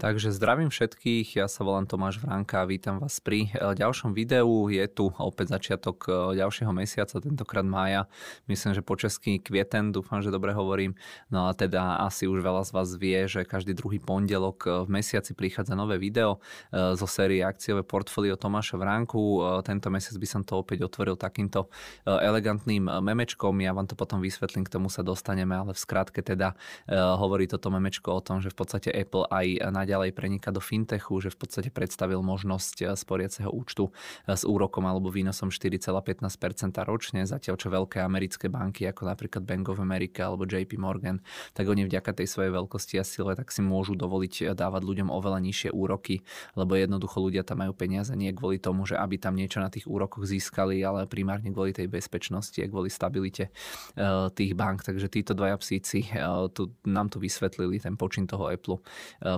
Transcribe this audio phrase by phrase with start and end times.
[0.00, 4.48] Takže zdravím všetkých, ja sa volám Tomáš Vránka a vítam vás pri e, ďalšom videu.
[4.72, 8.08] Je tu opäť začiatok e, ďalšieho mesiaca, tentokrát mája.
[8.48, 10.96] Myslím, že po český kvieten, dúfam, že dobre hovorím.
[11.28, 15.04] No a teda asi už veľa z vás vie, že každý druhý pondelok e, v
[15.04, 16.40] mesiaci prichádza nové video
[16.72, 19.44] zo série akciové portfólio Tomáša Vránku.
[19.68, 21.68] Tento mesiac by som to opäť otvoril takýmto
[22.08, 23.52] elegantným memečkom.
[23.60, 26.56] Ja vám to potom vysvetlím, k tomu sa dostaneme, ale v skratke teda
[26.88, 31.18] hovorí toto memečko o tom, že v podstate Apple aj na ďalej prenika do fintechu,
[31.18, 35.90] že v podstate predstavil možnosť eh, sporiaceho účtu eh, s úrokom alebo výnosom 4,15%
[36.86, 41.18] ročne, zatiaľ čo veľké americké banky ako napríklad Bank of America alebo JP Morgan,
[41.50, 45.08] tak oni vďaka tej svojej veľkosti a sile tak si môžu dovoliť eh, dávať ľuďom
[45.10, 46.22] oveľa nižšie úroky,
[46.54, 49.88] lebo jednoducho ľudia tam majú peniaze nie kvôli tomu, že aby tam niečo na tých
[49.90, 53.48] úrokoch získali, ale primárne kvôli tej bezpečnosti a kvôli stabilite
[54.36, 54.84] tých bank.
[54.84, 56.04] Takže títo dvaja psíci
[56.52, 58.78] tu, nám tu vysvetlili ten počin toho Apple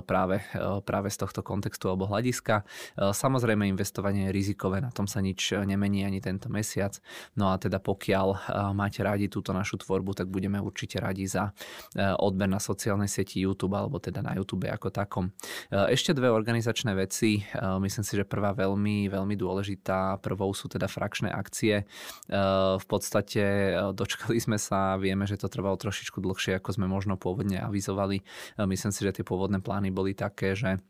[0.03, 0.42] práve
[0.83, 2.63] práve z tohto kontextu alebo hľadiska.
[2.63, 6.97] Eh, samozrejme investovanie je rizikové, na tom sa nič eh, nemení ani tento mesiac.
[7.37, 8.27] No a teda pokiaľ
[8.73, 11.51] máte radi túto našu tvorbu, tak budeme určite radi za
[11.97, 15.25] odber na sociálnej sieti YouTube alebo teda na YouTube ako takom.
[15.69, 17.41] Ešte dve organizačné veci.
[17.55, 20.21] Myslím si, že prvá veľmi, veľmi dôležitá.
[20.21, 21.85] Prvou sú teda frakčné akcie.
[22.77, 27.59] V podstate dočkali sme sa, vieme, že to trvalo trošičku dlhšie, ako sme možno pôvodne
[27.59, 28.23] avizovali.
[28.63, 30.81] Myslím si, že tie pôvodné plány boli také, že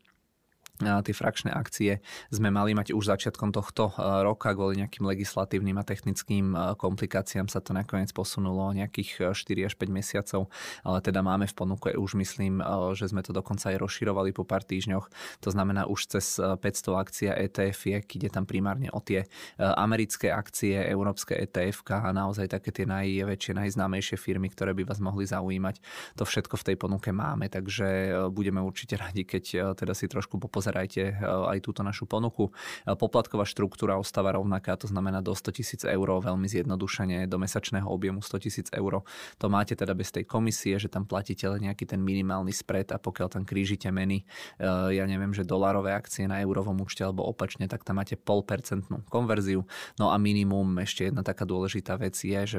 [0.84, 5.86] tie frakčné akcie sme mali mať už začiatkom tohto e, roka kvôli nejakým legislatívnym a
[5.86, 10.52] technickým e, komplikáciám sa to nakoniec posunulo nejakých 4 e, až 5 mesiacov,
[10.84, 12.60] ale teda máme v ponuke už myslím,
[12.98, 15.06] že sme to dokonca aj rozširovali po pár týždňoch.
[15.46, 16.58] To znamená už cez 500
[17.00, 19.24] akcia ETF, ide tam primárne o tie
[19.58, 25.24] americké akcie, európske ETF a naozaj také tie najväčšie, najznámejšie firmy, ktoré by vás mohli
[25.24, 25.80] zaujímať.
[26.18, 30.73] To všetko v tej ponuke máme, takže budeme určite radi, keď teda si trošku popozoríme
[30.74, 32.50] pozerajte eh, aj túto našu ponuku.
[32.82, 37.86] Eh, poplatková štruktúra ostáva rovnaká, to znamená do 100 tisíc eur, veľmi zjednodušene do mesačného
[37.86, 39.06] objemu 100 tisíc eur.
[39.38, 42.98] To máte teda bez tej komisie, že tam platíte len nejaký ten minimálny spread a
[42.98, 44.26] pokiaľ tam krížite meny,
[44.58, 49.06] eh, ja neviem, že dolárové akcie na eurovom účte alebo opačne, tak tam máte polpercentnú
[49.06, 49.62] konverziu.
[50.02, 52.58] No a minimum, ešte jedna taká dôležitá vec je,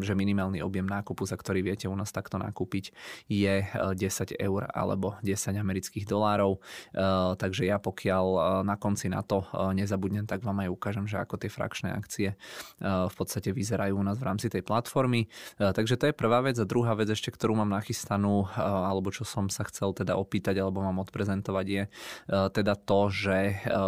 [0.00, 2.96] že minimálny objem nákupu, za ktorý viete u nás takto nakúpiť,
[3.28, 3.98] je 10
[4.38, 6.62] eur alebo 10 amerických dolárov.
[7.08, 11.06] Eh, takže ja pokiaľ eh, na konci na to eh, nezabudnem, tak vám aj ukážem,
[11.08, 12.30] že ako tie frakčné akcie
[12.78, 15.26] v podstate vyzerajú u nás v rámci tej platformy.
[15.58, 16.56] Takže to je prvá vec.
[16.60, 20.84] A druhá vec ešte, ktorú mám nachystanú, alebo čo som sa chcel teda opýtať, alebo
[20.84, 21.82] mám odprezentovať je
[22.28, 23.38] teda to, že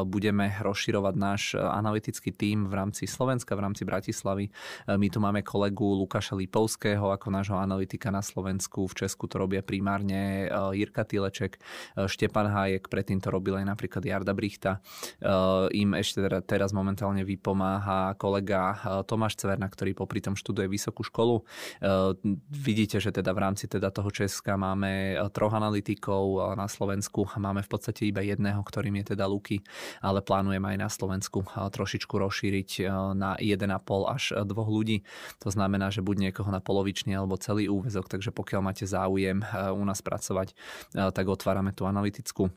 [0.07, 4.51] budeme rozširovať náš analytický tím v rámci Slovenska, v rámci Bratislavy.
[4.91, 8.91] My tu máme kolegu Lukáša Lipovského ako nášho analytika na Slovensku.
[8.91, 11.61] V Česku to robia primárne Jirka Tileček,
[12.07, 14.79] Štepan Hájek, pred predtým to robil aj napríklad Jarda Brichta.
[15.19, 20.71] Uh, im ešte teda teraz momentálne vypomáha kolega uh, Tomáš Cverna, ktorý popri tom študuje
[20.71, 21.43] vysokú školu.
[21.83, 22.15] Uh,
[22.55, 27.71] vidíte, že teda v rámci teda toho Česka máme troch analytikov, na Slovensku máme v
[27.75, 29.59] podstate iba jedného, ktorým je teda Luky,
[29.99, 32.87] ale plánujem aj na Slovensku trošičku rozšíriť
[33.19, 33.67] na 1,5
[34.07, 35.03] až 2 ľudí.
[35.43, 39.43] To znamená, že buď niekoho na polovičný alebo celý úvezok, takže pokiaľ máte záujem
[39.75, 40.55] u nás pracovať,
[40.95, 42.53] tak otvárame tú analytickú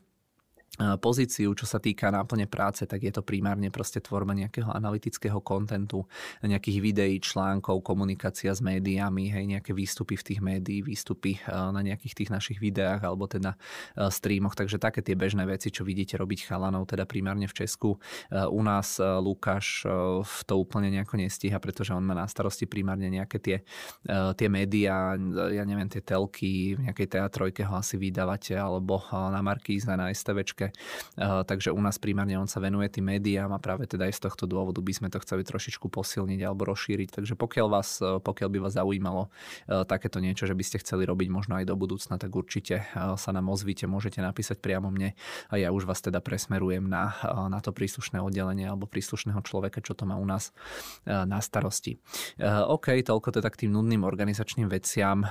[0.74, 6.02] pozíciu, čo sa týka náplne práce, tak je to primárne proste tvorba nejakého analytického kontentu,
[6.42, 12.14] nejakých videí, článkov, komunikácia s médiami, hej, nejaké výstupy v tých médií, výstupy na nejakých
[12.24, 13.54] tých našich videách alebo teda
[14.10, 18.02] streamoch, takže také tie bežné veci, čo vidíte robiť chalanov, teda primárne v Česku.
[18.32, 19.86] U nás Lukáš
[20.26, 23.56] v to úplne nejako nestíha, pretože on má na starosti primárne nejaké tie,
[24.10, 25.14] tie médiá,
[25.54, 30.63] ja neviem, tie telky, v nejakej teatrojke ho asi vydávate, alebo na Markíze, na STVčke
[30.64, 31.44] Slovenske.
[31.44, 34.44] Takže u nás primárne on sa venuje tým médiám a práve teda aj z tohto
[34.48, 37.08] dôvodu by sme to chceli trošičku posilniť alebo rozšíriť.
[37.20, 39.30] Takže pokiaľ, vás, pokiaľ by vás zaujímalo
[39.86, 43.46] takéto niečo, že by ste chceli robiť možno aj do budúcna, tak určite sa nám
[43.50, 45.14] ozvíte, môžete napísať priamo mne
[45.50, 47.14] a ja už vás teda presmerujem na,
[47.48, 50.50] na to príslušné oddelenie alebo príslušného človeka, čo to má u nás
[51.06, 52.00] na starosti.
[52.42, 55.24] OK, toľko teda k tým nudným organizačným veciam.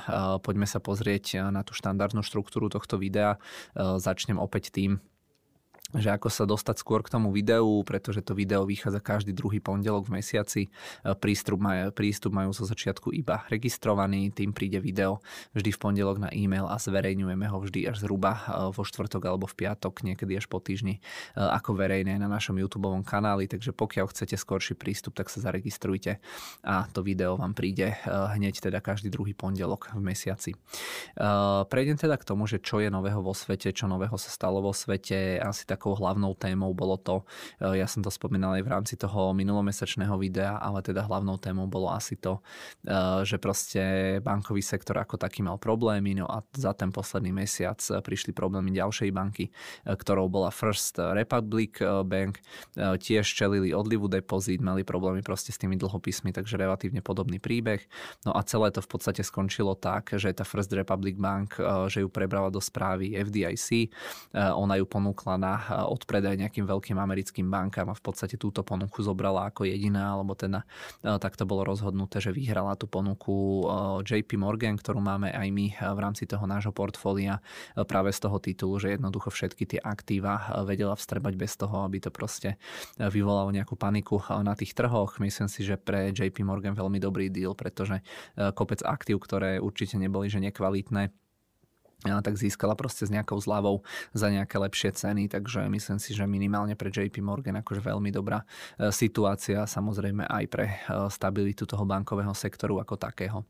[0.43, 3.37] Poďme sa pozrieť na tú štandardnú štruktúru tohto videa.
[3.75, 4.99] Začnem opäť tým,
[5.93, 10.09] že ako sa dostať skôr k tomu videu, pretože to video vychádza každý druhý pondelok
[10.09, 10.61] v mesiaci.
[10.67, 10.69] E,
[11.13, 15.21] prístup, maj, prístup majú zo začiatku iba registrovaný, tým príde video
[15.53, 18.41] vždy v pondelok na e-mail a zverejňujeme ho vždy až zhruba e,
[18.73, 21.01] vo štvrtok alebo v piatok, niekedy až po týždni, e,
[21.39, 26.19] ako verejné na našom YouTube kanáli, takže pokiaľ chcete skorší prístup, tak sa zaregistrujte
[26.67, 30.51] a to video vám príde hneď teda každý druhý pondelok v mesiaci.
[31.71, 34.75] Prejdem teda k tomu, že čo je nového vo svete, čo nového sa stalo vo
[34.75, 37.27] svete, asi tak takou hlavnou témou bolo to,
[37.59, 41.67] e, ja som to spomínal aj v rámci toho minulomesačného videa, ale teda hlavnou témou
[41.67, 42.39] bolo asi to,
[42.87, 43.83] e, že proste
[44.23, 49.11] bankový sektor ako taký mal problémy, no a za ten posledný mesiac prišli problémy ďalšej
[49.11, 49.51] banky,
[49.83, 52.39] ktorou bola First Republic Bank,
[52.77, 57.81] tiež čelili odlivu depozit, mali problémy proste s tými dlhopismi, takže relatívne podobný príbeh.
[58.23, 61.57] No a celé to v podstate skončilo tak, že tá First Republic Bank,
[61.89, 63.89] že ju prebrala do správy FDIC,
[64.37, 69.49] ona ju ponúkla na odpredaj nejakým veľkým americkým bankám a v podstate túto ponuku zobrala
[69.49, 70.63] ako jediná, alebo teda
[71.01, 73.63] e, takto bolo rozhodnuté, že vyhrala tú ponuku e,
[74.05, 77.39] JP Morgan, ktorú máme aj my v rámci toho nášho portfólia
[77.73, 81.97] e, práve z toho titulu, že jednoducho všetky tie aktíva vedela vstrebať bez toho, aby
[82.03, 82.55] to proste
[82.97, 85.17] vyvolalo nejakú paniku na tých trhoch.
[85.17, 88.03] Myslím si, že pre JP Morgan veľmi dobrý deal, pretože
[88.35, 91.13] kopec aktív, ktoré určite neboli že nekvalitné,
[92.03, 96.75] tak získala proste s nejakou zľavou za nejaké lepšie ceny, takže myslím si, že minimálne
[96.75, 100.75] pre JP Morgan akože veľmi dobrá e, situácia, samozrejme aj pre e,
[101.07, 103.47] stabilitu toho bankového sektoru ako takého.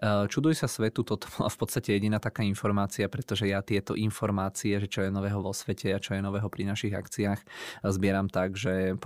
[0.00, 4.80] E, čuduj sa svetu, toto bola v podstate jediná taká informácia, pretože ja tieto informácie,
[4.80, 7.40] že čo je nového vo svete a čo je nového pri našich akciách,
[7.84, 8.96] zbieram tak, že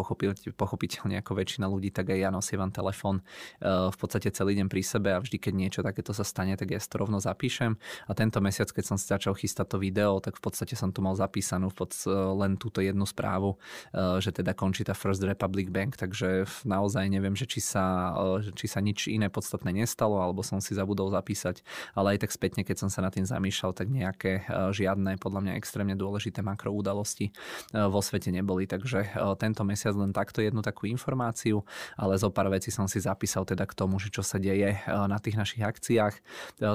[0.55, 3.21] pochopiteľne ako väčšina ľudí, tak aj ja nosievam telefón
[3.65, 6.81] v podstate celý deň pri sebe a vždy, keď niečo takéto sa stane, tak ja
[6.81, 7.77] to rovno zapíšem
[8.09, 10.93] a tento mesiac, keď keď som si začal chystať to video, tak v podstate som
[10.93, 11.97] tu mal zapísanú pod
[12.37, 13.57] len túto jednu správu,
[13.97, 18.13] e, že teda končí tá First Republic Bank, takže naozaj neviem, že či sa,
[18.45, 21.65] e, či sa nič iné podstatné nestalo, alebo som si zabudol zapísať,
[21.97, 25.41] ale aj tak spätne, keď som sa nad tým zamýšľal, tak nejaké e, žiadne, podľa
[25.49, 27.33] mňa extrémne dôležité makroudalosti
[27.73, 31.63] vo svete neboli, takže tento mesiac len takto jednu takú informáciu,
[31.95, 35.17] ale zo pár vecí som si zapísal teda k tomu, že čo sa deje na
[35.23, 36.15] tých našich akciách.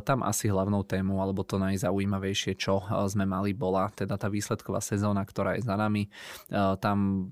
[0.08, 4.32] Tam asi hlavnou tému, alebo to najzaujímavejšie najzaujímavejšie, čo eh, sme mali, bola teda tá
[4.32, 6.08] výsledková sezóna, ktorá je za nami.
[6.08, 7.32] Eh, tam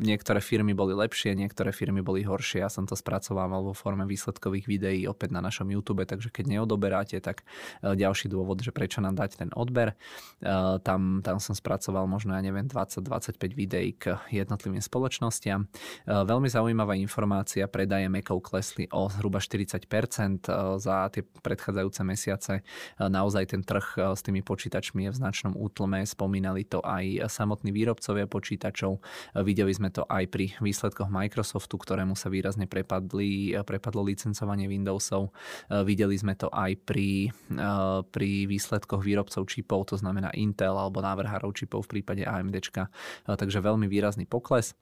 [0.00, 2.60] niektoré firmy boli lepšie, niektoré firmy boli horšie.
[2.60, 7.16] Ja som to spracovával vo forme výsledkových videí opäť na našom YouTube, takže keď neodoberáte,
[7.24, 7.48] tak
[7.80, 9.96] eh, ďalší dôvod, že prečo nám dať ten odber.
[10.84, 15.66] Tam, tam som spracoval možno, ja neviem, 20-25 videí k jednotlivým spoločnostiam.
[16.04, 20.48] Veľmi zaujímavá informácia, predaje Mekov klesli o zhruba 40%
[20.80, 22.52] za tie predchádzajúce mesiace.
[22.98, 26.02] Naozaj ten trh s tými počítačmi je v značnom útlme.
[26.02, 28.98] Spomínali to aj samotní výrobcovia počítačov.
[28.98, 34.66] Eh, videli sme to aj pri výsledkoch Microsoftu, ktorému sa výrazne prepadli, eh, prepadlo licencovanie
[34.66, 35.30] Windowsov.
[35.84, 37.32] Videli sme to aj pri,
[38.10, 42.56] pri výsledkoch výrobcov čipov, to znamená Intel alebo návrhárov čipov v prípade AMD.
[43.24, 44.76] Takže veľmi výrazný pokles.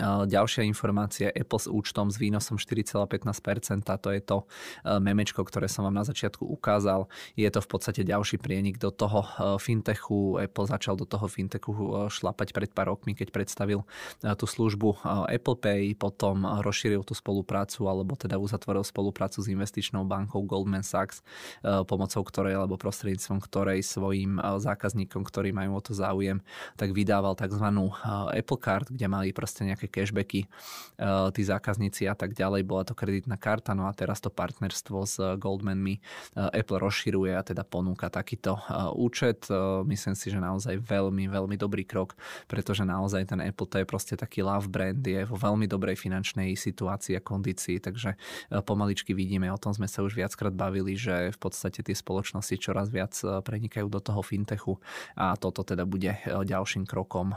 [0.00, 4.48] Ďalšia informácia, Apple s účtom s výnosom 4,15%, to je to
[4.82, 7.12] memečko, ktoré som vám na začiatku ukázal.
[7.36, 9.20] Je to v podstate ďalší prienik do toho
[9.60, 10.40] fintechu.
[10.40, 13.84] Apple začal do toho fintechu šlapať pred pár rokmi, keď predstavil
[14.24, 20.40] tú službu Apple Pay, potom rozšíril tú spoluprácu, alebo teda uzatvoril spoluprácu s investičnou bankou
[20.48, 21.20] Goldman Sachs,
[21.84, 26.40] pomocou ktorej, alebo prostredníctvom ktorej svojim zákazníkom, ktorí majú o to záujem,
[26.80, 27.66] tak vydával tzv.
[28.32, 32.62] Apple Card, kde mali proste nejaké nejaké cashbacky uh, tí zákazníci a tak ďalej.
[32.62, 37.42] Bola to kreditná karta, no a teraz to partnerstvo s Goldmanmi uh, Apple rozširuje a
[37.42, 39.50] teda ponúka takýto uh, účet.
[39.88, 42.14] Myslím si, že naozaj veľmi, veľmi dobrý krok,
[42.46, 46.54] pretože naozaj ten Apple to je proste taký love brand, je vo veľmi dobrej finančnej
[46.54, 48.14] situácii a kondícii, takže
[48.68, 52.92] pomaličky vidíme, o tom sme sa už viackrát bavili, že v podstate tie spoločnosti čoraz
[52.92, 54.76] viac prenikajú do toho fintechu
[55.16, 57.32] a toto teda bude ďalším krokom,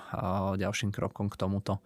[0.60, 1.80] ďalším krokom k tomuto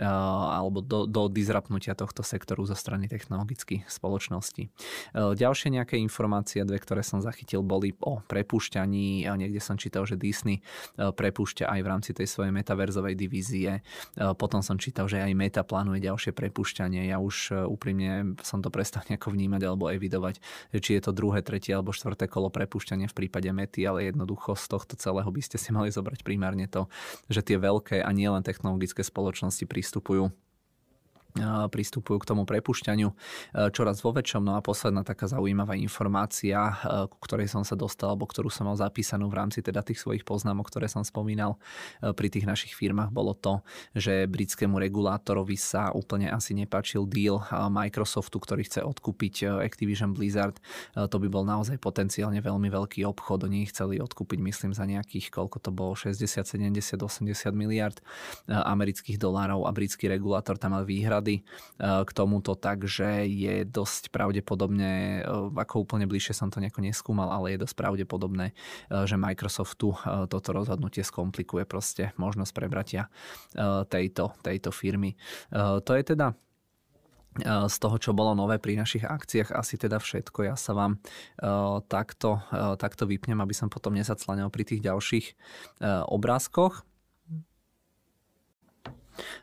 [0.00, 4.72] alebo do, do disrupnutia tohto sektoru zo strany technologických spoločností.
[5.14, 9.28] Ďalšie nejaké informácie, dve, ktoré som zachytil, boli o prepúšťaní.
[9.28, 10.64] Niekde som čítal, že Disney
[10.96, 13.84] prepúšťa aj v rámci tej svojej metaverzovej divízie.
[14.40, 17.06] Potom som čítal, že aj Meta plánuje ďalšie prepúšťanie.
[17.12, 20.40] Ja už úprimne som to prestal nejako vnímať alebo evidovať,
[20.80, 24.64] či je to druhé, tretie alebo štvrté kolo prepúšťania v prípade Mety, ale jednoducho z
[24.70, 26.88] tohto celého by ste si mali zobrať primárne to,
[27.28, 30.30] že tie veľké a nielen technologické spoločnosti pri pristupujú
[31.70, 33.08] pristupujú k tomu prepušťaniu
[33.70, 34.42] čoraz vo väčšom.
[34.42, 36.74] No a posledná taká zaujímavá informácia,
[37.06, 40.26] ku ktorej som sa dostal, alebo ktorú som mal zapísanú v rámci teda tých svojich
[40.26, 41.60] poznámok, ktoré som spomínal
[42.00, 43.62] pri tých našich firmách, bolo to,
[43.94, 50.58] že britskému regulátorovi sa úplne asi nepačil deal Microsoftu, ktorý chce odkúpiť Activision Blizzard.
[50.96, 53.46] To by bol naozaj potenciálne veľmi veľký obchod.
[53.46, 58.00] Oni chceli odkúpiť, myslím, za nejakých, koľko to bolo, 60, 70, 80 miliard
[58.48, 63.64] amerických dolárov a britský regulátor tam mal výhrad výhrady eh, k tomuto tak, že je
[63.68, 69.04] dosť pravdepodobné, eh, ako úplne bližšie som to nejako neskúmal, ale je dosť pravdepodobné, eh,
[69.04, 69.92] že Microsoftu
[70.30, 73.12] toto rozhodnutie skomplikuje proste možnosť prebratia
[73.90, 75.18] tejto, tejto firmy.
[75.50, 76.32] To je teda
[77.44, 80.46] z toho, čo bolo nové pri našich akciách, asi teda všetko.
[80.46, 81.02] Ja sa vám
[81.90, 82.40] takto,
[82.78, 85.26] takto vypnem, aby som potom nezaclanil pri tých ďalších
[86.10, 86.89] obrázkoch.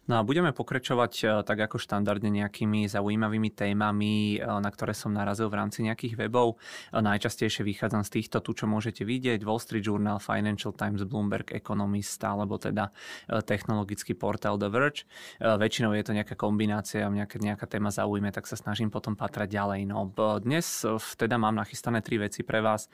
[0.07, 5.11] No a budeme pokračovať e, tak ako štandardne nejakými zaujímavými témami, e, na ktoré som
[5.11, 6.55] narazil v rámci nejakých webov.
[6.93, 11.51] E, najčastejšie vychádzam z týchto tu, čo môžete vidieť, Wall Street Journal, Financial Times, Bloomberg
[11.51, 12.89] Economist, alebo teda
[13.27, 15.05] technologický portál The Verge.
[15.39, 19.81] Väčšinou je to nejaká kombinácia, nejaká, nejaká téma zaujíme, tak sa snažím potom patrať ďalej.
[19.87, 22.89] No, dnes teda mám nachystané tri veci pre vás.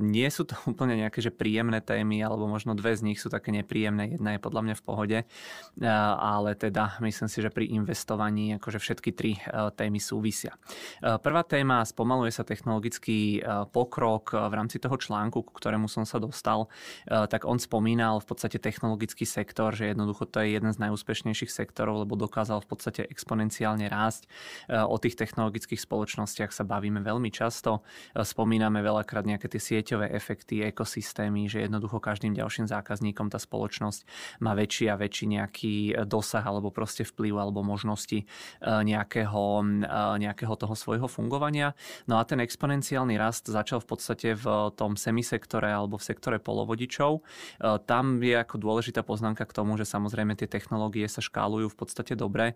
[0.00, 3.52] Nie sú to úplne nejaké že príjemné témy, alebo možno dve z nich sú také
[3.54, 4.16] nepríjemné.
[4.16, 5.18] Jedna je podľa mňa v pohode,
[6.18, 9.40] ale teda myslím si, že pri investovaní akože všetky tri e,
[9.74, 10.56] témy súvisia.
[11.02, 16.02] E, prvá téma, spomaluje sa technologický e, pokrok v rámci toho článku, ku ktorému som
[16.08, 16.70] sa dostal,
[17.06, 22.06] tak on spomínal v podstate technologický sektor, že jednoducho to je jeden z najúspešnejších sektorov,
[22.06, 24.30] lebo dokázal v podstate exponenciálne rásť.
[24.70, 27.82] O tých technologických spoločnostiach sa bavíme veľmi často.
[28.14, 34.00] Spomíname veľakrát nejaké tie sieťové efekty, ekosystémy, že jednoducho každým ďalším zákazníkom tá spoločnosť
[34.44, 38.26] má väčší a väčší nejaký dosah alebo proste vplyv alebo možnosti e,
[38.64, 39.44] nejakého,
[39.84, 41.74] e, nejakého toho svojho fungovania.
[42.06, 47.20] No a ten exponenciálny rast začal v podstate v tom semisektore alebo v sektore polovodičov.
[47.20, 47.20] E,
[47.84, 52.14] tam je ako dôležitá poznámka k tomu, že samozrejme tie technológie sa škálujú v podstate
[52.14, 52.54] dobre.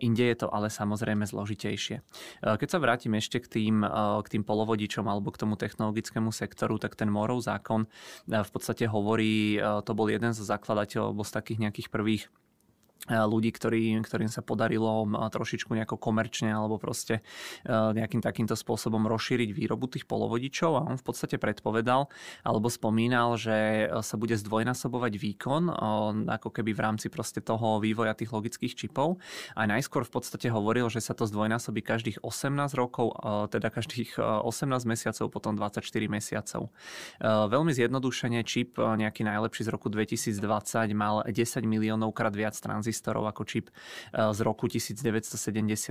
[0.00, 2.00] Inde je to ale samozrejme zložitejšie.
[2.42, 3.84] Keď sa vrátim ešte k tým,
[4.24, 7.86] k tým polovodičom alebo k tomu technologickému sektoru, tak ten Morov zákon
[8.26, 12.24] v podstate hovorí, to bol jeden zo zakladateľov alebo z takých nejakých prvých
[13.04, 17.20] ľudí, ktorý, ktorým sa podarilo trošičku nejako komerčne alebo proste
[17.68, 22.08] nejakým takýmto spôsobom rozšíriť výrobu tých polovodičov a on v podstate predpovedal
[22.40, 25.62] alebo spomínal, že sa bude zdvojnásobovať výkon
[26.32, 29.20] ako keby v rámci proste toho vývoja tých logických čipov
[29.52, 33.12] a najskôr v podstate hovoril, že sa to zdvojnásobí každých 18 rokov,
[33.52, 36.72] teda každých 18 mesiacov, potom 24 mesiacov.
[37.20, 40.40] Veľmi zjednodušene čip nejaký najlepší z roku 2020
[40.96, 41.36] mal 10
[41.68, 43.66] miliónov krát viac tranzistorov tranzistorov ako čip
[44.14, 45.90] eh, z roku 1971.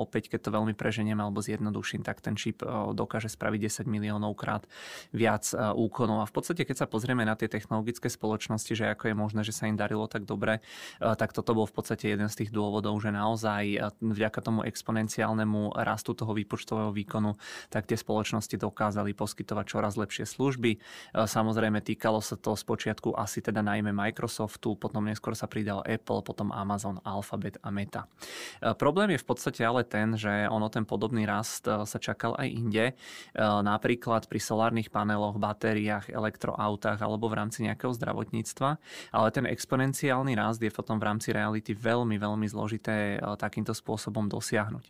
[0.00, 4.32] Opäť, keď to veľmi preženiem alebo zjednoduším, tak ten čip eh, dokáže spraviť 10 miliónov
[4.40, 4.64] krát
[5.12, 6.24] viac eh, úkonov.
[6.24, 9.52] A v podstate, keď sa pozrieme na tie technologické spoločnosti, že ako je možné, že
[9.52, 10.62] sa im darilo tak dobre,
[11.00, 16.14] tak toto bol v podstate jeden z tých dôvodov, že naozaj vďaka tomu exponenciálnemu rastu
[16.14, 17.36] toho výpočtového výkonu,
[17.68, 20.78] tak tie spoločnosti dokázali poskytovať čoraz lepšie služby.
[21.14, 26.54] Samozrejme, týkalo sa to spočiatku asi teda najmä Microsoftu, potom neskôr sa pridal Apple, potom
[26.54, 28.06] Amazon, Alphabet a Meta.
[28.62, 32.38] E, problém je v podstate ale ten, že ono ten podobný rast e, sa čakal
[32.38, 32.94] aj inde, e,
[33.42, 38.78] napríklad pri solárnych paneloch, batériách, elektroautách alebo v rámci nejakého zdravotníctva,
[39.10, 44.84] ale ten exponenciálny rast je potom v rámci reality veľmi, veľmi zložité takýmto spôsobom dosiahnuť.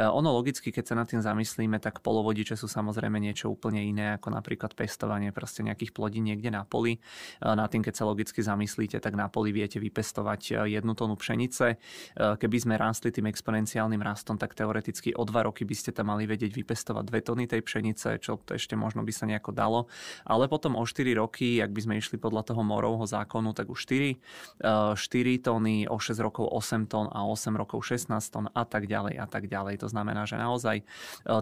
[0.00, 4.32] Ono logicky, keď sa nad tým zamyslíme, tak polovodiče sú samozrejme niečo úplne iné ako
[4.32, 6.98] napríklad pestovanie proste nejakých plodín niekde na poli.
[7.44, 11.66] Na tým, keď sa logicky zamyslíte, tak na poli viete vypestovať jednu tónu pšenice.
[11.72, 11.76] E,
[12.16, 16.24] keby sme rástli tým exponenciálnym rastom, tak teoreticky o dva roky by ste tam mali
[16.24, 19.86] vedieť vypestovať dve tóny tej pšenice, čo to ešte možno by sa nejako dalo.
[20.24, 23.84] Ale potom o 4 roky, ak by sme išli podľa toho morovho zákonu, tak už
[23.86, 28.88] 4, 4 tóny, o 6 rokov 8 tón a 8 rokov 16 tón a tak
[28.88, 29.84] ďalej a tak ďalej.
[29.84, 30.84] To znamená, že naozaj e,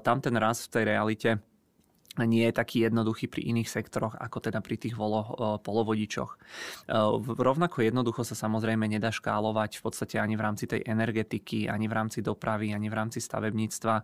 [0.03, 1.31] tam ten rast v tej realite
[2.25, 5.23] nie je taký jednoduchý pri iných sektoroch, ako teda pri tých volo,
[5.63, 6.39] polovodičoch.
[7.37, 11.95] Rovnako jednoducho sa samozrejme nedá škálovať v podstate ani v rámci tej energetiky, ani v
[11.95, 13.95] rámci dopravy, ani v rámci stavebníctva.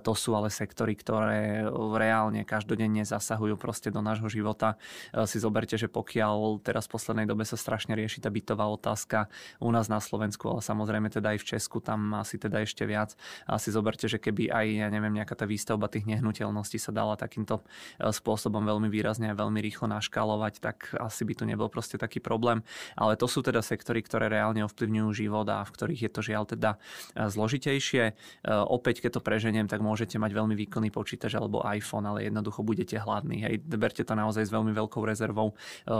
[0.00, 4.78] To sú ale sektory, ktoré reálne každodenne zasahujú proste do nášho života.
[5.26, 9.26] Si zoberte, že pokiaľ teraz v poslednej dobe sa strašne rieši tá bytová otázka
[9.58, 13.16] u nás na Slovensku, ale samozrejme teda aj v Česku, tam asi teda ešte viac.
[13.48, 17.18] A si zoberte, že keby aj, ja neviem, nejaká tá výstavba tých nehnuteľností sa dala
[17.18, 17.66] takým takýmto
[18.14, 22.62] spôsobom veľmi výrazne a veľmi rýchlo naškálovať, tak asi by tu nebol proste taký problém.
[22.94, 26.44] Ale to sú teda sektory, ktoré reálne ovplyvňujú život a v ktorých je to žiaľ
[26.46, 26.78] teda
[27.18, 28.14] zložitejšie.
[28.70, 33.00] Opäť, keď to preženiem, tak môžete mať veľmi výkonný počítač alebo iPhone, ale jednoducho budete
[33.00, 33.42] hladní.
[33.42, 35.56] Hej, berte to naozaj s veľmi veľkou rezervou,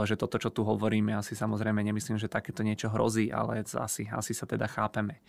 [0.07, 4.31] že toto, čo tu hovoríme, asi samozrejme nemyslím, že takéto niečo hrozí, ale asi, asi
[4.31, 5.19] sa teda chápeme.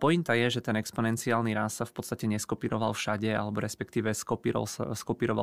[0.00, 4.94] Pointa je, že ten exponenciálny rast sa v podstate neskopíroval všade, alebo respektíve skopíroval sa,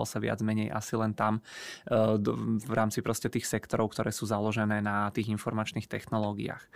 [0.01, 1.39] skopíroval sa viac menej asi len tam
[1.86, 2.17] e,
[2.62, 6.63] v rámci proste tých sektorov, ktoré sú založené na tých informačných technológiách.
[6.65, 6.70] E,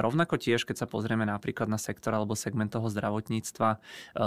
[0.00, 3.78] rovnako tiež, keď sa pozrieme napríklad na sektor alebo segment toho zdravotníctva, e,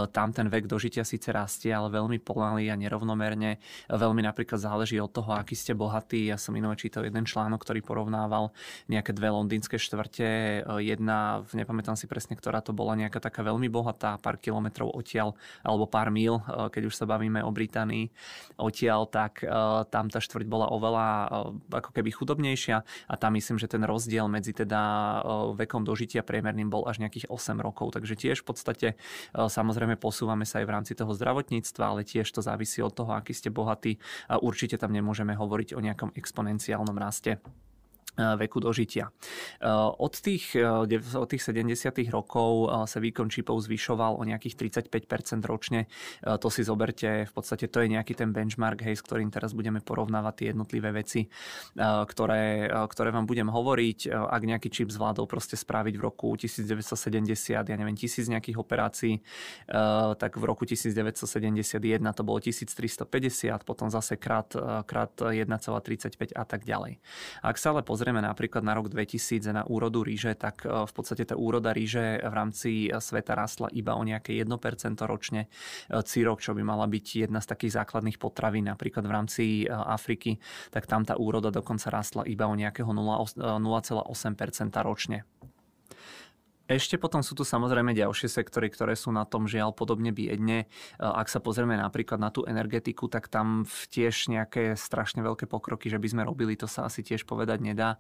[0.10, 3.62] tam ten vek dožitia síce rastie, ale veľmi pomaly a nerovnomerne.
[3.90, 6.30] Veľmi napríklad záleží od toho, aký ste bohatí.
[6.30, 8.52] Ja som inové čítal jeden článok, ktorý porovnával
[8.90, 10.28] nejaké dve londýnske štvrte.
[10.82, 15.86] Jedna, nepamätám si presne, ktorá to bola nejaká taká veľmi bohatá, pár kilometrov odtiaľ, alebo
[15.86, 16.42] pár mil,
[16.74, 18.10] keď už sa bavíme o Británii
[18.60, 19.42] odtiaľ, tak
[19.94, 21.08] tam tá štvrť bola oveľa
[21.72, 24.82] ako keby chudobnejšia a tam myslím, že ten rozdiel medzi teda
[25.56, 27.96] vekom dožitia priemerným bol až nejakých 8 rokov.
[27.96, 28.88] Takže tiež v podstate
[29.34, 33.32] samozrejme posúvame sa aj v rámci toho zdravotníctva, ale tiež to závisí od toho, aký
[33.32, 37.40] ste bohatí a určite tam nemôžeme hovoriť o nejakom exponenciálnom raste.
[38.20, 39.08] E, veku dožitia.
[39.08, 40.68] E, od tých, e,
[41.16, 42.12] od tých 70.
[42.12, 44.56] rokov sa výkon čipov zvyšoval o nejakých
[44.92, 45.88] 35% ročne.
[46.26, 49.80] To si zoberte, v podstate to je nejaký ten benchmark, hej, s ktorým teraz budeme
[49.80, 51.30] porovnávať tie jednotlivé veci,
[51.80, 54.10] ktoré, ktoré vám budem hovoriť.
[54.10, 59.22] Ak nejaký čip zvládol proste spraviť v roku 1970, ja neviem, tisíc nejakých operácií,
[60.18, 63.06] tak v roku 1971 to bolo 1350,
[63.64, 64.50] potom zase krát,
[64.90, 67.00] krát 1,35 a tak ďalej.
[67.46, 70.94] Ak sa ale pozrieme pozrieme napríklad na rok 2000 na úrodu ríže, tak e, v
[70.98, 74.50] podstate tá úroda ríže v rámci sveta rastla iba o nejaké 1%
[75.06, 75.46] ročne.
[75.46, 79.70] E, Círok, čo by mala byť jedna z takých základných potravín napríklad v rámci e,
[79.70, 80.42] Afriky,
[80.74, 83.62] tak tam tá úroda dokonca rastla iba o nejakého 0,8%
[84.82, 85.30] ročne.
[86.70, 90.70] Ešte potom sú tu samozrejme ďalšie sektory, ktoré sú na tom žiaľ podobne biedne.
[91.02, 95.98] Ak sa pozrieme napríklad na tú energetiku, tak tam tiež nejaké strašne veľké pokroky, že
[95.98, 97.98] by sme robili, to sa asi tiež povedať nedá.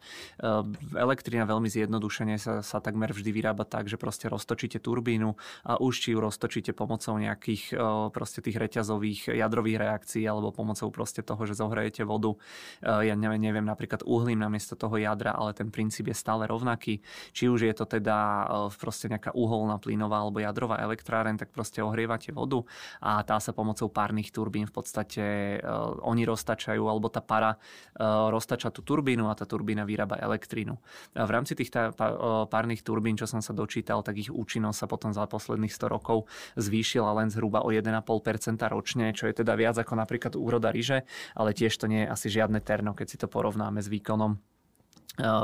[0.93, 5.33] Elektrina veľmi zjednodušene sa, sa takmer vždy vyrába tak, že proste roztočíte turbínu
[5.65, 7.73] a už či ju roztočíte pomocou nejakých
[8.13, 12.37] proste tých reťazových jadrových reakcií alebo pomocou proste toho, že zohrejete vodu.
[12.85, 17.01] Ja neviem, neviem napríklad uhlím namiesto toho jadra, ale ten princíp je stále rovnaký.
[17.33, 22.35] Či už je to teda proste nejaká uholná plynová alebo jadrová elektráren, tak proste ohrievate
[22.35, 22.59] vodu
[22.99, 25.23] a tá sa pomocou párnych turbín v podstate
[25.63, 30.75] uh, oni roztačajú, alebo tá para uh, roztača tú turbínu a tá turbína vyrába elektrínu.
[31.15, 31.71] V rámci tých
[32.49, 36.25] párnych turbín, čo som sa dočítal, tak ich účinnosť sa potom za posledných 100 rokov
[36.57, 37.93] zvýšila len zhruba o 1,5%
[38.67, 41.05] ročne, čo je teda viac ako napríklad úroda ryže,
[41.37, 44.41] ale tiež to nie je asi žiadne terno, keď si to porovnáme s výkonom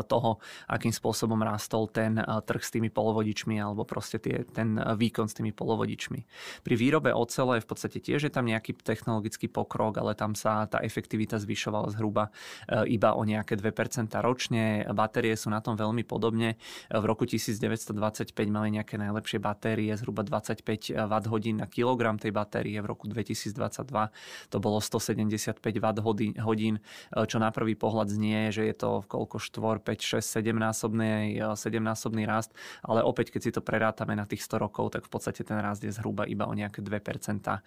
[0.08, 0.40] toho,
[0.72, 5.28] akým spôsobom rástol ten eh, trh s tými polovodičmi alebo proste tie, ten eh, výkon
[5.28, 6.20] s tými polovodičmi.
[6.64, 10.80] Pri výrobe ocele v podstate tiež je tam nejaký technologický pokrok, ale tam sa tá
[10.82, 12.32] efektivita zvyšovala zhruba
[12.88, 14.86] iba o nejaké 2% ročne.
[14.92, 16.58] Batérie sú na tom veľmi podobne.
[16.90, 22.78] V roku 1925 mali nejaké najlepšie batérie, zhruba 25 Wh na kilogram tej batérie.
[22.82, 23.56] V roku 2022
[24.50, 26.12] to bolo 175 Wh,
[27.28, 31.82] čo na prvý pohľad znie, že je to koľko štvor 5, 6, 7 násobný, 7
[31.82, 32.54] násobný rast,
[32.86, 35.82] ale opäť keď si to prerátame na tých 100 rokov, tak v podstate ten rast
[35.82, 37.58] je zhruba iba o nejaké 2% e,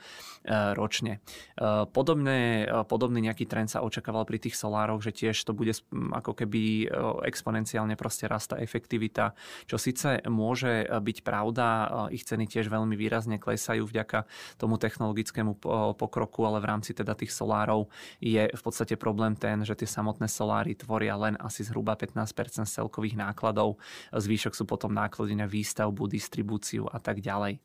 [0.79, 1.19] ročne.
[1.59, 6.39] E, podobné, podobný nejaký trend sa očakával pri tých solároch, že tiež to bude ako
[6.39, 6.87] keby
[7.27, 9.35] exponenciálne proste rasta efektivita,
[9.67, 11.67] čo síce môže byť pravda,
[12.15, 14.23] ich ceny tiež veľmi výrazne klesajú vďaka
[14.55, 15.59] tomu technologickému
[15.99, 17.91] pokroku, ale v rámci teda tých solárov
[18.23, 22.69] je v podstate problém ten, že tie samotné soláry tvoria len asi zhruba zhruba 15
[22.69, 23.81] z celkových nákladov.
[24.13, 27.57] Zvyšok sú potom náklady na výstavbu, distribúciu a tak ďalej.
[27.57, 27.61] E,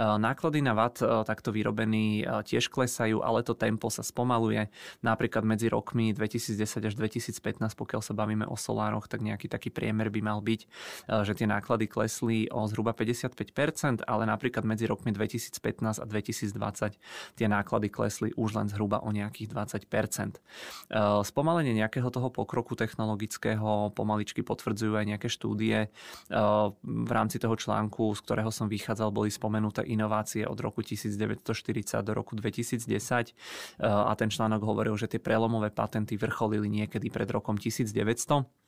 [0.00, 4.72] náklady na watt e, takto vyrobený e, tiež klesajú, ale to tempo sa spomaluje.
[5.04, 10.08] Napríklad medzi rokmi 2010 až 2015, pokiaľ sa bavíme o solároch, tak nejaký taký priemer
[10.08, 10.60] by mal byť,
[11.26, 16.96] že tie náklady klesli o zhruba 55%, ale napríklad medzi rokmi 2015 a 2020
[17.36, 20.40] tie náklady klesli už len zhruba o nejakých 20%.
[21.26, 25.88] Spomalenie nejakého toho pokroku technologického ho pomaličky potvrdzujú aj nejaké štúdie.
[26.84, 31.42] V rámci toho článku, z ktorého som vychádzal, boli spomenuté inovácie od roku 1940
[32.04, 32.88] do roku 2010
[33.82, 38.65] a ten článok hovoril, že tie prelomové patenty vrcholili niekedy pred rokom 1900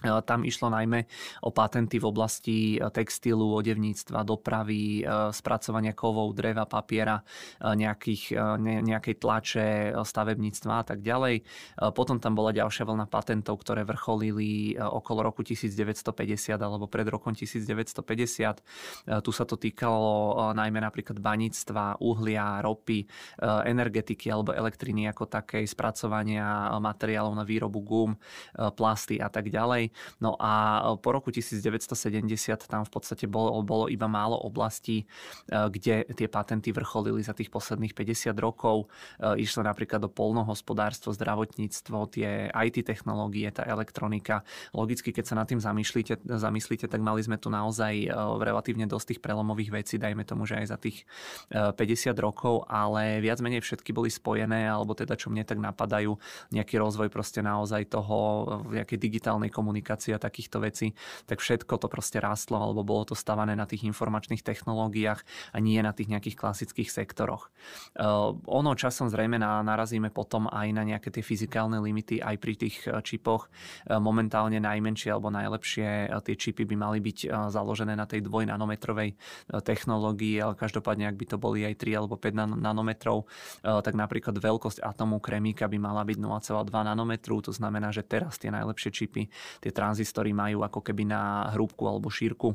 [0.00, 1.06] tam išlo najmä
[1.46, 2.56] o patenty v oblasti
[2.90, 7.22] textilu, odevníctva, dopravy, spracovania kovov, dreva, papiera,
[7.62, 9.68] nejakých, ne, nejakej tlače,
[10.02, 11.46] stavebníctva a tak ďalej.
[11.94, 19.22] Potom tam bola ďalšia vlna patentov, ktoré vrcholili okolo roku 1950 alebo pred rokom 1950.
[19.22, 23.06] Tu sa to týkalo najmä napríklad baníctva, uhlia, ropy,
[23.70, 28.18] energetiky alebo elektriny ako takej, spracovania materiálov na výrobu gum,
[28.74, 29.81] plasty a tak ďalej.
[30.20, 35.04] No a po roku 1970 tam v podstate bolo, bolo iba málo oblastí, e,
[35.48, 38.86] kde tie patenty vrcholili za tých posledných 50 rokov.
[39.18, 44.44] E, išlo napríklad do polnohospodárstvo, zdravotníctvo, tie IT technológie, tá elektronika.
[44.76, 48.08] Logicky, keď sa nad tým zamýšľate, zamyslíte, tak mali sme tu naozaj e,
[48.42, 51.04] relatívne dosť tých prelomových vecí, dajme tomu, že aj za tých
[51.52, 56.16] 50 rokov, ale viac menej všetky boli spojené, alebo teda čo mne tak napadajú,
[56.50, 58.18] nejaký rozvoj proste naozaj toho,
[58.72, 60.92] nejakej digitálnej komunikácie komunikácia takýchto vecí,
[61.24, 65.80] tak všetko to proste rástlo alebo bolo to stavané na tých informačných technológiách a nie
[65.80, 67.48] na tých nejakých klasických sektoroch.
[67.96, 72.84] Uh, ono časom zrejme narazíme potom aj na nejaké tie fyzikálne limity aj pri tých
[72.84, 73.48] e, čipoch.
[73.88, 79.16] Uh, momentálne najmenšie alebo najlepšie tie čipy by mali byť založené na tej dvojnanometrovej
[79.64, 83.24] technológii, ale každopádne, ak by to boli aj 3 alebo 5 nanometrov,
[83.62, 88.50] tak napríklad veľkosť atomu kremíka by mala byť 0,2 nanometru, to znamená, že teraz tie
[88.50, 89.22] najlepšie čipy,
[89.62, 92.50] tie tranzistory majú ako keby na hrúbku alebo šírku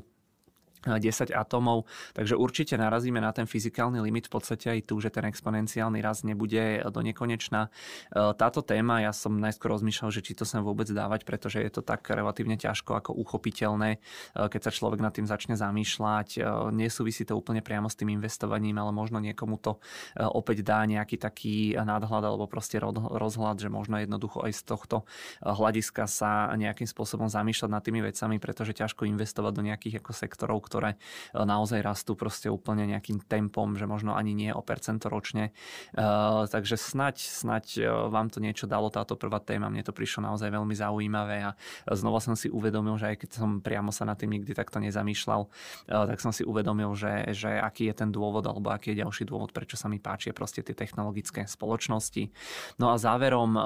[0.85, 5.25] 10 atómov, takže určite narazíme na ten fyzikálny limit v podstate aj tu, že ten
[5.25, 7.67] exponenciálny rast nebude do nekonečna.
[7.67, 11.71] E, táto téma, ja som najskôr rozmýšľal, že či to sem vôbec dávať, pretože je
[11.71, 13.99] to tak relatívne ťažko ako uchopiteľné, e,
[14.35, 16.37] keď sa človek nad tým začne zamýšľať.
[16.37, 16.39] E,
[16.75, 19.79] nesúvisí to úplne priamo s tým investovaním, ale možno niekomu to
[20.17, 24.97] opäť dá nejaký taký nadhľad alebo proste rozhľad, že možno jednoducho aj z tohto
[25.41, 30.57] hľadiska sa nejakým spôsobom zamýšľať nad tými vecami, pretože ťažko investovať do nejakých ako sektorov,
[30.77, 30.97] ktoré e,
[31.41, 35.49] naozaj rastú proste úplne nejakým tempom, že možno ani nie o percento ročne.
[35.97, 36.05] E,
[36.45, 39.73] takže snať, snať e, vám to niečo dalo táto prvá téma.
[39.73, 41.57] Mne to prišlo naozaj veľmi zaujímavé a
[41.89, 45.49] znova som si uvedomil, že aj keď som priamo sa na tým nikdy takto nezamýšľal,
[45.87, 49.49] tak som si uvedomil, že, že aký je ten dôvod alebo aký je ďalší dôvod,
[49.49, 52.29] prečo sa mi páčia proste tie technologické spoločnosti.
[52.77, 53.57] No a záverom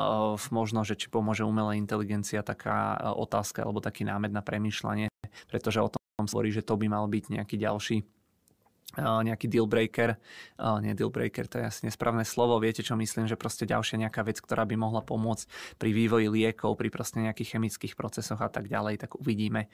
[0.53, 5.09] možno, že či pomôže umelá inteligencia taká otázka alebo taký námed na premýšľanie,
[5.49, 7.97] pretože o tom hovorí, že to by mal byť nejaký ďalší
[8.99, 10.19] nejaký deal breaker,
[10.83, 14.25] nie deal breaker, to je asi nesprávne slovo, viete čo myslím, že proste ďalšia nejaká
[14.27, 18.67] vec, ktorá by mohla pomôcť pri vývoji liekov, pri proste nejakých chemických procesoch a tak
[18.67, 19.71] ďalej, tak uvidíme.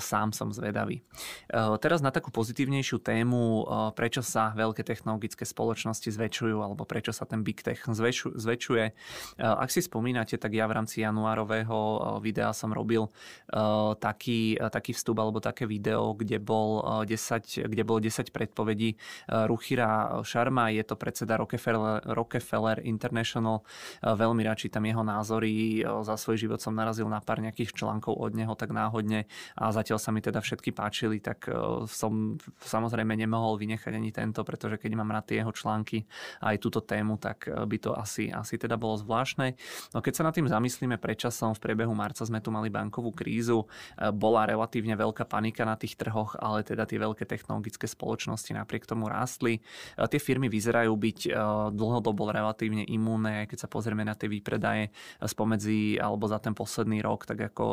[0.00, 1.00] Sám som zvedavý.
[1.80, 3.64] Teraz na takú pozitívnejšiu tému,
[3.96, 8.84] prečo sa veľké technologické spoločnosti zväčšujú, alebo prečo sa ten big tech zväčšuje.
[9.40, 13.08] Ak si spomínate, tak ja v rámci januárového videa som robil
[13.98, 18.96] taký, taký vstup alebo také video, kde bol 10, kde bolo 10 predpovedí e,
[19.46, 23.62] Ruchira Sharma, je to predseda Rockefeller, Rockefeller International.
[24.02, 25.80] E, veľmi rád čítam jeho názory.
[25.80, 29.70] E, za svoj život som narazil na pár nejakých článkov od neho tak náhodne a
[29.70, 31.46] zatiaľ sa mi teda všetky páčili, tak
[31.86, 36.08] som samozrejme nemohol vynechať ani tento, pretože keď mám rád tie jeho články
[36.42, 39.54] aj túto tému, tak by to asi, asi teda bolo zvláštne.
[39.92, 43.68] No keď sa nad tým zamyslíme, predčasom v priebehu marca sme tu mali bankovú krízu,
[44.16, 48.88] bola relatívne veľká panika na tých trhoch, ale teda tie veľké technologické spoločnosti spoločnosti napriek
[48.88, 49.60] tomu rástli.
[49.96, 51.30] Tie firmy vyzerajú byť e,
[51.76, 54.88] dlhodobo relatívne imúnne, aj keď sa pozrieme na tie výpredaje
[55.20, 57.64] spomedzi alebo za ten posledný rok, tak ako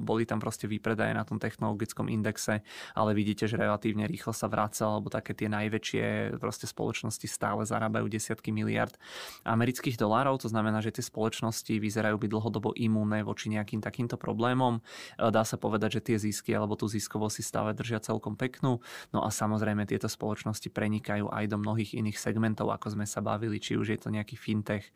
[0.00, 2.64] boli tam proste výpredaje na tom technologickom indexe,
[2.96, 8.08] ale vidíte, že relatívne rýchlo sa vráca, alebo také tie najväčšie proste spoločnosti stále zarábajú
[8.08, 8.96] desiatky miliard
[9.44, 14.80] amerických dolárov, to znamená, že tie spoločnosti vyzerajú byť dlhodobo imúnne voči nejakým takýmto problémom.
[14.80, 18.80] E, dá sa povedať, že tie zisky alebo tú ziskovosť si stále držia celkom peknú.
[19.10, 23.18] No a samozrejme tie tieto spoločnosti prenikajú aj do mnohých iných segmentov, ako sme sa
[23.18, 24.86] bavili, či už je to nejaký fintech,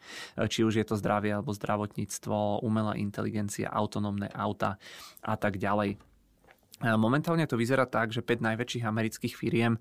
[0.47, 4.79] či už je to zdravie alebo zdravotníctvo, umelá inteligencia, autonómne auta
[5.27, 5.99] a tak ďalej.
[6.83, 9.81] Momentálne to vyzerá tak, že 5 najväčších amerických firiem e,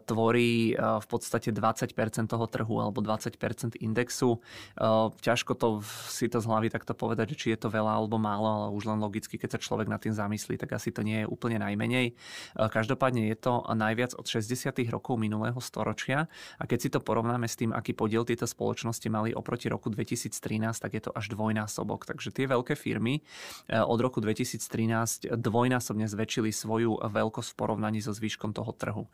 [0.00, 1.92] tvorí e, v podstate 20%
[2.24, 4.36] toho trhu alebo 20% indexu.
[4.36, 4.88] E,
[5.20, 8.66] ťažko to si to z hlavy takto povedať, či je to veľa alebo málo, ale
[8.72, 11.60] už len logicky, keď sa človek nad tým zamyslí, tak asi to nie je úplne
[11.60, 12.16] najmenej.
[12.56, 14.72] Každopádne je to najviac od 60.
[14.88, 19.36] rokov minulého storočia a keď si to porovnáme s tým, aký podiel tieto spoločnosti mali
[19.36, 20.32] oproti roku 2013,
[20.80, 22.08] tak je to až dvojnásobok.
[22.08, 23.20] Takže tie veľké firmy
[23.68, 29.04] od roku 2013 dvojnásobne zväčšili zvýšili svoju veľkosť v porovnaní so zvyškom toho trhu.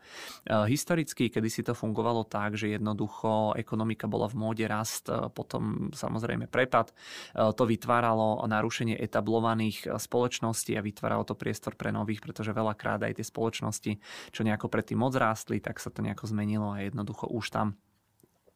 [0.45, 6.45] Historicky, kedy si to fungovalo tak, že jednoducho ekonomika bola v móde rast, potom samozrejme
[6.45, 6.93] prepad,
[7.33, 13.25] to vytváralo narušenie etablovaných spoločností a vytváralo to priestor pre nových, pretože veľakrát aj tie
[13.25, 13.91] spoločnosti,
[14.29, 17.73] čo nejako predtým moc rástli, tak sa to nejako zmenilo a jednoducho už tam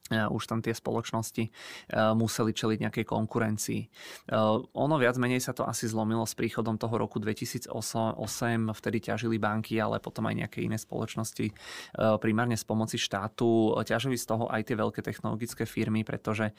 [0.09, 1.51] už tam tie spoločnosti e,
[2.17, 3.81] museli čeliť nejakej konkurencii.
[3.85, 3.87] E,
[4.73, 7.69] ono viac menej sa to asi zlomilo s príchodom toho roku 2008,
[8.73, 11.53] vtedy ťažili banky, ale potom aj nejaké iné spoločnosti, e,
[12.17, 13.77] primárne z pomoci štátu.
[13.85, 16.51] Ťažili z toho aj tie veľké technologické firmy, pretože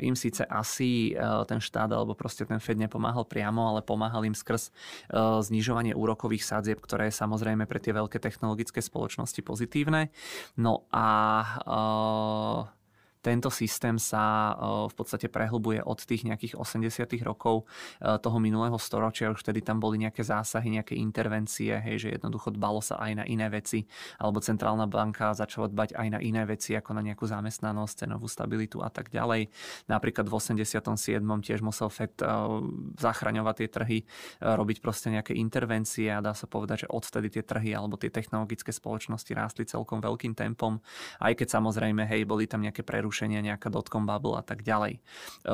[0.00, 1.16] im síce asi
[1.48, 4.70] ten štát alebo proste ten Fed nepomáhal priamo, ale pomáhal im skrz
[5.40, 10.10] znižovanie úrokových sadzieb, ktoré je samozrejme pre tie veľké technologické spoločnosti pozitívne.
[10.58, 11.06] No a
[13.24, 14.52] tento systém sa
[14.84, 17.08] v podstate prehlbuje od tých nejakých 80.
[17.24, 17.64] rokov
[17.96, 19.32] toho minulého storočia.
[19.32, 23.24] Už vtedy tam boli nejaké zásahy, nejaké intervencie, hej, že jednoducho dbalo sa aj na
[23.24, 23.88] iné veci,
[24.20, 28.84] alebo centrálna banka začala dbať aj na iné veci, ako na nejakú zamestnanosť, cenovú stabilitu
[28.84, 29.48] a tak ďalej.
[29.88, 31.24] Napríklad v 87.
[31.40, 32.20] tiež musel FED
[33.00, 33.98] zachraňovať tie trhy,
[34.44, 38.68] robiť proste nejaké intervencie a dá sa povedať, že odvtedy tie trhy alebo tie technologické
[38.68, 40.76] spoločnosti rástli celkom veľkým tempom,
[41.24, 44.98] aj keď samozrejme, hej, boli tam nejaké prerušenia zrušenia, nejaká dotcom bubble a tak ďalej.
[44.98, 45.00] E,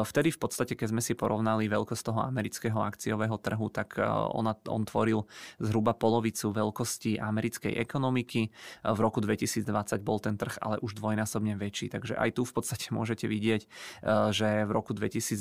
[0.01, 4.57] vtedy v podstate, keď sme si porovnali veľkosť toho amerického akciového trhu, tak e, ona,
[4.65, 5.29] on tvoril
[5.61, 8.49] zhruba polovicu veľkosti americkej ekonomiky.
[8.49, 8.51] E,
[8.89, 9.69] v roku 2020
[10.01, 13.69] bol ten trh ale už dvojnásobne väčší, takže aj tu v podstate môžete vidieť,
[14.33, 15.37] že v roku 2020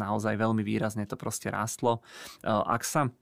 [0.00, 2.00] naozaj veľmi výrazne to proste rástlo.
[2.46, 3.12] Ak sa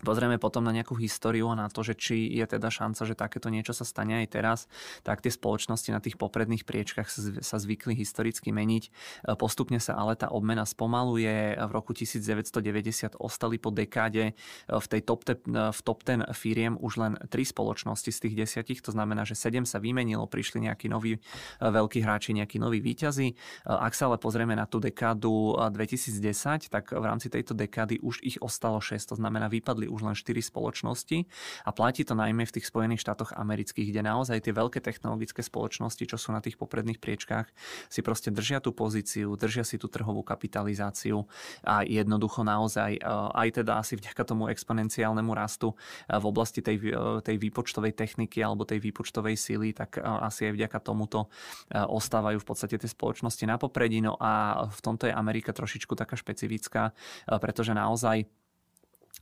[0.00, 3.52] pozrieme potom na nejakú históriu a na to, že či je teda šanca, že takéto
[3.52, 4.58] niečo sa stane aj teraz,
[5.04, 8.84] tak tie spoločnosti na tých popredných priečkach sa zvykli historicky meniť.
[8.86, 8.90] E,
[9.36, 11.56] postupne sa ale tá obmena spomaluje.
[11.60, 14.34] V roku 1990 ostali po dekáde e,
[14.72, 18.34] v tej top, te, e, v top 10 firiem už len tri spoločnosti z tých
[18.34, 21.20] desiatich, to znamená, že 7 sa vymenilo, prišli nejakí noví
[21.60, 23.36] veľkí hráči, nejakí noví výťazí.
[23.68, 28.40] Ak sa ale pozrieme na tú dekádu 2010, tak v rámci tejto dekády už ich
[28.40, 31.26] ostalo 6, to znamená vypadli už len 4 spoločnosti
[31.66, 36.06] a platí to najmä v tých Spojených štátoch amerických, kde naozaj tie veľké technologické spoločnosti,
[36.06, 37.50] čo sú na tých popredných priečkách,
[37.90, 41.26] si proste držia tú pozíciu, držia si tú trhovú kapitalizáciu
[41.66, 43.02] a jednoducho naozaj e,
[43.34, 48.40] aj teda asi vďaka tomu exponenciálnemu rastu e, v oblasti tej, e, tej výpočtovej techniky
[48.44, 51.32] alebo tej výpočtovej síly, tak asi aj vďaka tomuto
[51.70, 54.02] ostávajú v podstate tie spoločnosti na popredí.
[54.02, 56.92] No a v tomto je Amerika trošičku taká špecifická,
[57.26, 58.26] pretože naozaj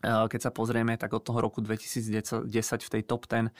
[0.02, 3.50] keď sa pozrieme, tak od toho roku 2010 v tej top 10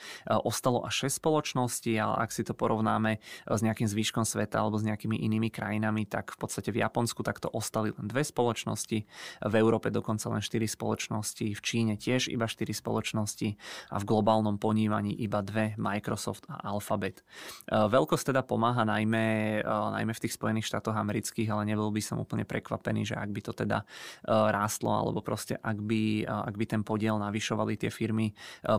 [0.47, 4.87] ostalo až 6 spoločností, ale ak si to porovnáme s nejakým zvýškom sveta alebo s
[4.87, 8.99] nejakými inými krajinami, tak v podstate v Japonsku takto ostali len dve spoločnosti,
[9.43, 13.59] v Európe dokonca len 4 spoločnosti, v Číne tiež iba 4 spoločnosti
[13.91, 17.21] a v globálnom ponímaní iba dve, Microsoft a Alphabet.
[17.67, 22.47] Veľkosť teda pomáha najmä, najmä v tých Spojených štátoch amerických, ale nebol by som úplne
[22.47, 23.83] prekvapený, že ak by to teda
[24.25, 28.29] rástlo alebo proste ak by ak by ten podiel navyšovali tie firmy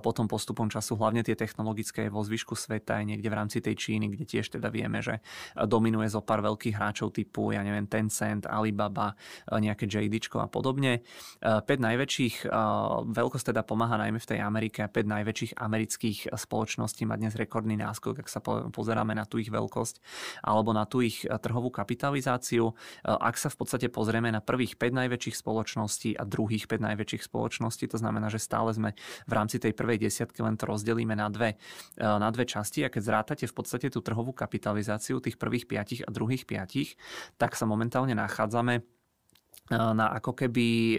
[0.01, 4.15] potom postupom času, hlavne tie technologické vo zvyšku sveta aj niekde v rámci tej Číny,
[4.15, 5.19] kde tiež teda vieme, že
[5.59, 9.19] dominuje zo pár veľkých hráčov typu, ja neviem, Tencent, Alibaba,
[9.51, 11.03] nejaké JD a podobne.
[11.43, 12.47] 5 najväčších,
[13.11, 18.21] veľkosť teda pomáha najmä v tej Amerike, 5 najväčších amerických spoločností má dnes rekordný náskok,
[18.21, 19.99] ak sa pozeráme na tú ich veľkosť
[20.45, 22.77] alebo na tú ich trhovú kapitalizáciu.
[23.03, 27.39] Ak sa v podstate pozrieme na prvých 5 najväčších spoločností a druhých 5 najväčších spoločností,
[27.41, 28.93] spoločnosti, to znamená, že stále sme
[29.25, 31.57] v rámci tej prvej desiatky len to rozdelíme na dve,
[31.97, 32.85] e, na dve časti.
[32.85, 37.01] A keď zrátate v podstate tú trhovú kapitalizáciu tých prvých piatich a druhých piatich,
[37.41, 38.85] tak sa momentálne nachádzame
[39.71, 40.99] na ako keby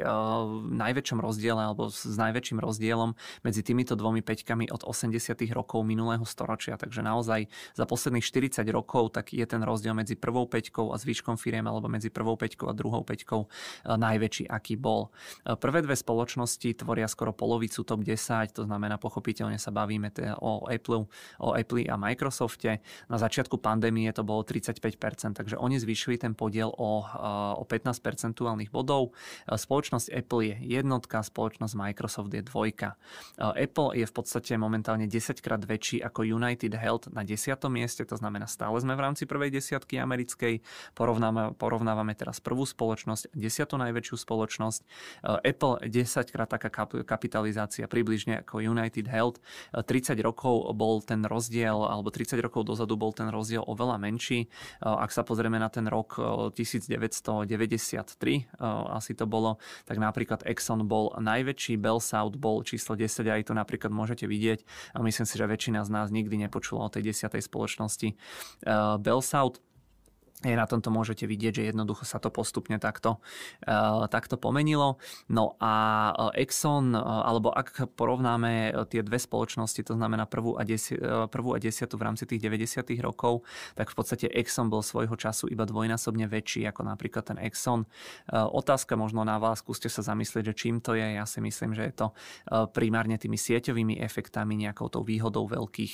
[0.72, 5.36] najväčšom rozdiele alebo s najväčším rozdielom medzi týmito dvomi peťkami od 80.
[5.52, 6.80] rokov minulého storočia.
[6.80, 11.36] Takže naozaj za posledných 40 rokov tak je ten rozdiel medzi prvou peťkou a zvyškom
[11.36, 13.52] firiem alebo medzi prvou peťkou a druhou peťkou
[13.92, 15.12] najväčší, aký bol.
[15.44, 20.64] Prvé dve spoločnosti tvoria skoro polovicu top 10, to znamená pochopiteľne sa bavíme teda o
[20.72, 21.12] Apple,
[21.44, 22.80] o Apple a Microsofte.
[23.12, 27.04] Na začiatku pandémie to bolo 35%, takže oni zvýšili ten podiel o,
[27.60, 28.00] o 15
[28.41, 29.13] percentuálnych bodov.
[29.45, 32.97] E, spoločnosť Apple je jednotka, spoločnosť Microsoft je dvojka.
[33.38, 37.38] E, Apple je v podstate momentálne 10 krát väčší ako United Health na 10.
[37.69, 40.65] mieste, to znamená stále sme v rámci prvej desiatky americkej.
[40.97, 44.82] Porovnávame, porovnávame teraz prvú spoločnosť, desiatú najväčšiu spoločnosť.
[44.82, 46.73] E, Apple 10 krát taká
[47.06, 49.38] kapitalizácia približne ako United Health.
[49.75, 54.49] 30 rokov bol ten rozdiel, alebo 30 rokov dozadu bol ten rozdiel oveľa menší.
[54.82, 56.15] Ak sa pozrieme na ten rok
[56.56, 58.31] 1993,
[58.91, 63.54] asi to bolo, tak napríklad Exxon bol najväčší, Bell South bol číslo 10 aj tu
[63.58, 64.63] napríklad môžete vidieť.
[64.96, 68.13] A myslím si, že väčšina z nás nikdy nepočula o tej desiatej spoločnosti.
[69.02, 69.60] Bell South
[70.43, 73.21] na tomto môžete vidieť, že jednoducho sa to postupne takto,
[73.69, 74.97] uh, takto pomenilo.
[75.30, 75.73] No a
[76.34, 80.97] eh, Exxon, uh, alebo ak porovnáme tie dve spoločnosti, to znamená prvú a, desi,
[81.30, 82.82] prvú a desiatu v rámci tých 90.
[83.04, 83.45] rokov,
[83.77, 87.86] tak v podstate Exxon bol svojho času iba dvojnásobne väčší ako napríklad ten Exxon.
[88.32, 91.19] Otázka možno na vás, skúste sa zamyslieť, že čím to je.
[91.19, 92.08] Ja si myslím, že je to
[92.71, 95.93] primárne tými sieťovými efektami, nejakou tou výhodou veľkých.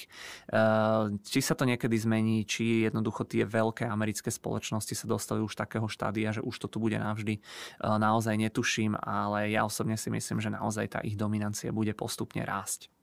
[1.23, 5.89] Či sa to niekedy zmení, či jednoducho tie veľké americké spoločnosti sa dostali už takého
[5.89, 7.37] štádia, že už to tu bude navždy.
[7.37, 7.41] E,
[7.81, 12.93] naozaj netuším, ale ja osobne si myslím, že naozaj tá ich dominancia bude postupne rásť.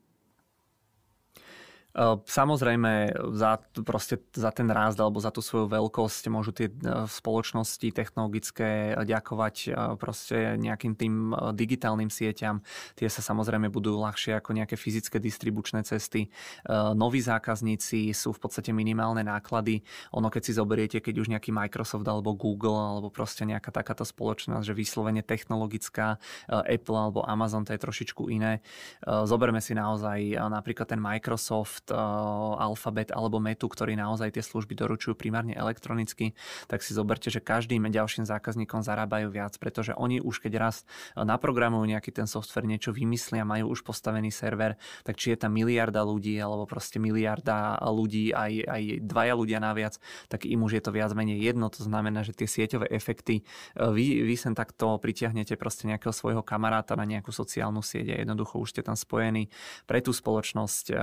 [1.94, 7.06] Ehm, samozrejme, za, proste, za ten rást alebo za tú svoju veľkosť môžu tie e,
[7.06, 12.66] spoločnosti technologické ďakovať e, proste nejakým tým e, digitálnym sieťam.
[12.98, 16.26] Tie sa samozrejme budú ľahšie ako nejaké fyzické distribučné cesty.
[16.68, 19.84] Noví zákazníci sú v podstate minimálne náklady.
[20.16, 24.64] Ono keď si zoberiete, keď už nejaký Microsoft alebo Google alebo proste nejaká takáto spoločnosť,
[24.66, 28.64] že vyslovene technologická Apple alebo Amazon, to je trošičku iné.
[29.04, 34.74] Zoberme si naozaj napríklad ten Microsoft Microsoft, uh, Alphabet alebo Metu, ktorí naozaj tie služby
[34.74, 36.32] doručujú primárne elektronicky,
[36.68, 40.76] tak si zoberte, že každým ďalším zákazníkom zarábajú viac, pretože oni už keď raz
[41.16, 46.00] naprogramujú nejaký ten software, niečo vymyslia, majú už postavený server, tak či je tam miliarda
[46.00, 50.00] ľudí alebo proste miliarda ľudí, aj, aj dvaja ľudia naviac,
[50.32, 51.68] tak im už je to viac menej jedno.
[51.68, 53.44] To znamená, že tie sieťové efekty,
[53.76, 58.20] uh, vy, vy sem takto pritiahnete proste nejakého svojho kamaráta na nejakú sociálnu sieť a
[58.22, 59.50] jednoducho už ste tam spojení
[59.84, 60.94] pre tú spoločnosť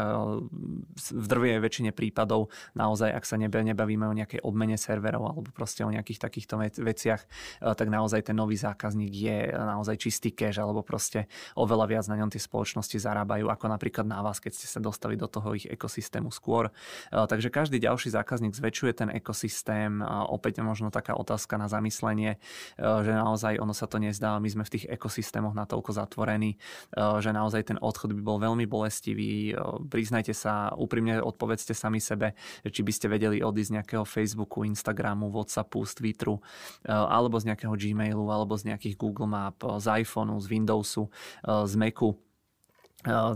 [1.12, 5.92] v drvej väčšine prípadov naozaj, ak sa nebavíme o nejakej obmene serverov alebo proste o
[5.92, 11.28] nejakých takýchto veciach, eh, tak naozaj ten nový zákazník je naozaj čistý cash alebo proste
[11.58, 15.18] oveľa viac na ňom tie spoločnosti zarábajú ako napríklad na vás, keď ste sa dostali
[15.18, 16.72] do toho ich ekosystému skôr.
[17.12, 20.04] Eh, takže každý ďalší zákazník zväčšuje ten ekosystém.
[20.32, 22.38] Opäť možno taká otázka na zamyslenie,
[22.78, 26.62] že naozaj ono sa to nezdá, my sme v tých ekosystémoch natoľko zatvorení,
[26.94, 29.58] že naozaj ten odchod by bol veľmi bolestivý.
[29.90, 35.34] Priznajte sa, úprimne odpovedzte sami sebe, či by ste vedeli odísť z nejakého Facebooku, Instagramu,
[35.34, 40.38] Whatsappu, z Twitteru, eh, alebo z nejakého Gmailu, alebo z nejakých Google Map, z iPhoneu,
[40.38, 42.20] z Windowsu, eh, z Macu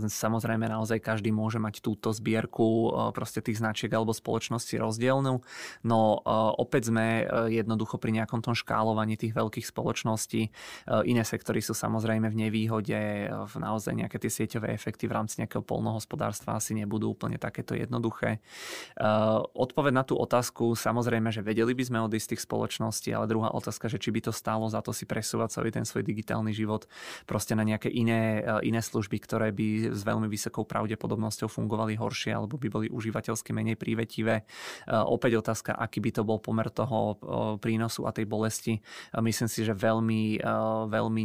[0.06, 5.42] Samozrejme, naozaj každý môže mať túto zbierku proste tých značiek alebo spoločnosti rozdielnú,
[5.82, 6.00] no
[6.54, 10.54] opäť sme jednoducho pri nejakom tom škálovaní tých veľkých spoločností.
[11.06, 15.66] Iné sektory sú samozrejme v nevýhode, v naozaj nejaké tie sieťové efekty v rámci nejakého
[15.66, 18.38] polnohospodárstva asi nebudú úplne takéto jednoduché.
[19.50, 23.50] Odpoved na tú otázku, samozrejme, že vedeli by sme odísť z tých spoločností, ale druhá
[23.50, 26.86] otázka, že či by to stálo za to si presúvať celý ten svoj digitálny život
[27.26, 32.60] proste na nejaké iné, iné služby, ktoré by s veľmi vysokou pravdepodobnosťou fungovali horšie alebo
[32.60, 34.44] by boli užívateľsky menej prívetivé.
[34.84, 37.14] E, opäť otázka, aký by to bol pomer toho e,
[37.56, 38.78] prínosu a tej bolesti.
[38.78, 38.80] E,
[39.24, 40.44] myslím si, že veľmi,
[40.92, 41.22] veľmi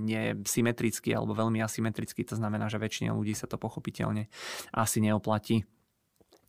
[0.00, 2.24] nesymetrický alebo veľmi asymetrický.
[2.32, 4.32] To znamená, že väčšine ľudí sa to pochopiteľne
[4.72, 5.68] asi neoplatí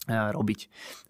[0.07, 0.59] robiť.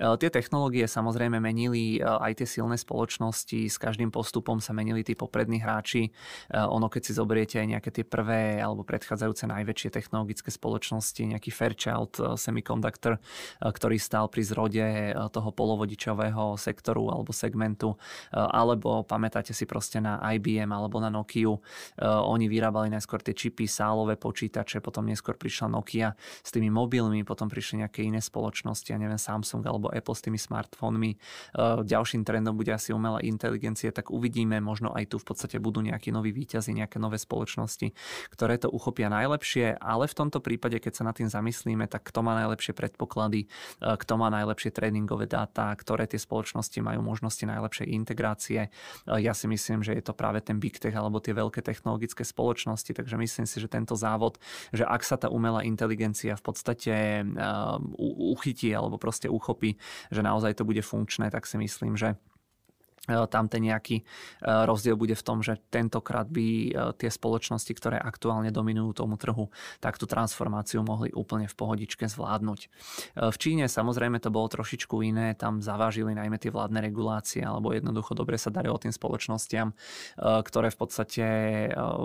[0.01, 5.61] Tie technológie samozrejme menili aj tie silné spoločnosti, s každým postupom sa menili tí poprední
[5.61, 6.09] hráči.
[6.49, 12.17] Ono, keď si zoberiete aj nejaké tie prvé alebo predchádzajúce najväčšie technologické spoločnosti, nejaký Fairchild
[12.35, 13.21] Semiconductor,
[13.61, 14.85] ktorý stál pri zrode
[15.29, 17.93] toho polovodičového sektoru alebo segmentu,
[18.33, 21.37] alebo pamätáte si proste na IBM alebo na Nokia.
[22.01, 27.45] Oni vyrábali najskôr tie čipy, sálové počítače, potom neskôr prišla Nokia s tými mobilmi, potom
[27.45, 31.11] prišli nejaké iné spoločnosti spoločnosti, ja neviem, Samsung alebo Apple s tými smartfónmi.
[31.11, 31.17] E,
[31.83, 36.11] ďalším trendom bude asi umelá inteligencie, tak uvidíme, možno aj tu v podstate budú nejakí
[36.11, 37.91] noví výťazy, nejaké nové spoločnosti,
[38.31, 42.23] ktoré to uchopia najlepšie, ale v tomto prípade, keď sa nad tým zamyslíme, tak kto
[42.23, 43.47] má najlepšie predpoklady, e,
[43.83, 48.59] kto má najlepšie tréningové dáta, ktoré tie spoločnosti majú možnosti najlepšej integrácie.
[48.67, 52.23] E, ja si myslím, že je to práve ten big tech alebo tie veľké technologické
[52.23, 54.39] spoločnosti, takže myslím si, že tento závod,
[54.71, 56.93] že ak sa tá umelá inteligencia v podstate
[57.97, 59.75] uchytí alebo proste uchopí,
[60.13, 62.15] že naozaj to bude funkčné, tak si myslím, že
[63.07, 64.03] tam ten nejaký e,
[64.43, 69.47] rozdiel bude v tom, že tentokrát by e, tie spoločnosti, ktoré aktuálne dominujú tomu trhu,
[69.79, 72.59] tak tú transformáciu mohli úplne v pohodičke zvládnuť.
[73.15, 78.13] V Číne samozrejme to bolo trošičku iné, tam zavážili najmä tie vládne regulácie, alebo jednoducho
[78.13, 79.73] dobre sa darilo tým spoločnostiam,
[80.17, 81.25] ktoré v podstate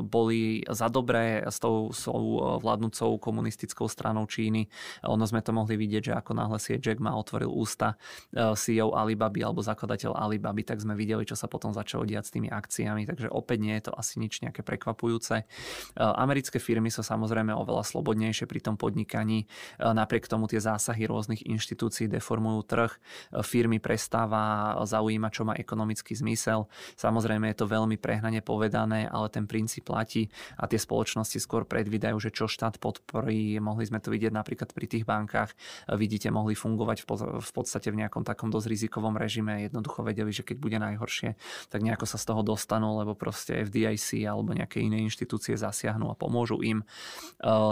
[0.07, 4.67] boli za dobré s tou, s tou vládnúcou komunistickou stranou Číny.
[5.07, 7.97] Ono sme to mohli vidieť, že ako náhle si Jack ma otvoril ústa
[8.33, 12.35] CEO Alibaby alebo zakladateľ Alibaby, tak sme sme videli, čo sa potom začalo diať s
[12.37, 15.49] tými akciami, takže opäť nie je to asi nič nejaké prekvapujúce.
[15.97, 19.49] Americké firmy sú samozrejme oveľa slobodnejšie pri tom podnikaní,
[19.81, 22.93] napriek tomu tie zásahy rôznych inštitúcií deformujú trh,
[23.41, 26.69] firmy prestáva zaujímať, čo má ekonomický zmysel.
[27.01, 30.29] Samozrejme je to veľmi prehnane povedané, ale ten princíp platí
[30.61, 33.57] a tie spoločnosti skôr predvídajú, že čo štát podporí.
[33.63, 35.55] Mohli sme to vidieť napríklad pri tých bankách.
[35.95, 37.07] Vidíte, mohli fungovať
[37.41, 39.65] v podstate v nejakom takom dosť rizikovom režime.
[39.65, 41.39] Jednoducho vedeli, že keď bude najhoršie,
[41.71, 46.19] tak nejako sa z toho dostanú, lebo proste FDIC alebo nejaké iné inštitúcie zasiahnu a
[46.19, 46.83] pomôžu im.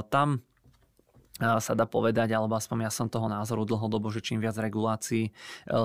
[0.08, 0.46] Tam
[1.40, 5.32] sa dá povedať, alebo aspoň ja som toho názoru dlhodobo, že čím viac regulácií, e,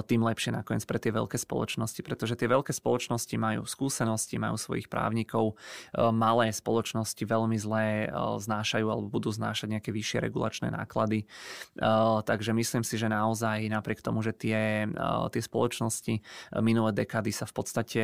[0.07, 4.91] tým lepšie nakoniec pre tie veľké spoločnosti, pretože tie veľké spoločnosti majú skúsenosti, majú svojich
[4.91, 5.55] právnikov,
[5.95, 8.07] e, malé spoločnosti veľmi zlé e,
[8.41, 11.27] znášajú alebo budú znášať nejaké vyššie regulačné náklady.
[12.25, 14.87] Takže myslím si, že naozaj napriek tomu, že tie,
[15.31, 16.23] tie spoločnosti
[16.59, 18.01] minulé dekády sa v podstate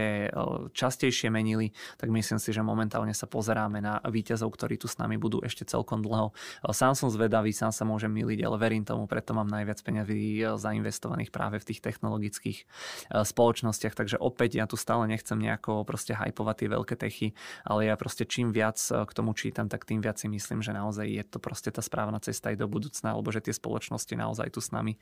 [0.71, 5.17] častejšie menili, tak myslím si, že momentálne sa pozeráme na víťazov, ktorí tu s nami
[5.17, 6.35] budú ešte celkom dlho.
[6.69, 10.45] Sám som zvedavý, zvedavý, sám sa môžem miliť, ale verím tomu, preto mám najviac peňazí
[10.45, 13.97] eh, zainvestovaných práve v tých technologických eh, spoločnostiach.
[13.97, 17.27] Takže opäť ja tu stále nechcem nejako proste hypovať tie veľké techy,
[17.65, 20.69] ale ja proste čím viac eh, k tomu čítam, tak tým viac si myslím, že
[20.69, 24.53] naozaj je to proste tá správna cesta aj do budúcna, alebo že tie spoločnosti naozaj
[24.53, 25.01] tu s nami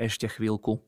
[0.00, 0.82] ešte chvíľku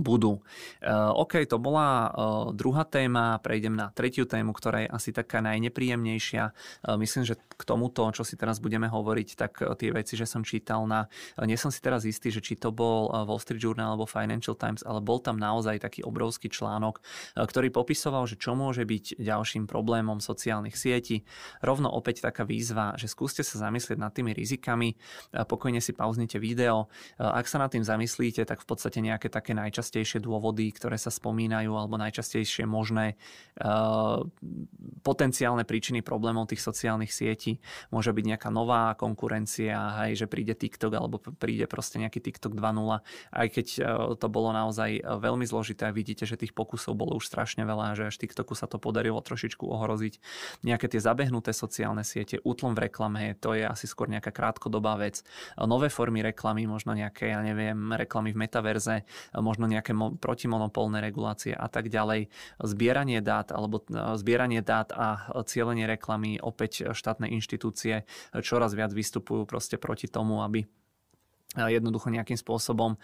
[0.00, 0.40] budú.
[0.80, 2.12] Uh, OK, to bola uh,
[2.56, 6.52] druhá téma, prejdem na tretiu tému, ktorá je asi taká najnepríjemnejšia.
[6.86, 10.42] Uh, myslím, že k tomuto, čo si teraz budeme hovoriť, tak tie veci, že som
[10.42, 11.06] čítal na...
[11.46, 14.82] Nie som si teraz istý, že či to bol Wall Street Journal alebo Financial Times,
[14.82, 16.98] ale bol tam naozaj taký obrovský článok,
[17.38, 21.22] ktorý popisoval, že čo môže byť ďalším problémom sociálnych sietí.
[21.62, 24.98] Rovno opäť taká výzva, že skúste sa zamyslieť nad tými rizikami,
[25.30, 26.90] pokojne si pauznite video.
[27.22, 31.10] Ak sa nad tým zamyslíte, tak v podstate nejaké také najčastejšie najčastejšie dôvody, ktoré sa
[31.10, 33.18] spomínajú, alebo najčastejšie možné
[33.58, 34.22] uh,
[35.02, 37.58] potenciálne príčiny problémov tých sociálnych sietí.
[37.90, 43.02] Môže byť nejaká nová konkurencia, hej, že príde TikTok alebo príde proste nejaký TikTok 2.0.
[43.34, 47.66] Aj keď uh, to bolo naozaj veľmi zložité, vidíte, že tých pokusov bolo už strašne
[47.66, 50.22] veľa, že až TikToku sa to podarilo trošičku ohroziť.
[50.62, 55.26] Nejaké tie zabehnuté sociálne siete, útlom v reklame, to je asi skôr nejaká krátkodobá vec.
[55.58, 59.02] Nové formy reklamy, možno nejaké, ja neviem, reklamy v metaverze,
[59.32, 62.28] možno nejaké protimonopolné regulácie a tak ďalej.
[62.60, 68.04] Zbieranie dát alebo e, zbieranie dát a cieľenie reklamy opäť štátne inštitúcie
[68.44, 70.64] čoraz viac vystupujú proste proti tomu, aby
[71.56, 72.98] jednoducho nejakým spôsobom e,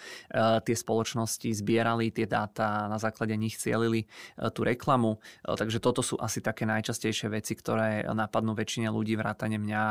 [0.64, 5.20] tie spoločnosti zbierali tie dáta, na základe nich cielili e, tú reklamu.
[5.44, 9.82] E, takže toto sú asi také najčastejšie veci, ktoré napadnú väčšine ľudí, vrátane mňa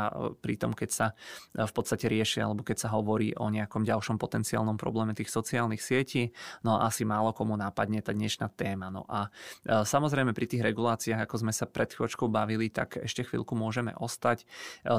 [0.42, 1.06] pri tom, keď sa
[1.54, 6.34] v podstate riešia alebo keď sa hovorí o nejakom ďalšom potenciálnom probléme tých sociálnych sietí.
[6.66, 8.90] No a asi málo komu nápadne tá dnešná téma.
[8.90, 9.30] No a
[9.66, 14.44] samozrejme pri tých reguláciách, ako sme sa pred chvíľočkou bavili, tak ešte chvíľku môžeme ostať.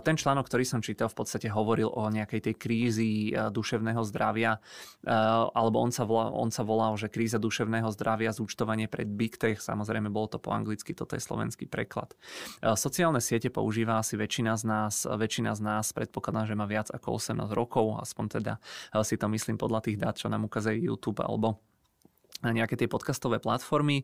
[0.05, 3.11] Ten článok, ktorý som čítal, v podstate hovoril o nejakej tej krízi
[3.49, 4.57] duševného zdravia,
[5.03, 5.11] eh,
[5.53, 9.61] alebo on sa, volal, on sa volal, že kríza duševného zdravia, zúčtovanie pred Big Tech,
[9.61, 12.13] samozrejme bolo to po anglicky, toto je slovenský preklad.
[12.61, 16.89] Eh, sociálne siete používa asi väčšina z nás, väčšina z nás predpokladám, že má viac
[16.89, 20.81] ako 18 rokov, aspoň teda eh, si to myslím podľa tých dát, čo nám ukazuje
[20.81, 21.68] YouTube alebo
[22.43, 24.03] nejaké tie podcastové platformy.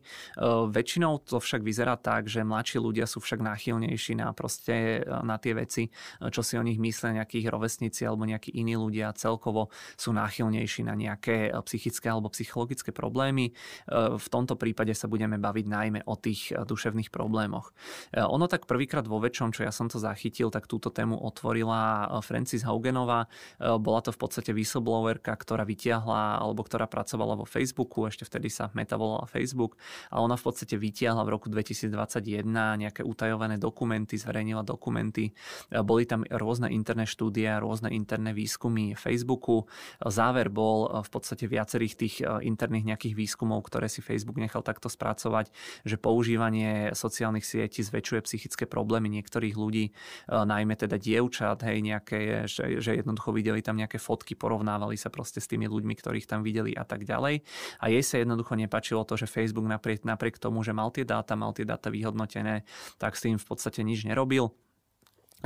[0.68, 5.40] väčšinou to však vyzerá tak, že mladší ľudia sú však náchylnejší na, proste, e, na
[5.40, 5.90] tie veci, e,
[6.28, 10.92] čo si o nich myslia nejakých rovesníci alebo nejakí iní ľudia celkovo sú náchylnejší na
[10.92, 13.54] nejaké psychické alebo psychologické problémy.
[13.92, 17.72] V tomto prípade sa budeme baviť najmä o tých duševných problémoch.
[18.16, 22.66] Ono tak prvýkrát vo väčšom, čo ja som to zachytil, tak túto tému otvorila Francis
[22.66, 23.30] Haugenová.
[23.58, 28.68] Bola to v podstate whistleblowerka, ktorá vytiahla alebo ktorá pracovala vo Facebooku ešte vtedy sa
[28.74, 29.78] Meta volala Facebook
[30.10, 32.42] a ona v podstate vytiahla v roku 2021
[32.76, 35.30] nejaké utajované dokumenty, zverejnila dokumenty.
[35.70, 39.64] Boli tam rôzne interné štúdie, rôzne interné výskumy Facebooku.
[40.02, 44.90] Záver bol v podstate viacerých tých e, interných nejakých výskumov, ktoré si Facebook nechal takto
[44.90, 45.50] spracovať,
[45.84, 49.92] že používanie sociálnych sietí zväčšuje psychické problémy niektorých ľudí, e,
[50.32, 55.38] najmä teda dievčat, hej, nejaké, že, že jednoducho videli tam nejaké fotky, porovnávali sa proste
[55.38, 57.44] s tými ľuďmi, ktorých tam videli a tak ďalej.
[57.80, 61.04] A jej sa sa jednoducho nepačilo to, že Facebook napriek, napriek tomu, že mal tie
[61.04, 62.64] dáta, mal tie dáta vyhodnotené,
[62.96, 64.56] tak s tým v podstate nič nerobil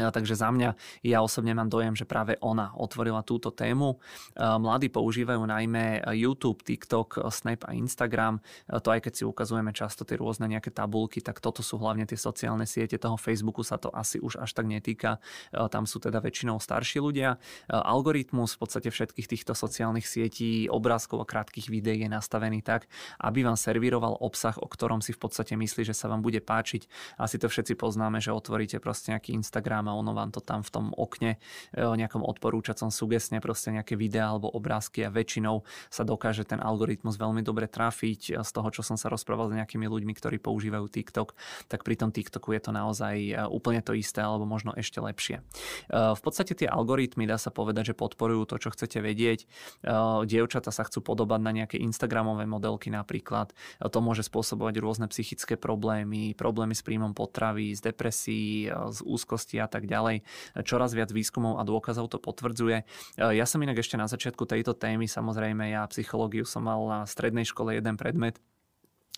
[0.09, 0.73] Takže za mňa,
[1.05, 4.01] ja osobne mám dojem, že práve ona otvorila túto tému.
[4.41, 8.41] Mladí používajú najmä YouTube, TikTok, Snap a Instagram.
[8.73, 12.17] To aj keď si ukazujeme často tie rôzne nejaké tabulky, tak toto sú hlavne tie
[12.17, 12.97] sociálne siete.
[12.97, 15.21] Toho Facebooku sa to asi už až tak netýka.
[15.53, 17.37] Tam sú teda väčšinou starší ľudia.
[17.69, 22.87] Algoritmus v podstate všetkých týchto sociálnych sietí, obrázkov a krátkých videí je nastavený tak,
[23.19, 26.87] aby vám servíroval obsah, o ktorom si v podstate myslí, že sa vám bude páčiť.
[27.19, 30.71] Asi to všetci poznáme, že otvoríte proste nejaký Instagram a ono vám to tam v
[30.71, 31.43] tom okne
[31.75, 37.19] e, nejakom odporúčacom sugesne proste nejaké videá alebo obrázky a väčšinou sa dokáže ten algoritmus
[37.19, 38.41] veľmi dobre trafiť.
[38.41, 41.35] Z toho, čo som sa rozprával s nejakými ľuďmi, ktorí používajú TikTok,
[41.67, 45.41] tak pri tom TikToku je to naozaj e, úplne to isté alebo možno ešte lepšie.
[45.41, 45.43] E,
[45.91, 49.49] v podstate tie algoritmy, dá sa povedať, že podporujú to, čo chcete vedieť.
[50.29, 53.57] Dievčata sa chcú podobať na nejaké Instagramové modelky napríklad.
[53.81, 59.70] To môže spôsobovať rôzne psychické problémy, problémy s príjmom potravy, z depresí, z úzkosti a
[59.71, 60.27] tak ďalej.
[60.67, 62.83] Čoraz viac výskumov a dôkazov to potvrdzuje.
[63.17, 67.47] Ja som inak ešte na začiatku tejto témy, samozrejme ja psychológiu som mal na strednej
[67.47, 68.43] škole jeden predmet,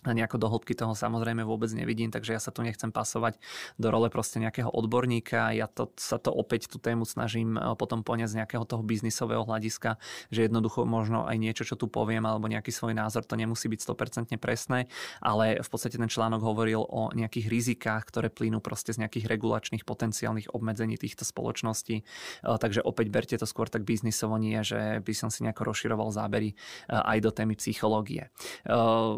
[0.03, 3.39] a nejako do hĺbky toho samozrejme vôbec nevidím, takže ja sa tu nechcem pasovať
[3.79, 5.55] do role proste nejakého odborníka.
[5.55, 9.43] Ja to, sa to opäť tú tému snažím e, potom poňať z nejakého toho biznisového
[9.43, 9.99] hľadiska,
[10.31, 13.79] že jednoducho možno aj niečo, čo tu poviem, alebo nejaký svoj názor, to nemusí byť
[13.79, 14.87] 100% presné,
[15.23, 19.83] ale v podstate ten článok hovoril o nejakých rizikách, ktoré plynú proste z nejakých regulačných
[19.87, 21.95] potenciálnych obmedzení týchto spoločností.
[21.99, 22.03] E,
[22.43, 26.53] takže opäť berte to skôr tak biznisovo, nie, že by som si nejako rozširoval zábery
[26.53, 26.55] e,
[26.91, 28.29] aj do témy psychológie.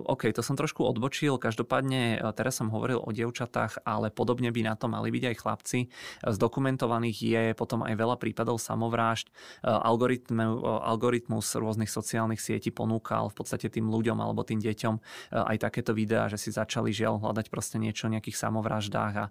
[0.06, 1.40] OK, to som trošku trošku odbočil.
[1.40, 5.36] Každopádne e, teraz som hovoril o dievčatách, ale podobne by na to mali byť aj
[5.40, 5.80] chlapci.
[6.28, 9.32] Zdokumentovaných je potom aj veľa prípadov samovrážd.
[9.32, 15.02] E, algoritmus rôznych sociálnych sietí ponúkal v podstate tým ľuďom alebo tým deťom e,
[15.56, 19.26] aj takéto videá, že si začali žiaľ hľadať proste niečo o nejakých samovraždách a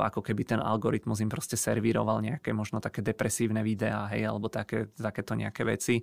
[0.00, 4.88] ako keby ten algoritmus im proste servíroval nejaké možno také depresívne videá, hej, alebo také,
[4.96, 6.00] takéto nejaké veci.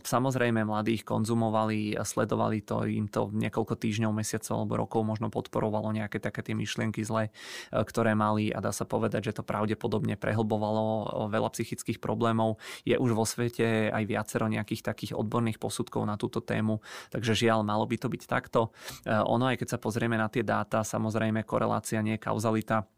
[0.00, 5.92] Samozrejme, mladých konzumovali, sledovali to, im to niekoľko niekoľko týždňov, mesiacov alebo rokov možno podporovalo
[5.92, 10.16] nejaké také tie myšlienky zlé, e, ktoré mali a dá sa povedať, že to pravdepodobne
[10.16, 12.56] prehlbovalo e, veľa psychických problémov.
[12.88, 16.80] Je už vo svete aj viacero nejakých takých odborných posudkov na túto tému,
[17.12, 18.72] takže žiaľ, malo by to byť takto.
[19.04, 22.88] E, ono, aj keď sa pozrieme na tie dáta, samozrejme korelácia nie je kauzalita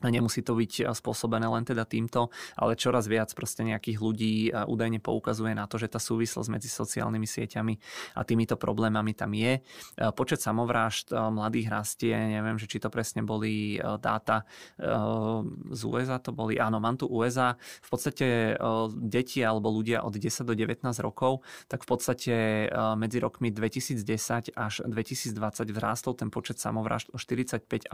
[0.00, 5.52] Nemusí to byť spôsobené len teda týmto, ale čoraz viac proste nejakých ľudí údajne poukazuje
[5.52, 7.74] na to, že tá súvislosť medzi sociálnymi sieťami
[8.16, 9.60] a týmito problémami tam je.
[10.16, 14.48] Počet samovrážd mladých rastie, neviem, že či to presne boli dáta
[15.68, 17.60] z USA, to boli, áno, mám tu USA.
[17.84, 18.56] V podstate
[18.96, 22.34] deti alebo ľudia od 10 do 19 rokov, tak v podstate
[22.96, 25.36] medzi rokmi 2010 až 2020
[25.76, 27.92] vrástol ten počet samovrážd o 45,5%,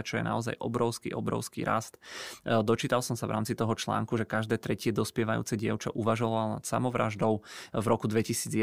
[0.00, 1.98] čo je naozaj obrovský, obrovský obrovský rast.
[2.46, 6.62] E, dočítal som sa v rámci toho článku, že každé tretie dospievajúce dievča uvažovalo nad
[6.62, 7.42] samovraždou.
[7.74, 8.54] V roku 2011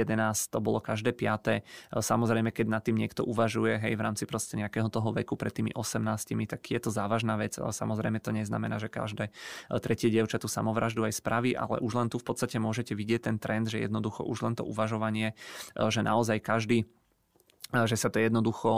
[0.47, 1.67] to bolo každé piaté.
[1.91, 5.51] E, samozrejme, keď nad tým niekto uvažuje, hej, v rámci proste nejakého toho veku pred
[5.51, 9.31] tými 18, tak je to závažná vec, ale samozrejme to neznamená, že každé e,
[9.83, 13.35] tretie dievča tú samovraždu aj spraví, ale už len tu v podstate môžete vidieť ten
[13.35, 15.35] trend, že jednoducho už len to uvažovanie,
[15.75, 16.87] že naozaj každý
[17.73, 18.69] že sa to jednoducho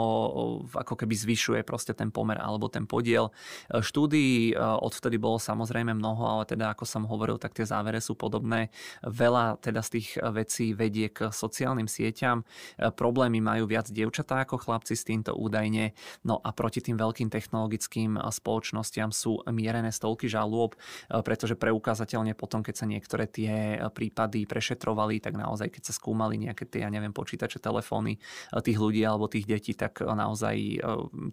[0.72, 3.28] ako keby zvyšuje proste ten pomer alebo ten podiel.
[3.68, 8.00] E, štúdií e, odvtedy bolo samozrejme mnoho, ale teda ako som hovoril, tak tie závere
[8.00, 8.72] sú podobné.
[9.04, 12.42] Veľa teda z tých vecí vedie k sociálnym sieťam.
[12.80, 15.92] E, problémy majú viac dievčatá ako chlapci s týmto údajne.
[16.24, 20.78] No a proti tým veľkým technologickým spoločnostiam sú mierené stovky žalôb,
[21.08, 26.64] pretože preukázateľne potom, keď sa niektoré tie prípady prešetrovali, tak naozaj keď sa skúmali nejaké
[26.68, 28.18] tie, ja neviem, počítače, telefóny
[28.62, 30.78] tých ľudí alebo tých detí, tak naozaj e,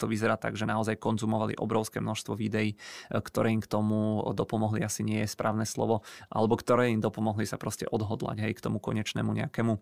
[0.02, 2.78] to vyzerá tak, že naozaj konzumovali obrovské množstvo videí, e,
[3.22, 6.02] ktoré im k tomu dopomohli, asi nie je správne slovo,
[6.34, 9.78] alebo ktoré im dopomohli sa proste odhodlať hej, k tomu konečnému nejakému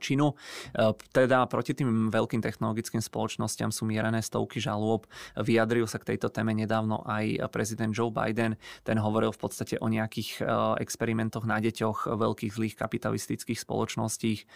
[0.00, 0.34] činu.
[0.72, 5.04] E, teda proti tým veľkým technologickým spoločnosťam sú mierené stovky žalôb.
[5.36, 8.56] Vyjadril sa k tejto téme nedávno aj prezident Joe Biden.
[8.82, 10.48] Ten hovoril v podstate o nejakých e,
[10.80, 14.48] experimentoch na deťoch veľkých zlých kapitalistických spoločností.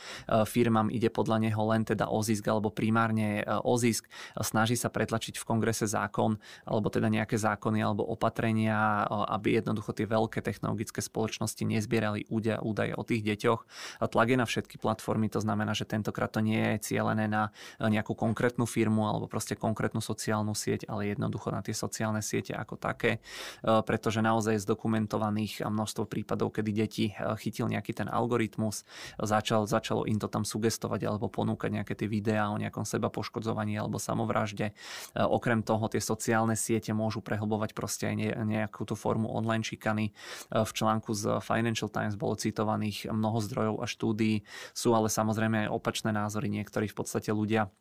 [0.47, 4.09] Firmám ide podľa neho len teda o zisk alebo primárne o zisk.
[4.41, 10.07] Snaží sa pretlačiť v kongrese zákon alebo teda nejaké zákony alebo opatrenia, aby jednoducho tie
[10.09, 13.61] veľké technologické spoločnosti nezbierali údaje o tých deťoch.
[14.07, 17.51] Tlak je na všetky platformy platformy, to znamená, že tentokrát to nie je cielené na
[17.83, 22.79] nejakú konkrétnu firmu alebo proste konkrétnu sociálnu sieť, ale jednoducho na tie sociálne siete ako
[22.79, 23.19] také,
[23.63, 27.11] pretože naozaj je zdokumentovaných množstvo prípadov, kedy deti
[27.43, 28.87] chytil nejaký ten algoritmus,
[29.19, 33.75] začal, začalo im to tam sugestovať alebo ponúkať nejaké tie videá o nejakom seba poškodzovaní
[33.75, 34.71] alebo samovražde.
[35.19, 40.15] Okrem toho tie sociálne siete môžu prehlbovať proste aj nejakú tú formu online šikany.
[40.55, 44.47] V článku z Financial Times bolo citovaných mnoho zdrojov a štúdií.
[44.77, 46.53] Sú ale samozrejme aj opačné názory.
[46.53, 47.73] Niektorí v podstate ľudia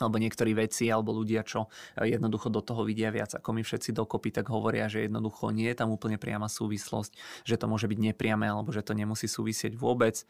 [0.00, 3.92] alebo niektorí veci alebo ľudia, čo e, jednoducho do toho vidia viac ako my všetci
[3.92, 7.98] dokopy, tak hovoria, že jednoducho nie je tam úplne priama súvislosť, že to môže byť
[8.12, 10.20] nepriame alebo že to nemusí súvisieť vôbec.
[10.20, 10.24] E,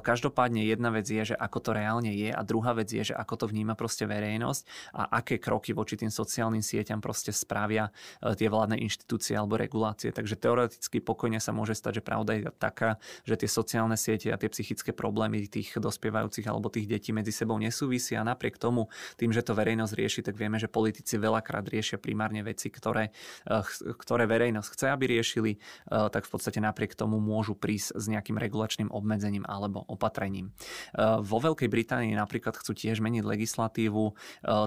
[0.00, 3.44] každopádne jedna vec je, že ako to reálne je a druhá vec je, že ako
[3.44, 4.62] to vníma proste verejnosť
[4.96, 7.92] a aké kroky voči tým sociálnym sieťam proste spravia
[8.24, 10.10] e, tie vládne inštitúcie alebo regulácie.
[10.10, 12.96] Takže teoreticky pokojne sa môže stať, že pravda je taká,
[13.28, 17.60] že tie sociálne siete a tie psychické problémy tých dospievajúcich alebo tých detí medzi sebou
[17.60, 22.00] nesúvisia a napriek tomu tým, že to verejnosť rieši, tak vieme, že politici veľakrát riešia
[22.00, 23.10] primárne veci, ktoré,
[23.48, 23.64] eh,
[23.96, 28.36] ktoré verejnosť chce, aby riešili, eh, tak v podstate napriek tomu môžu prísť s nejakým
[28.36, 30.50] regulačným obmedzením alebo opatrením.
[30.50, 34.04] Eh, vo Veľkej Británii napríklad chcú tiež meniť legislatívu,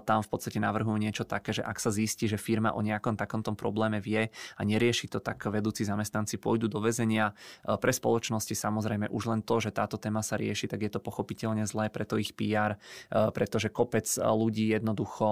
[0.05, 3.53] tam v podstate navrhujú niečo také, že ak sa zistí, že firma o nejakom takomto
[3.53, 7.33] probléme vie a nerieši to, tak vedúci zamestnanci pôjdu do väzenia.
[7.63, 11.65] Pre spoločnosti samozrejme už len to, že táto téma sa rieši, tak je to pochopiteľne
[11.67, 12.77] zlé pre to ich PR,
[13.09, 15.27] pretože kopec ľudí jednoducho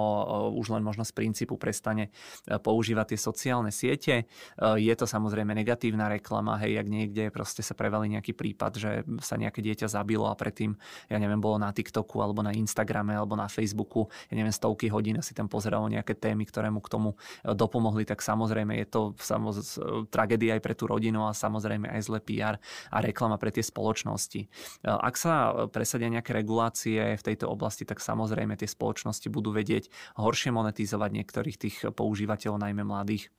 [0.51, 2.11] už len možno z princípu prestane
[2.43, 4.27] používať tie sociálne siete.
[4.59, 8.91] Je to samozrejme negatívna reklama, hej, ak niekde proste sa prevali nejaký prípad, že
[9.23, 10.75] sa nejaké dieťa zabilo a predtým,
[11.07, 15.21] ja neviem, bolo na TikToku alebo na Instagrame alebo na Facebooku, ja neviem, stovky hodín
[15.23, 17.15] si tam pozeralo nejaké témy, ktoré mu k tomu
[17.45, 22.19] dopomohli, tak samozrejme je to samoz, tragédia aj pre tú rodinu a samozrejme aj zle
[22.19, 22.57] PR
[22.89, 24.49] a reklama pre tie spoločnosti.
[24.83, 30.51] Ak sa presadia nejaké regulácie v tejto oblasti, tak samozrejme tie spoločnosti budú vedieť horšie
[30.53, 33.29] monetizovať niektorých tých používateľov, najmä mladých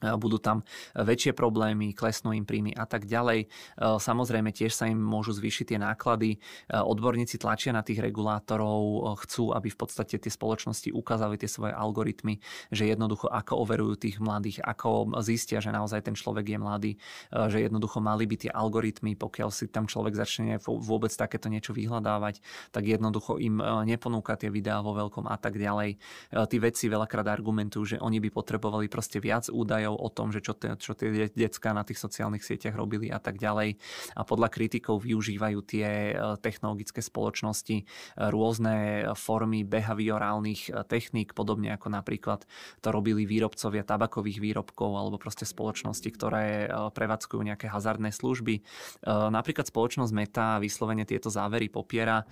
[0.00, 0.64] budú tam
[0.96, 3.44] väčšie problémy, klesnú im príjmy a tak ďalej.
[3.44, 3.46] E,
[3.80, 6.40] samozrejme tiež sa im môžu zvýšiť tie náklady.
[6.70, 12.40] Odborníci tlačia na tých regulátorov, chcú, aby v podstate tie spoločnosti ukázali tie svoje algoritmy,
[12.72, 16.92] že jednoducho ako overujú tých mladých, ako zistia, že naozaj ten človek je mladý,
[17.30, 22.40] že jednoducho mali by tie algoritmy, pokiaľ si tam človek začne vôbec takéto niečo vyhľadávať,
[22.70, 25.98] tak jednoducho im neponúka tie videá vo veľkom a tak ďalej.
[26.30, 30.40] Tí vedci veľakrát argumentujú, že oni by potrebovali proste viac údajov, údajov o tom, že
[30.40, 33.78] čo, tie, čo tie decka na tých sociálnych sieťach robili a tak ďalej.
[34.14, 37.84] A podľa kritikov využívajú tie e, technologické spoločnosti e,
[38.30, 42.46] rôzne formy behaviorálnych e, techník, podobne ako napríklad
[42.80, 48.62] to robili výrobcovia tabakových výrobkov alebo proste spoločnosti, ktoré prevádzkujú nejaké hazardné služby.
[49.06, 52.22] Napríklad spoločnosť Meta vyslovene tieto závery popiera,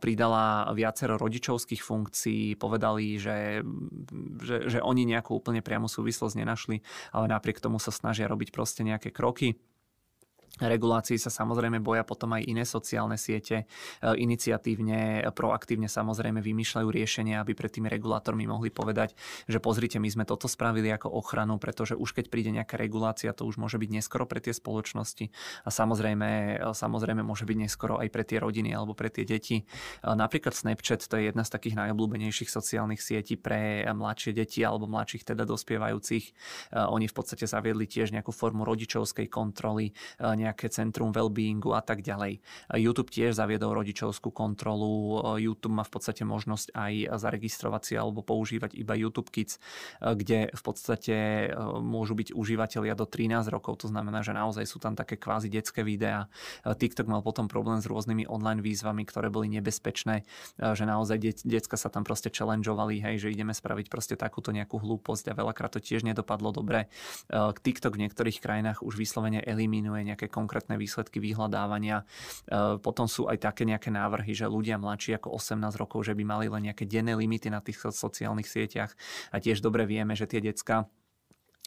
[0.00, 3.60] pridala viacero rodičovských funkcií, povedali, že,
[4.40, 6.80] že, že oni nejakú úplne priamu súvislosť nenašli
[7.12, 9.60] ale napriek tomu sa snažia robiť proste nejaké kroky
[10.60, 13.64] regulácií sa samozrejme boja potom aj iné sociálne siete.
[14.00, 19.12] E, iniciatívne, proaktívne samozrejme vymýšľajú riešenia, aby pred tými regulátormi mohli povedať,
[19.44, 23.44] že pozrite, my sme toto spravili ako ochranu, pretože už keď príde nejaká regulácia, to
[23.44, 25.28] už môže byť neskoro pre tie spoločnosti
[25.64, 29.60] a samozrejme, e, samozrejme môže byť neskoro aj pre tie rodiny alebo pre tie deti.
[29.60, 29.64] E,
[30.04, 35.28] napríklad Snapchat to je jedna z takých najobľúbenejších sociálnych sietí pre mladšie deti alebo mladších
[35.28, 36.32] teda dospievajúcich.
[36.72, 39.92] Oni v podstate zaviedli tiež nejakú formu rodičovskej kontroly,
[40.46, 42.38] nejaké centrum wellbeingu a tak ďalej.
[42.78, 45.20] YouTube tiež zaviedol rodičovskú kontrolu.
[45.36, 49.58] YouTube má v podstate možnosť aj zaregistrovať si alebo používať iba YouTube Kids,
[50.00, 51.48] kde v podstate e,
[51.80, 53.82] môžu byť užívateľia do 13 rokov.
[53.84, 56.28] To znamená, že naozaj sú tam také kvázi detské videá.
[56.62, 60.24] E, TikTok mal potom problém s rôznymi online výzvami, ktoré boli nebezpečné, e,
[60.74, 64.78] že naozaj de- decka sa tam proste challengeovali, hej, že ideme spraviť proste takúto nejakú
[64.78, 66.88] hlúposť a veľakrát to tiež nedopadlo dobre.
[67.28, 72.04] TikTok v niektorých krajinách už vyslovene eliminuje nejaké konkrétne výsledky vyhľadávania.
[72.04, 76.24] E, potom sú aj také nejaké návrhy, že ľudia mladší ako 18 rokov, že by
[76.28, 78.92] mali len nejaké denné limity na tých sociálnych sieťach.
[79.32, 80.84] A tiež dobre vieme, že tie decka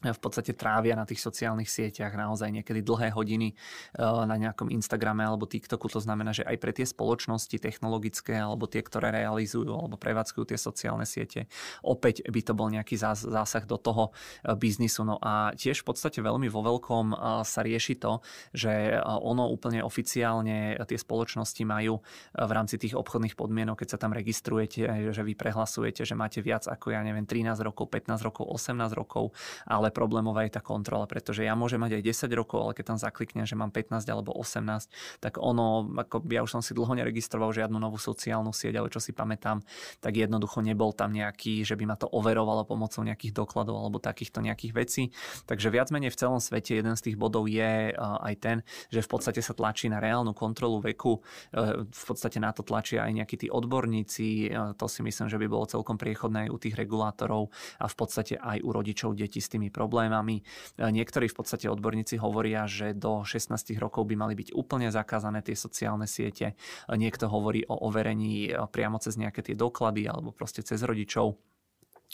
[0.04, 5.28] v podstate trávia na tých sociálnych sieťach naozaj niekedy dlhé hodiny eh, na nejakom Instagrame
[5.28, 5.92] alebo TikToku.
[5.92, 10.60] To znamená, že aj pre tie spoločnosti technologické alebo tie, ktoré realizujú alebo prevádzkujú tie
[10.60, 11.52] sociálne siete,
[11.84, 15.04] opäť by to bol nejaký zásah do toho eh, biznisu.
[15.04, 18.24] No a tiež v podstate veľmi vo veľkom eh, sa rieši to,
[18.56, 22.00] že ono úplne oficiálne tie spoločnosti majú
[22.34, 26.70] v rámci tých obchodných podmienok, keď sa tam registrujete, že vy prehlasujete, že máte viac
[26.70, 29.34] ako ja neviem 13 rokov, 15 rokov, 18 rokov,
[29.66, 32.94] ale ale problémová je tá kontrola, pretože ja môžem mať aj 10 rokov, ale keď
[32.94, 34.86] tam zakliknem, že mám 15 alebo 18,
[35.18, 39.02] tak ono, ako ja už som si dlho neregistroval žiadnu novú sociálnu sieť, ale čo
[39.02, 39.66] si pamätám,
[39.98, 44.46] tak jednoducho nebol tam nejaký, že by ma to overovalo pomocou nejakých dokladov alebo takýchto
[44.46, 45.04] nejakých vecí.
[45.50, 48.58] Takže viac menej v celom svete jeden z tých bodov je aj ten,
[48.94, 51.18] že v podstate sa tlačí na reálnu kontrolu veku,
[51.50, 55.40] e, v podstate na to tlačia aj nejakí tí odborníci, e, to si myslím, že
[55.42, 59.40] by bolo celkom priechodné aj u tých regulátorov a v podstate aj u rodičov detí
[59.40, 60.44] s tými problémami.
[60.76, 65.40] E, niektorí v podstate odborníci hovoria, že do 16 rokov by mali byť úplne zakázané
[65.40, 66.60] tie sociálne siete.
[66.92, 71.40] Niekto hovorí o overení priamo cez nejaké tie doklady alebo proste cez rodičov.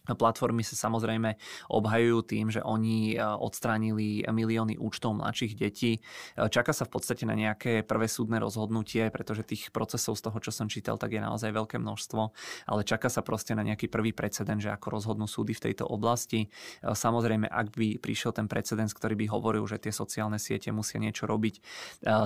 [0.06, 1.34] Platformy sa samozrejme
[1.74, 5.98] obhajujú tým, že oni e, odstránili milióny účtov mladších detí.
[5.98, 6.00] E,
[6.54, 10.54] čaká sa v podstate na nejaké prvé súdne rozhodnutie, pretože tých procesov z toho, čo
[10.54, 12.22] som čítal, tak je naozaj veľké množstvo,
[12.70, 16.46] ale čaká sa proste na nejaký prvý precedent, že ako rozhodnú súdy v tejto oblasti.
[16.46, 21.02] E, samozrejme, ak by prišiel ten precedens, ktorý by hovoril, že tie sociálne siete musia
[21.02, 21.58] niečo robiť,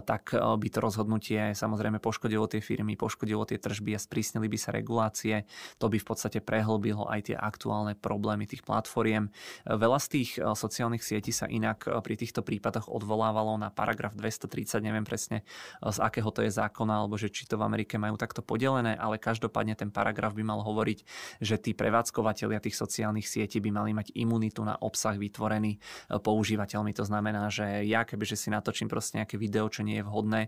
[0.03, 4.73] tak by to rozhodnutie samozrejme poškodilo tie firmy, poškodilo tie tržby a sprísnili by sa
[4.73, 5.45] regulácie.
[5.79, 9.27] To by v podstate prehlbilo aj tie aktuálne aktuálne problémy tých platformiem.
[9.67, 14.15] Veľa z tých eh, sociálnych sietí sa inak eh, pri týchto prípadoch odvolávalo na paragraf
[14.15, 17.99] 230, neviem presne eh, z akého to je zákona, alebo že či to v Amerike
[17.99, 21.03] majú takto podelené, ale každopádne ten paragraf by mal hovoriť,
[21.43, 26.95] že tí prevádzkovateľia tých sociálnych sietí by mali mať imunitu na obsah vytvorený používateľmi.
[26.95, 30.41] To znamená, že ja kebyže si natočím proste nejaké video, čo nie je vhodné,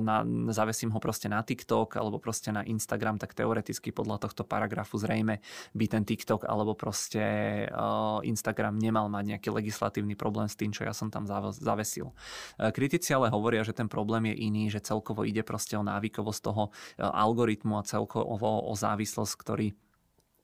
[0.00, 4.96] na, zavesím ho proste na TikTok alebo proste na Instagram, tak teoreticky podľa tohto paragrafu
[4.96, 5.44] zrejme
[5.76, 7.20] by ten TikTok TikTok alebo proste
[7.68, 12.16] uh, Instagram nemal mať nejaký legislatívny problém s tým, čo ja som tam zavesil.
[12.56, 16.40] Uh, kritici ale hovoria, že ten problém je iný, že celkovo ide proste o návykovosť
[16.40, 19.76] toho uh, algoritmu a celkovo o závislosť, ktorý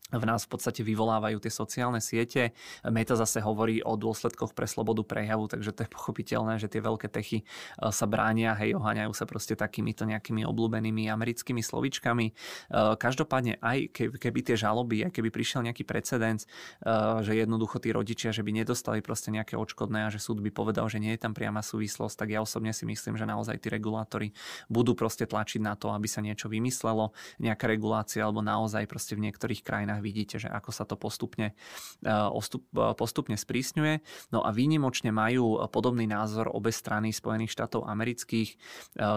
[0.09, 2.57] v nás v podstate vyvolávajú tie sociálne siete.
[2.89, 7.13] Meta zase hovorí o dôsledkoch pre slobodu prejavu, takže to je pochopiteľné, že tie veľké
[7.13, 7.45] techy e,
[7.93, 12.27] sa bránia, hej, oháňajú sa proste takýmito nejakými obľúbenými americkými slovičkami.
[12.29, 12.33] E,
[12.97, 16.49] každopádne aj keby tie žaloby, aj keby prišiel nejaký precedens,
[16.81, 16.89] e,
[17.21, 20.89] že jednoducho tí rodičia, že by nedostali proste nejaké odškodné a že súd by povedal,
[20.89, 24.33] že nie je tam priama súvislosť, tak ja osobne si myslím, že naozaj tí regulátori
[24.73, 29.29] budú proste tlačiť na to, aby sa niečo vymyslelo, nejaká regulácia, alebo naozaj proste v
[29.29, 31.53] niektorých krajinách krajinách vidíte, že ako sa to postupne,
[32.03, 33.95] e, e, postupne sprísňuje.
[34.31, 38.57] No a výnimočne majú podobný názor obe strany Spojených štátov amerických, e,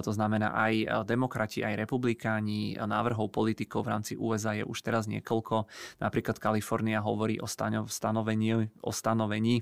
[0.02, 5.70] to znamená aj demokrati, aj republikáni, návrhov politikov v rámci USA je už teraz niekoľko.
[6.02, 9.62] Napríklad Kalifornia hovorí o stanovení, o stanovení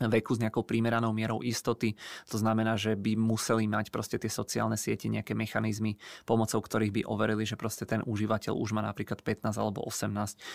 [0.00, 1.94] veku s nejakou primeranou mierou istoty.
[2.32, 7.02] To znamená, že by museli mať proste tie sociálne siete nejaké mechanizmy, pomocou ktorých by
[7.04, 10.08] overili, že proste ten užívateľ už má napríklad 15 alebo 18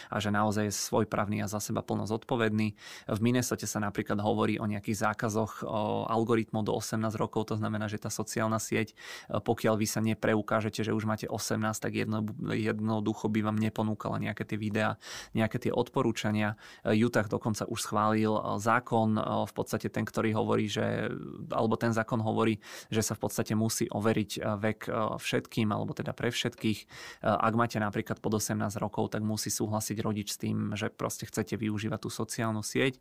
[0.09, 2.73] a že naozaj je svojpravný a za seba plno zodpovedný.
[3.07, 7.85] V Minnesota sa napríklad hovorí o nejakých zákazoch o algoritmov do 18 rokov, to znamená,
[7.85, 8.97] že tá sociálna sieť,
[9.29, 14.49] pokiaľ vy sa nepreukážete, že už máte 18, tak jedno, jednoducho by vám neponúkala nejaké
[14.49, 14.97] tie videá,
[15.37, 16.57] nejaké tie odporúčania.
[16.83, 21.11] Utah dokonca už schválil zákon v podstate ten, ktorý hovorí, že,
[21.51, 25.91] alebo ten zákon hovorí, že sa v podstate musí overiť e, vek e, všetkým, alebo
[25.91, 26.79] teda pre všetkých.
[26.81, 26.85] E,
[27.27, 31.59] ak máte napríklad pod 18 rokov, tak musí súhlasiť rodič s tým, že proste chcete
[31.59, 32.99] využívať tú sociálnu sieť.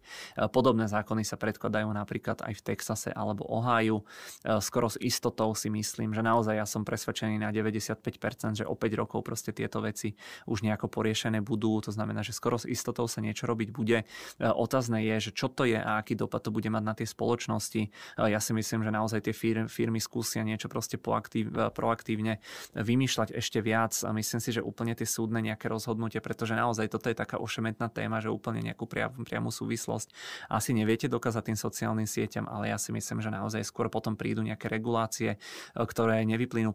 [0.51, 4.03] Podobné zákony sa predkladajú napríklad aj v Texase alebo Ohio.
[4.43, 9.01] Skoro s istotou si myslím, že naozaj ja som presvedčený na 95%, že o 5
[9.01, 10.17] rokov proste tieto veci
[10.49, 11.79] už nejako poriešené budú.
[11.85, 14.09] To znamená, že skoro s istotou sa niečo robiť bude.
[14.41, 17.93] Otázne je, že čo to je a aký dopad to bude mať na tie spoločnosti.
[18.17, 22.41] Ja si myslím, že naozaj tie firmy, firmy skúsia niečo proste proaktív, proaktívne
[22.75, 23.93] vymýšľať ešte viac.
[24.03, 27.93] A myslím si, že úplne tie súdne nejaké rozhodnutie, pretože naozaj toto je taká ošemetná
[27.93, 30.11] téma, že úplne nejakú priam, priamu súvislosť.
[30.49, 34.41] Asi neviete dokázať tým sociálnym sieťam, ale ja si myslím, že naozaj skôr potom prídu
[34.41, 35.37] nejaké regulácie,
[35.77, 36.73] ktoré nevyplynú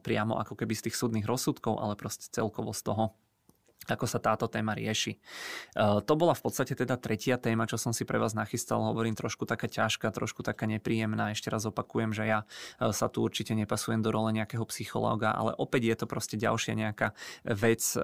[0.00, 3.04] priamo ako keby z tých súdnych rozsudkov, ale proste celkovo z toho,
[3.84, 5.16] ako sa táto téma rieši.
[5.16, 5.18] E,
[6.04, 9.44] to bola v podstate teda tretia téma, čo som si pre vás nachystal, hovorím trošku
[9.44, 11.36] taká ťažká, trošku taká nepríjemná.
[11.36, 12.38] Ešte raz opakujem, že ja
[12.80, 16.72] e, sa tu určite nepasujem do role nejakého psychológa, ale opäť je to proste ďalšia
[16.76, 17.12] nejaká
[17.44, 18.00] vec, e,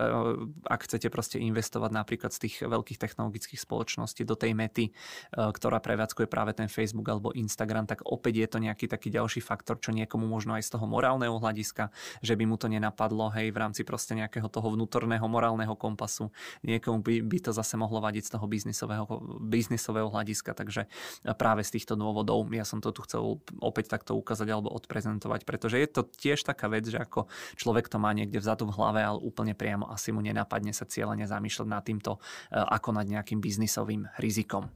[0.69, 4.93] ak chcete proste investovať napríklad z tých veľkých technologických spoločností do tej mety,
[5.33, 9.81] ktorá prevádzkuje práve ten Facebook alebo Instagram, tak opäť je to nejaký taký ďalší faktor,
[9.81, 11.89] čo niekomu možno aj z toho morálneho hľadiska,
[12.21, 16.31] že by mu to nenapadlo, hej, v rámci proste nejakého toho vnútorného morálneho morálneho kompasu.
[16.67, 19.05] Niekomu by, by to zase mohlo vadiť z toho biznisového,
[19.39, 20.91] biznisového hľadiska, takže
[21.39, 25.79] práve z týchto dôvodov ja som to tu chcel opäť takto ukázať alebo odprezentovať, pretože
[25.79, 29.19] je to tiež taká vec, že ako človek to má niekde vzadu v hlave, ale
[29.23, 32.19] úplne priamo asi mu nenapadne sa cieľene zamýšľať nad týmto,
[32.51, 34.67] e, ako nad nejakým biznisovým rizikom.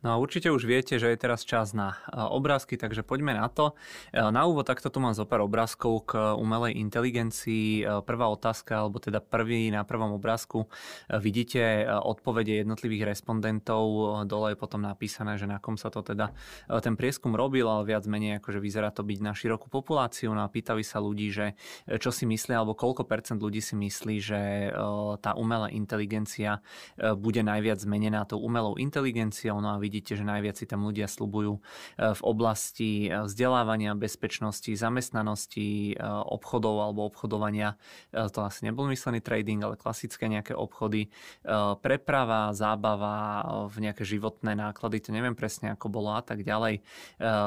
[0.00, 3.50] No a určite už viete, že je teraz čas na e, obrázky, takže poďme na
[3.50, 3.76] to.
[4.12, 7.86] E, na úvod takto tu mám zo obrázkov k umelej inteligencii.
[8.04, 10.68] Prvá otázka, alebo teda prvý na prvom obrázku
[11.08, 13.82] vidíte odpovede jednotlivých respondentov.
[14.28, 16.34] Dole je potom napísané, že na kom sa to teda
[16.84, 20.34] ten prieskum robil, ale viac menej akože vyzerá to byť na širokú populáciu.
[20.36, 21.56] No a pýtali sa ľudí, že
[21.88, 24.40] čo si myslia, alebo koľko percent ľudí si myslí, že
[25.24, 26.60] tá umelá inteligencia
[26.98, 29.49] bude najviac zmenená tou umelou inteligenciou.
[29.58, 31.60] No a vidíte, že najviac si tam ľudia slubujú e,
[32.14, 37.74] v oblasti e, vzdelávania, bezpečnosti, zamestnanosti, e, obchodov alebo obchodovania.
[38.12, 41.08] To asi nebol myslený trading, ale klasické nejaké obchody.
[41.80, 46.82] Preprava, zábava, v nejaké životné náklady, to neviem presne ako bolo a tak ďalej.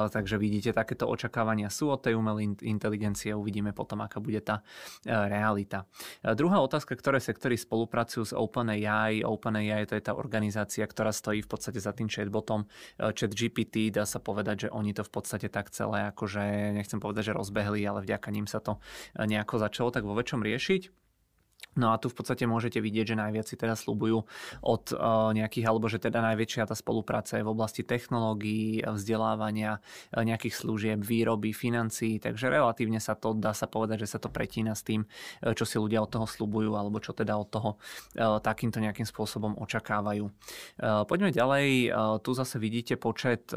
[0.10, 3.36] Takže vidíte, takéto očakávania sú od tej umelej inteligencie.
[3.36, 4.66] Uvidíme potom, aká bude tá
[5.06, 5.86] realita.
[6.24, 9.22] Druhá otázka, ktoré sektory spolupracujú s OpenAI.
[9.28, 13.94] OpenAI to je tá organizácia, ktorá stojí v podstate za tým chatbotom eh, chat GPT,
[13.94, 17.86] dá sa povedať, že oni to v podstate tak celé, akože nechcem povedať, že rozbehli,
[17.86, 18.82] ale vďaka ním sa to
[19.16, 21.03] eh, nejako začalo tak vo väčšom riešiť.
[21.74, 24.30] No a tu v podstate môžete vidieť, že najviac si teda slúbujú
[24.62, 30.22] od uh, nejakých, alebo že teda najväčšia tá spolupráca je v oblasti technológií, vzdelávania, uh,
[30.22, 34.78] nejakých služieb, výroby, financií, takže relatívne sa to, dá sa povedať, že sa to pretína
[34.78, 37.70] s tým, uh, čo si ľudia od toho slúbujú, alebo čo teda od toho
[38.14, 40.30] takýmto nejakým spôsobom očakávajú.
[40.80, 41.90] Poďme ďalej,
[42.22, 43.50] tu zase vidíte počet,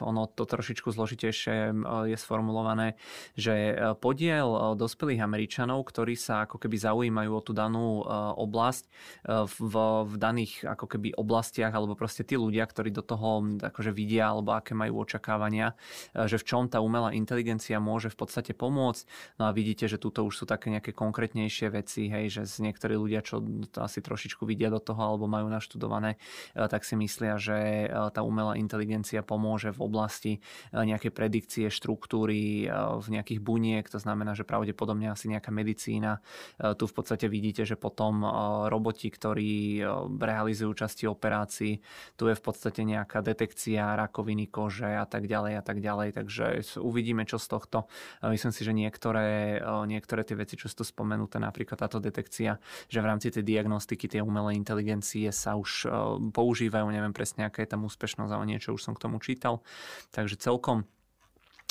[0.00, 1.72] ono to trošičku zložitejšie
[2.08, 2.96] je sformulované,
[3.36, 9.48] že podiel dospelých Američanov, ktorí sa ako keby zaujímajú o tú danú eh, oblasť eh,
[9.48, 9.72] v,
[10.04, 14.52] v daných ako keby oblastiach alebo proste tí ľudia, ktorí do toho akože vidia alebo
[14.52, 15.72] aké majú očakávania,
[16.12, 19.08] eh, že v čom tá umelá inteligencia môže v podstate pomôcť.
[19.40, 23.24] No a vidíte, že tuto už sú také nejaké konkrétnejšie veci, hej, že niektorí ľudia,
[23.24, 23.40] čo
[23.72, 26.18] to asi trošičku vidia do toho alebo majú naštudované,
[26.52, 30.32] tak si myslia, že tá umelá inteligencia pomôže v oblasti
[30.74, 32.66] nejakej predikcie štruktúry
[32.98, 36.18] v nejakých buniek, to znamená, že pravdepodobne asi nejaká medicína.
[36.58, 38.30] Tu v podstate vidí vidíte, že potom eh,
[38.66, 39.86] roboti, ktorí eh,
[40.18, 41.78] realizujú časti operácií,
[42.18, 46.44] tu je v podstate nejaká detekcia rakoviny kože a tak ďalej a tak ďalej, takže
[46.82, 47.78] uvidíme, čo z tohto.
[48.26, 52.58] Myslím si, že niektoré, eh, niektoré tie veci, čo sú spomenuté, napríklad táto detekcia,
[52.90, 55.86] že v rámci tej diagnostiky tie umelej inteligencie sa už
[56.34, 59.62] používajú, neviem presne, aká je tam úspešnosť, ale niečo už som k tomu čítal.
[60.10, 60.88] Takže celkom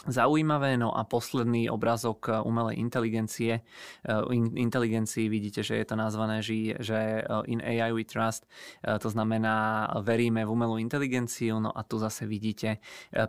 [0.06, 0.78] zaujímavé.
[0.78, 3.62] No a posledný obrázok eh, umelej inteligencie.
[3.62, 8.46] Eh, inteligencii vidíte, že je to nazvané, že eh, in AI we trust,
[8.84, 11.58] to znamená veríme v umelú inteligenciu.
[11.58, 12.78] No a tu zase vidíte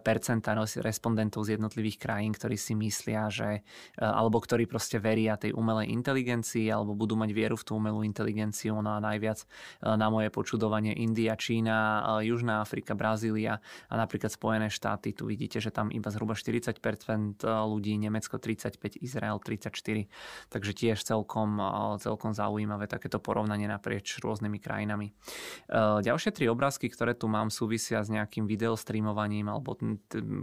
[0.03, 0.53] percenta
[0.83, 3.63] respondentov z jednotlivých krajín, ktorí si myslia, že
[3.99, 8.79] alebo ktorí proste veria tej umelej inteligencii alebo budú mať vieru v tú umelú inteligenciu.
[8.83, 9.45] No a najviac
[9.83, 15.15] na moje počudovanie India, Čína, Južná Afrika, Brazília a napríklad Spojené štáty.
[15.15, 20.11] Tu vidíte, že tam iba zhruba 40 40% eh, ľudí, Nemecko 35, Izrael 34.
[20.51, 25.11] Takže tiež celkom, eh, celkom zaujímavé takéto porovnanie naprieč rôznymi krajinami.
[25.11, 29.79] Eh, ďalšie tri obrázky, ktoré tu mám, súvisia s nejakým videostreamovaním, alebo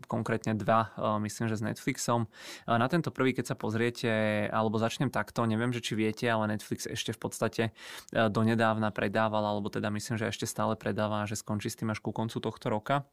[0.09, 0.91] konkrétne dva,
[1.21, 2.27] myslím, že s Netflixom.
[2.65, 4.09] Na tento prvý, keď sa pozriete,
[4.49, 7.63] alebo začnem takto, neviem, že či viete, ale Netflix ešte v podstate
[8.11, 12.11] donedávna predával, alebo teda myslím, že ešte stále predáva, že skončí s tým až ku
[12.11, 13.05] koncu tohto roka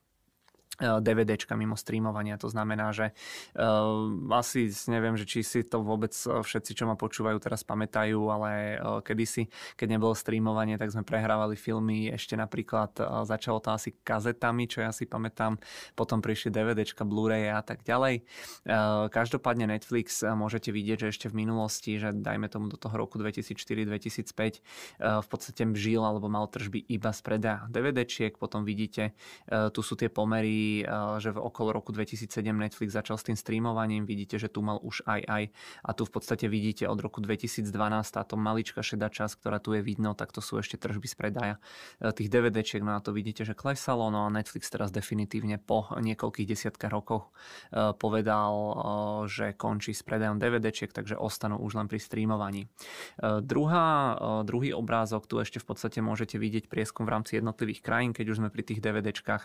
[0.80, 2.40] DVDčka mimo streamovania.
[2.40, 3.12] To znamená, že
[3.60, 8.20] uh, asi neviem, že či si to vôbec eh, všetci, čo ma počúvajú, teraz pamätajú,
[8.32, 13.68] ale uh, kedysi, keď nebolo streamovanie, tak sme prehrávali filmy ešte napríklad, uh, začalo to
[13.68, 15.60] asi kazetami, čo ja si pamätám,
[15.92, 18.24] potom prišli DVDčka, Blu-ray a tak ďalej.
[18.64, 22.96] Uh, každopádne Netflix uh, môžete vidieť, že ešte v minulosti, že dajme tomu do toho
[22.96, 23.92] roku 2004-2005
[25.04, 29.12] uh, v podstate žil alebo mal tržby iba z predaja DVDčiek, potom vidíte,
[29.52, 30.61] uh, tu sú tie pomery
[31.18, 35.02] že v okolo roku 2007 Netflix začal s tým streamovaním, vidíte, že tu mal už
[35.08, 35.42] aj aj.
[35.86, 37.68] A tu v podstate vidíte od roku 2012
[38.12, 41.54] táto malička šedá časť, ktorá tu je vidno, tak to sú ešte tržby z predaja
[41.98, 45.88] e, tých DVDčiek, no a to vidíte, že klesalo, no a Netflix teraz definitívne po
[45.96, 47.30] niekoľkých desiatkách rokoch
[47.72, 48.54] e, povedal,
[49.26, 52.66] že končí s predajom DVDčiek, takže ostanú už len pri streamovaní.
[53.20, 58.26] Druhá, druhý obrázok, tu ešte v podstate môžete vidieť prieskum v rámci jednotlivých krajín, keď
[58.32, 59.44] už sme pri tých DVDčkách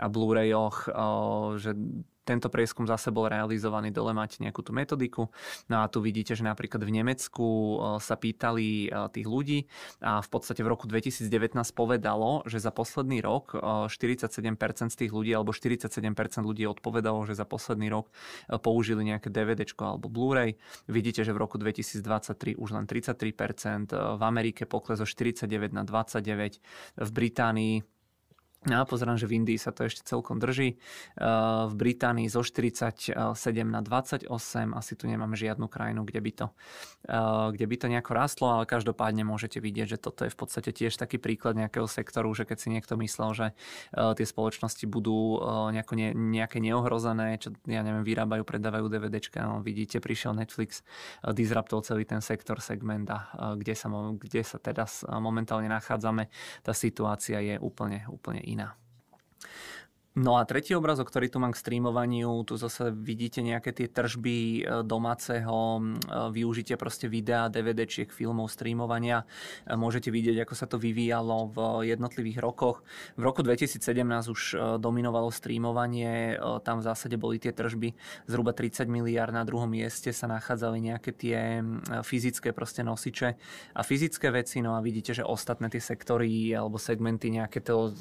[0.00, 0.90] a Blu-ray údajoch,
[1.62, 1.70] že
[2.20, 5.34] tento prieskum zase bol realizovaný, dole máte nejakú tú metodiku.
[5.66, 9.66] No a tu vidíte, že napríklad v Nemecku sa pýtali tých ľudí
[9.98, 11.26] a v podstate v roku 2019
[11.74, 15.90] povedalo, že za posledný rok 47% z tých ľudí alebo 47%
[16.46, 18.14] ľudí odpovedalo, že za posledný rok
[18.62, 20.54] použili nejaké DVD alebo Blu-ray.
[20.86, 26.62] Vidíte, že v roku 2023 už len 33%, v Amerike pokles zo 49 na 29,
[27.00, 27.82] v Británii
[28.68, 30.76] Ja pozerám, že v Indii sa to ešte celkom drží.
[31.16, 33.16] V Británii zo 47
[33.64, 34.28] na 28,
[34.76, 36.46] asi tu nemáme žiadnu krajinu, kde by to,
[37.56, 41.00] kde by to nejako rastlo, ale každopádne môžete vidieť, že toto je v podstate tiež
[41.00, 43.46] taký príklad nejakého sektoru, že keď si niekto myslel, že
[43.96, 45.40] tie spoločnosti budú
[45.72, 50.84] nejako ne, nejaké neohrozené, čo ja neviem, vyrábajú, predávajú DVDčka, no vidíte, prišiel Netflix,
[51.32, 53.24] disruptol celý ten sektor, segment a
[53.56, 53.88] kde sa,
[54.20, 56.28] kde sa teraz momentálne nachádzame,
[56.60, 58.74] tá situácia je úplne, úplne Ina.
[60.18, 64.38] No a tretí obrazok, ktorý tu mám k streamovaniu, tu zase vidíte nejaké tie tržby
[64.58, 65.82] e, domáceho e,
[66.34, 69.22] využitia proste videa, DVDčiek, filmov, streamovania.
[69.70, 71.58] E, môžete vidieť, ako sa to vyvíjalo v
[71.94, 72.82] jednotlivých rokoch.
[73.14, 73.86] V roku 2017
[74.26, 74.42] už
[74.82, 76.34] dominovalo streamovanie,
[76.66, 77.94] tam v zásade boli tie tržby
[78.26, 81.62] zhruba 30 miliard, na druhom mieste sa nachádzali nejaké tie
[82.02, 83.38] fyzické proste nosiče
[83.78, 87.94] a fyzické veci, no a vidíte, že ostatné tie sektory alebo segmenty, nejaké to,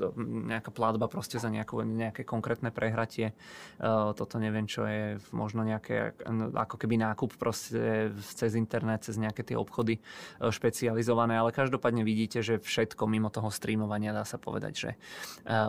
[0.50, 3.32] nejaká platba proste za nejakú nejaké konkrétne prehratie.
[3.32, 3.84] E,
[4.16, 6.16] toto neviem, čo je možno nejaké
[6.56, 10.02] ako keby nákup proste cez internet, cez nejaké tie obchody e,
[10.48, 14.98] špecializované, ale každopádne vidíte, že všetko mimo toho streamovania dá sa povedať, že e,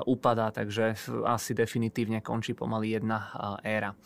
[0.07, 0.95] upadá, takže
[1.26, 3.33] asi definitívne končí pomaly jedna
[3.64, 3.97] éra.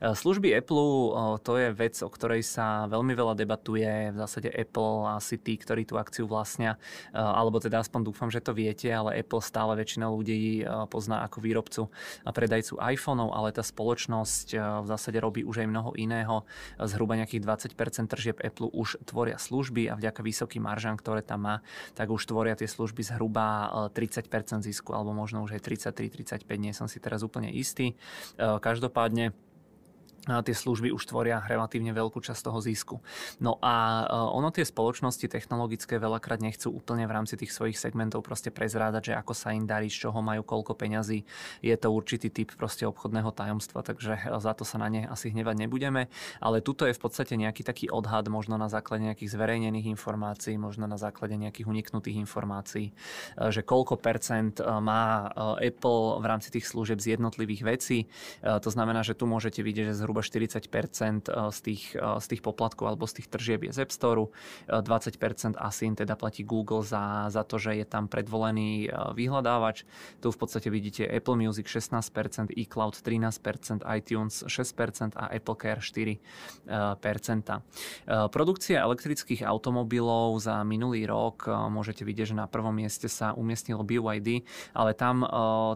[0.00, 0.94] Služby Apple
[1.42, 4.14] to je vec, o ktorej sa veľmi veľa debatuje.
[4.14, 6.78] V zásade Apple asi tí, ktorí tú akciu vlastnia,
[7.12, 11.73] alebo teda aspoň dúfam, že to viete, ale Apple stále väčšina ľudí pozná ako výrobcu
[12.24, 16.46] a predajcu iPhoneov, ale tá spoločnosť eh, v zásade robí už aj mnoho iného.
[16.78, 17.42] Zhruba nejakých
[17.74, 21.56] 20% tržieb Apple už tvoria služby a vďaka vysokým maržám, ktoré tam má,
[21.98, 25.62] tak už tvoria tie služby zhruba 30% eh, zisku, alebo možno už aj
[25.94, 27.96] 33-35, nie som si teraz úplne istý.
[28.38, 29.34] Každopádne
[30.24, 32.96] tie služby už tvoria relatívne veľkú časť toho zisku.
[33.44, 38.24] No a e, ono tie spoločnosti technologické veľakrát nechcú úplne v rámci tých svojich segmentov
[38.24, 41.28] proste prezrádať, že ako sa im darí, z čoho majú koľko peňazí.
[41.60, 45.28] Je to určitý typ proste obchodného tajomstva, takže e, za to sa na ne asi
[45.28, 46.08] hnevať nebudeme.
[46.40, 50.88] Ale tuto je v podstate nejaký taký odhad, možno na základe nejakých zverejnených informácií, možno
[50.88, 52.92] na základe nejakých uniknutých informácií, e,
[53.52, 57.98] že koľko percent má Apple v rámci tých služieb z jednotlivých vecí.
[58.42, 62.26] To znamená, že tu môžete vidieť, že zhruba zhruba 40% eh, z tých, eh, z
[62.30, 64.30] tých poplatkov alebo z tých tržieb je z App Store,
[64.68, 69.82] 20% asi im teda platí Google za, za to, že je tam predvolený eh, vyhľadávač.
[70.22, 76.20] Tu v podstate vidíte Apple Music 16%, iCloud 13%, iTunes 6% a Apple Care 4%.
[78.30, 84.44] Produkcia elektrických automobilov za minulý rok môžete vidieť, že na prvom mieste sa umiestnilo BYD,
[84.76, 85.24] ale tam,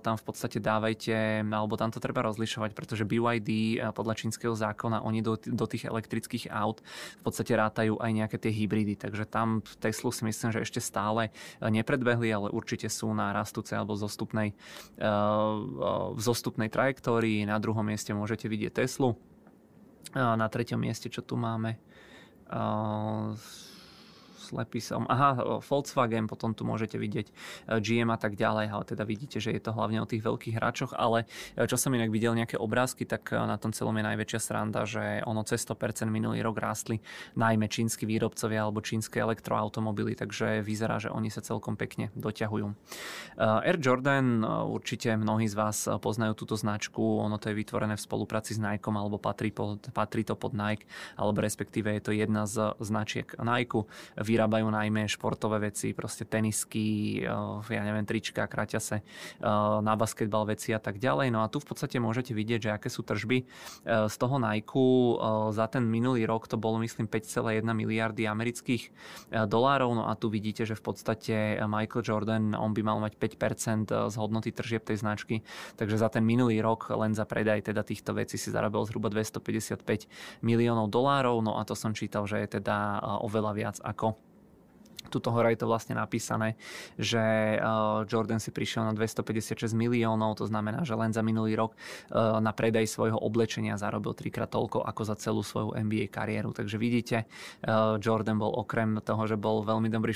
[0.04, 5.24] tam v podstate dávajte, alebo tam to treba rozlišovať, pretože BYD podľa čínskeho zákona oni
[5.24, 6.84] do, do tých elektrických aut
[7.16, 11.32] v podstate rátajú aj nejaké tie hybridy, takže tam Teslu si myslím, že ešte stále
[11.58, 15.08] e, nepredbehli, ale určite sú na rastúcej alebo zostupnej, e,
[16.12, 17.48] v zostupnej trajektórii.
[17.48, 19.16] Na druhom mieste môžete vidieť Teslu.
[20.16, 21.76] Na treťom mieste, čo tu máme,
[24.48, 25.04] slepý som.
[25.04, 27.32] Aha, Volkswagen, potom tu môžete vidieť e,
[27.84, 30.92] GM a tak ďalej, ale teda vidíte, že je to hlavne o tých veľkých hráčoch,
[30.96, 34.40] ale e, čo som inak videl nejaké obrázky, tak e, na tom celom je najväčšia
[34.40, 37.04] sranda, že ono cez 100% minulý rok rástli
[37.36, 42.66] najmä čínsky výrobcovia alebo čínske elektroautomobily, takže vyzerá, že oni sa celkom pekne doťahujú.
[43.38, 48.56] Air Jordan, určite mnohí z vás poznajú túto značku, ono to je vytvorené v spolupráci
[48.56, 52.72] s Nike alebo patrí, pod, patrí to pod Nike, alebo respektíve je to jedna z
[52.80, 53.84] značiek Nike
[54.38, 59.02] vyrábajú najmä športové veci, proste tenisky, eh, ja neviem, trička, kraťase, eh,
[59.82, 61.34] na basketbal veci a tak ďalej.
[61.34, 64.70] No a tu v podstate môžete vidieť, že aké sú tržby eh, z toho Nike.
[65.50, 68.92] Za ten minulý rok to bolo myslím 5,1 miliardy amerických
[69.48, 69.90] dolárov.
[69.96, 71.34] No a tu vidíte, že v podstate
[71.66, 75.42] Michael Jordan, on by mal mať 5% z hodnoty tržieb tej značky.
[75.80, 80.06] Takže za ten minulý rok len za predaj teda týchto vecí si zarobil zhruba 255
[80.44, 81.40] miliónov dolárov.
[81.40, 84.27] No a to som čítal, že je teda oveľa viac ako
[85.08, 86.58] Tuto hore je to vlastne napísané,
[87.00, 87.22] že
[87.56, 87.62] eh,
[88.10, 92.52] Jordan si prišiel na 256 miliónov, to znamená, že len za minulý rok eh, na
[92.52, 96.52] predaj svojho oblečenia zarobil trikrát toľko ako za celú svoju NBA kariéru.
[96.52, 100.12] Takže vidíte, eh, Jordan bol okrem toho, že bol veľmi dobrý,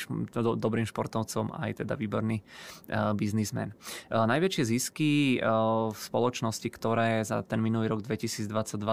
[0.60, 2.44] dobrým športovcom, aj teda výborný
[3.16, 3.72] biznismen.
[4.10, 8.48] Najväčšie zisky v spoločnosti, ktoré za ten minulý rok 2022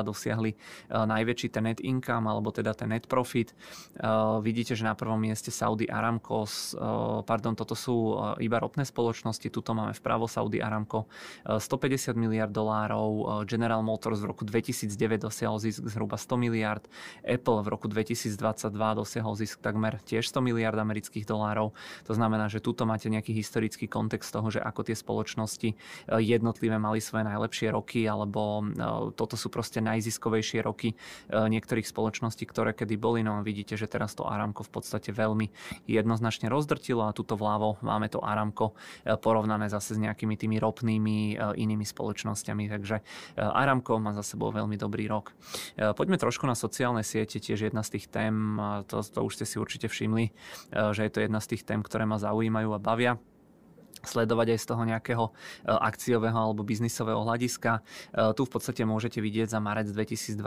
[0.06, 0.52] dosiahli
[0.92, 3.56] najväčší ten net income, alebo teda ten net profit,
[4.44, 6.44] vidíte, že na prvom mieste Saudi Saudi Aramco,
[7.24, 8.12] pardon, toto sú
[8.44, 11.08] iba ropné spoločnosti, tuto máme vpravo Saudi Aramco
[11.48, 16.84] 150 miliard dolárov, General Motors v roku 2009 dosiahol zisk zhruba 100 miliard,
[17.24, 21.72] Apple v roku 2022 dosiahol zisk takmer tiež 100 miliard amerických dolárov.
[22.04, 25.80] To znamená, že tuto máte nejaký historický kontext toho, že ako tie spoločnosti
[26.12, 28.68] jednotlivé mali svoje najlepšie roky, alebo
[29.16, 31.00] toto sú proste najziskovejšie roky
[31.32, 33.24] niektorých spoločností, ktoré kedy boli.
[33.24, 35.48] No a vidíte, že teraz to Aramco v podstate veľmi
[35.86, 38.74] jednoznačne rozdrtilo a tuto vľavo máme to Aramco
[39.22, 42.70] porovnané zase s nejakými tými ropnými inými spoločnosťami.
[42.70, 43.02] Takže
[43.38, 45.34] Aramco má za sebou veľmi dobrý rok.
[45.76, 48.58] Poďme trošku na sociálne siete, tiež jedna z tých tém,
[48.90, 50.32] to, to už ste si určite všimli,
[50.74, 53.20] že je to jedna z tých tém, ktoré ma zaujímajú a bavia
[54.04, 55.32] sledovať aj z toho nejakého e,
[55.68, 57.80] akciového alebo biznisového hľadiska.
[57.80, 57.82] E,
[58.36, 60.40] tu v podstate môžete vidieť za marec 2023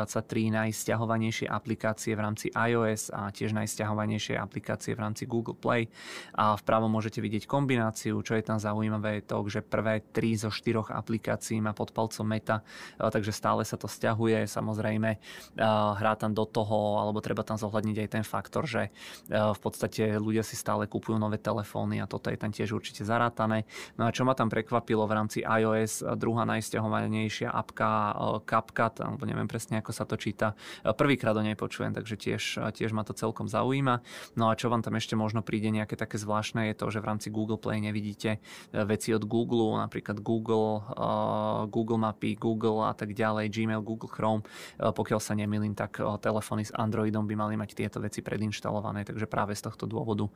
[0.53, 5.92] najsťahovanejšie aplikácie v rámci iOS a tiež najsťahovanejšie aplikácie v rámci Google Play.
[6.36, 10.50] A vpravo môžete vidieť kombináciu, čo je tam zaujímavé, je to, že prvé 3 zo
[10.50, 12.64] 4 aplikácií má pod palcom Meta,
[12.96, 14.48] e, takže stále sa to stiahuje.
[14.48, 15.11] Samozrejme,
[15.98, 18.92] hrá tam do toho, alebo treba tam zohľadniť aj ten faktor, že
[19.28, 23.41] v podstate ľudia si stále kupujú nové telefóny a toto je tam tiež určite zaráta
[23.43, 23.66] nachystané.
[23.99, 28.14] No a čo ma tam prekvapilo v rámci iOS, druhá najsťahovanejšia apka eh,
[28.47, 30.55] CapCut, alebo neviem presne, ako sa to číta.
[30.84, 34.01] Eh, prvýkrát o nej počujem, takže tiež, eh, tiež ma to celkom zaujíma.
[34.38, 37.09] No a čo vám tam ešte možno príde nejaké také zvláštne, je to, že v
[37.09, 38.38] rámci Google Play nevidíte
[38.72, 40.84] veci od Google, napríklad Google,
[41.68, 44.43] Google Mapy, Google a tak ďalej, Gmail, Google Chrome.
[44.78, 49.57] Pokiaľ sa nemýlim, tak telefóny s Androidom by mali mať tieto veci predinštalované, takže práve
[49.57, 50.28] z tohto dôvodu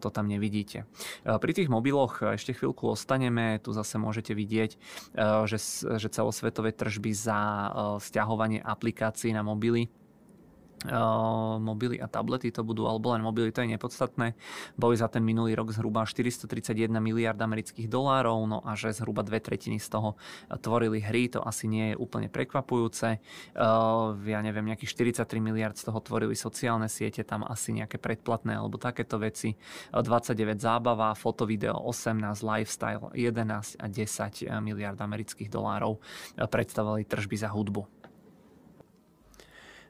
[0.00, 0.84] to tam nevidíte.
[1.24, 3.60] Pri tých mobiloch ešte chvíľku ostaneme.
[3.62, 5.58] Tu zase môžete vidieť, eh, že,
[5.96, 7.68] že celosvetové tržby za eh,
[8.02, 9.88] stiahovanie aplikácií na mobily
[11.58, 14.38] mobily a tablety to budú, alebo len mobily, to je nepodstatné.
[14.78, 19.42] Boli za ten minulý rok zhruba 431 miliard amerických dolárov, no a že zhruba dve
[19.42, 20.14] tretiny z toho
[20.62, 23.18] tvorili hry, to asi nie je úplne prekvapujúce.
[24.22, 28.78] Ja neviem, nejakých 43 miliard z toho tvorili sociálne siete, tam asi nejaké predplatné alebo
[28.78, 29.58] takéto veci.
[29.90, 35.98] 29 zábava, foto, video 18, lifestyle 11 a 10 miliard amerických dolárov
[36.38, 37.97] predstavovali tržby za hudbu.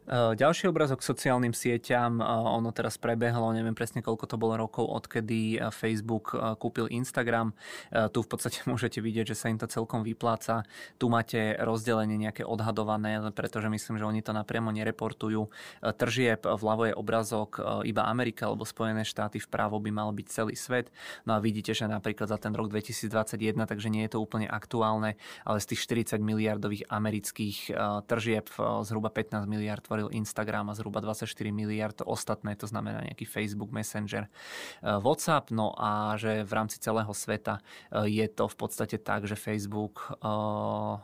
[0.08, 4.56] Eh, ďalší obrazok k sociálnym sieťam, eh, ono teraz prebehlo, neviem presne koľko to bolo
[4.56, 7.52] rokov, odkedy eh, Facebook kúpil Instagram.
[7.92, 10.64] Tu v podstate môžete vidieť, že sa im to celkom vypláca.
[10.96, 15.50] Tu máte rozdelenie nejaké odhadované, pretože myslím, že oni to napriamo nereportujú.
[15.82, 20.92] Tržieb vľavo je obrazok iba Amerika alebo Spojené štáty, vpravo by mal byť celý svet.
[21.24, 25.18] No a vidíte, že napríklad za ten rok 2021, takže nie je to úplne aktuálne,
[25.44, 25.80] ale z tých
[26.14, 27.58] 40 miliardových amerických
[28.06, 28.46] tržieb
[28.84, 34.30] zhruba 15 miliard vytvoril Instagram a zhruba 24 miliard ostatné, to znamená nejaký Facebook, Messenger,
[34.30, 39.26] eh, WhatsApp, no a že v rámci celého sveta eh, je to v podstate tak,
[39.26, 41.00] že Facebook uh,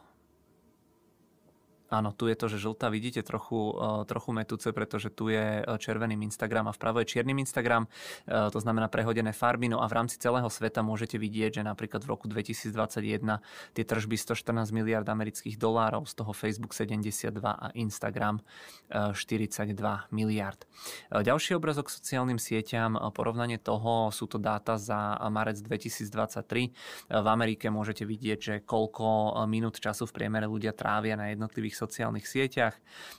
[1.93, 5.63] Áno, tu je to, že žltá vidíte trochu, e, trochu metúce, pretože tu je e,
[5.77, 7.85] červeným Instagram a vpravo je čiernym Instagram,
[8.25, 9.69] e, to znamená prehodené farby.
[9.69, 13.45] No a v rámci celého sveta môžete vidieť, že napríklad v roku 2021
[13.77, 18.41] tie tržby 114 miliard amerických dolárov, z toho Facebook 72 a Instagram
[18.91, 19.77] 42
[20.11, 20.65] miliard.
[21.11, 26.73] Ďalší obrazok k sociálnym sieťam, porovnanie toho, sú to dáta za marec 2023.
[27.11, 32.27] V Amerike môžete vidieť, že koľko minút času v priemere ľudia trávia na jednotlivých sociálnych
[32.27, 32.75] sieťach.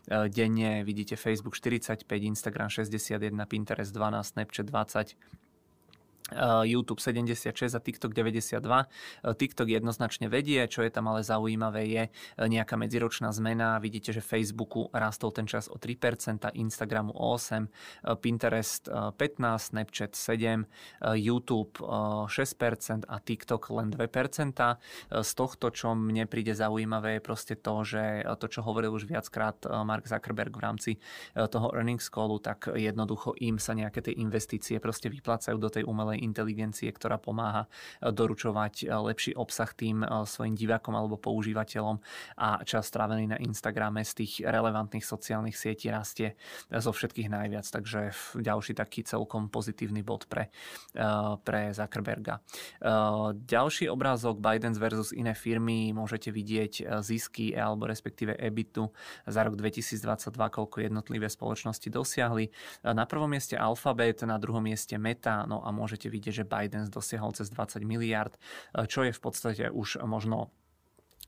[0.08, 5.45] E, denne vidíte Facebook 45, Instagram 61, Pinterest 12, Snapchat 20, Eh,
[6.66, 8.58] YouTube 76 a TikTok 92.
[8.66, 12.12] Eh, TikTok jednoznačne vedie, čo je tam ale zaujímavé je eh,
[12.42, 13.78] nejaká medziročná zmena.
[13.78, 17.70] Vidíte, že Facebooku rastol ten čas o 3%, Instagramu o 8%,
[18.18, 20.66] Pinterest 15%, Snapchat 7%,
[21.14, 24.78] YouTube 6% a TikTok len 2%.
[25.22, 29.58] Z tohto, čo mne príde zaujímavé, je proste to, že to, čo hovoril už viackrát
[29.86, 30.92] Mark Zuckerberg v rámci
[31.36, 36.15] toho earnings callu, tak jednoducho im sa nejaké tie investície proste vyplácajú do tej umelej
[36.16, 42.00] umelej inteligencie, ktorá pomáha eh, doručovať eh, lepší obsah tým eh, svojim divákom alebo používateľom
[42.40, 46.40] a čas strávený na Instagrame z tých relevantných sociálnych sietí rastie
[46.72, 50.54] zo všetkých najviac, takže ďalší taký celkom pozitívny bod pre,
[51.42, 52.40] pre Zuckerberga.
[53.34, 58.92] Ďalší obrázok Biden versus iné firmy môžete vidieť zisky alebo respektíve EBITu
[59.26, 62.46] za rok 2022, koľko jednotlivé spoločnosti dosiahli.
[62.86, 67.34] Na prvom mieste Alphabet, na druhom mieste Meta, no a môžete vidieť, že Biden dosiahol
[67.34, 68.36] cez 20 miliard,
[68.88, 70.52] čo je v podstate už možno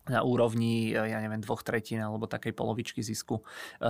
[0.10, 3.44] na úrovni, e, ja neviem, dvoch tretín alebo takej polovičky zisku e,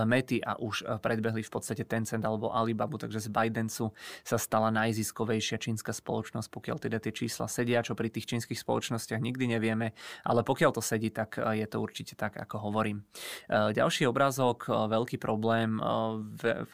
[0.04, 3.94] mety a už e, predbehli v podstate Tencent alebo Alibabu, takže z Bidensu
[4.26, 9.22] sa stala najziskovejšia čínska spoločnosť, pokiaľ teda tie čísla sedia, čo pri tých čínskych spoločnostiach
[9.22, 9.94] nikdy nevieme,
[10.26, 13.06] ale pokiaľ to sedí, tak je to určite tak, ako hovorím.
[13.48, 15.80] Ďalší obrázok, veľký problém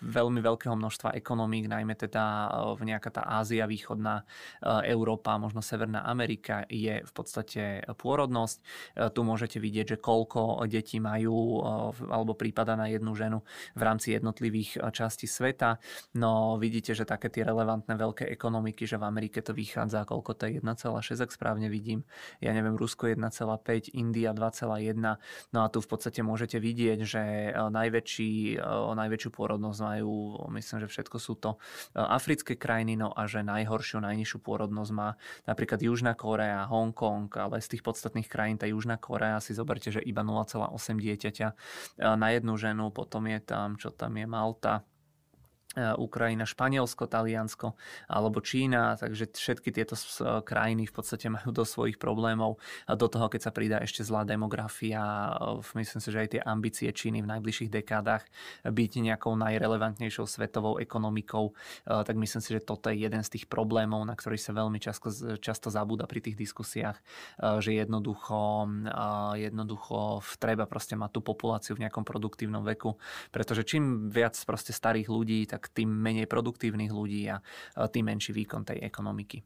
[0.01, 4.25] veľmi veľkého množstva ekonomík, najmä teda v nejaká tá Ázia, východná
[4.63, 8.57] Európa, možno Severná Amerika, je v podstate pôrodnosť.
[9.13, 13.41] Tu môžete vidieť, že koľko detí majú eh, alebo prípada na jednu ženu
[13.73, 15.81] v rámci jednotlivých eh, častí sveta.
[16.13, 20.41] No vidíte, že také tie relevantné veľké ekonomiky, že v Amerike to vychádza, koľko to
[20.45, 22.05] je 1,6, ak správne vidím.
[22.37, 25.17] Ja neviem, Rusko 1,5, India 2,1.
[25.49, 28.61] No a tu v podstate môžete vidieť, že eh, najväčší,
[28.93, 31.57] najväčšiu pôrodnosť majú, myslím, že všetko sú to
[31.95, 35.15] africké krajiny, no a že najhoršiu, najnižšiu pôrodnosť má
[35.47, 39.87] napríklad Južná Korea, Hongkong, ale z tých podstatných krajín tá Južná Korea Korea si zoberte,
[39.87, 41.47] že iba 0,8 dieťaťa
[42.19, 44.92] na jednu ženu, potom je tam, čo tam je Malta, E,
[45.73, 47.73] Ukrajina, Španielsko, Taliansko
[48.05, 49.97] alebo Čína, takže všetky tieto
[50.45, 54.21] krajiny v podstate majú do svojich problémov a do toho, keď sa pridá ešte zlá
[54.21, 58.21] demografia, e, myslím si, že aj tie ambície Číny v najbližších dekádach
[58.61, 63.45] byť nejakou najrelevantnejšou svetovou ekonomikou, e, tak myslím si, že toto je jeden z tých
[63.49, 65.09] problémov, na ktorý sa veľmi často,
[65.41, 66.97] často zabúda pri tých diskusiách,
[67.59, 68.69] že jednoducho,
[69.37, 72.95] jednoducho treba proste mať tú populáciu v nejakom produktívnom veku,
[73.31, 77.39] pretože čím viac proste starých ľudí, tak tak tým menej produktívnych ľudí a
[77.87, 79.39] tým menší výkon tej ekonomiky.
[79.39, 79.43] E,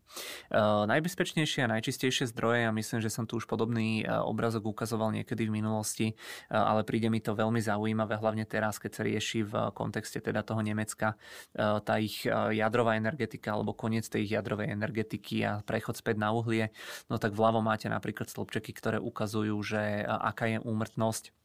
[0.89, 5.45] najbezpečnejšie a najčistejšie zdroje, a myslím, že som tu už podobný e, obrazok ukazoval niekedy
[5.45, 6.13] v minulosti, e,
[6.49, 10.65] ale príde mi to veľmi zaujímavé, hlavne teraz, keď sa rieši v kontexte teda toho
[10.65, 11.19] Nemecka
[11.57, 16.71] tá ich jadrová energetika alebo koniec tej ich jadrovej energetiky a prechod späť na uhlie,
[17.11, 21.35] no tak vľavo máte napríklad stĺpčeky, ktoré ukazujú, že aká je úmrtnosť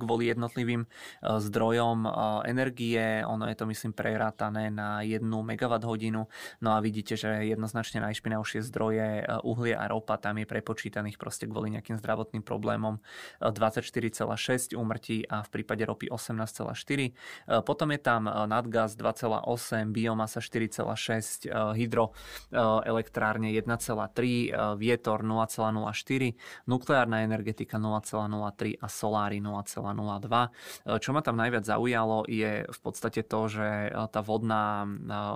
[0.00, 0.88] kvôli jednotlivým
[1.20, 2.08] zdrojom
[2.48, 3.20] energie.
[3.28, 6.24] Ono je to myslím prerátané na 1 MWh.
[6.64, 11.76] No a vidíte, že jednoznačne najšpinavšie zdroje uhlie a ropa tam je prepočítaných proste kvôli
[11.76, 13.04] nejakým zdravotným problémom
[13.44, 17.60] 24,6 úmrtí a v prípade ropy 18,4.
[17.68, 26.32] Potom je tam nadgaz 2,8, biomasa 4,6, hydroelektrárne 1,3, vietor 0,04,
[26.64, 31.00] nukleárna energetika 0,03 a Solári 0,02.
[31.00, 33.68] Čo ma tam najviac zaujalo je v podstate to, že
[34.12, 34.84] tá vodná,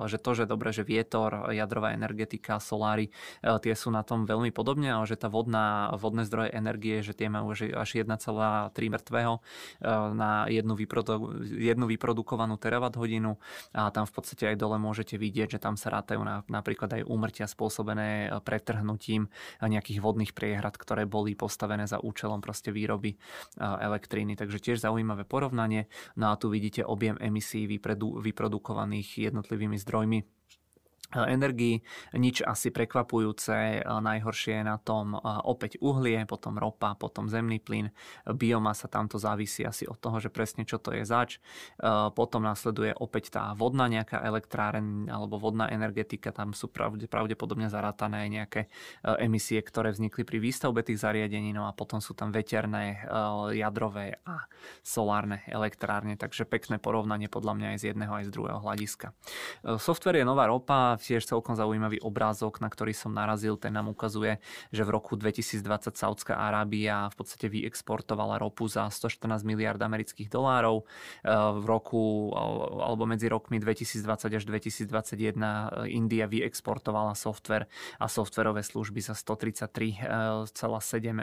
[0.05, 3.09] že to, že dobre, že vietor, jadrová energetika, Solári,
[3.41, 7.33] tie sú na tom veľmi podobne, ale že tá vodná, vodné zdroje energie, že tie
[7.33, 8.21] majú až 1,3
[8.75, 9.35] mŕtvého
[10.13, 11.17] na jednu, vyprodu,
[11.49, 13.41] jednu vyprodukovanú terawatt hodinu
[13.73, 17.09] a tam v podstate aj dole môžete vidieť, že tam sa rátajú na, napríklad aj
[17.09, 19.31] úmrtia spôsobené pretrhnutím
[19.63, 23.14] nejakých vodných priehrad, ktoré boli postavené za účelom proste výroby
[23.61, 24.37] elektriny.
[24.37, 25.87] Takže tiež zaujímavé porovnanie.
[26.17, 27.67] No a tu vidíte objem emisí
[28.23, 30.23] vyprodukovaných jednotlivými zdrojmi
[31.15, 31.87] energii.
[32.19, 35.15] Nič asi prekvapujúce, najhoršie je na tom
[35.47, 37.95] opäť uhlie, potom ropa, potom zemný plyn,
[38.27, 41.39] biomasa, tamto závisí asi od toho, že presne čo to je zač.
[42.19, 48.27] Potom nasleduje opäť tá vodná nejaká elektráreň alebo vodná energetika, tam sú pravde, pravdepodobne zarátané
[48.27, 48.61] aj nejaké
[49.23, 53.07] emisie, ktoré vznikli pri výstavbe tých zariadení, no a potom sú tam veterné,
[53.55, 54.47] jadrové a
[54.83, 59.13] solárne elektrárne, takže pekné porovnanie podľa mňa aj z jedného aj z druhého hľadiska.
[59.79, 63.61] Software je nová ropa, tiež celkom zaujímavý obrázok, na ktorý som narazil.
[63.61, 64.41] Ten nám ukazuje,
[64.73, 70.83] že v roku 2020 Saudská Arábia v podstate vyexportovala ropu za 114 miliard amerických dolárov.
[70.83, 72.33] E, v roku
[72.81, 77.69] alebo medzi rokmi 2020 až 2021 India vyexportovala software
[78.01, 80.51] a softverové služby za 133,7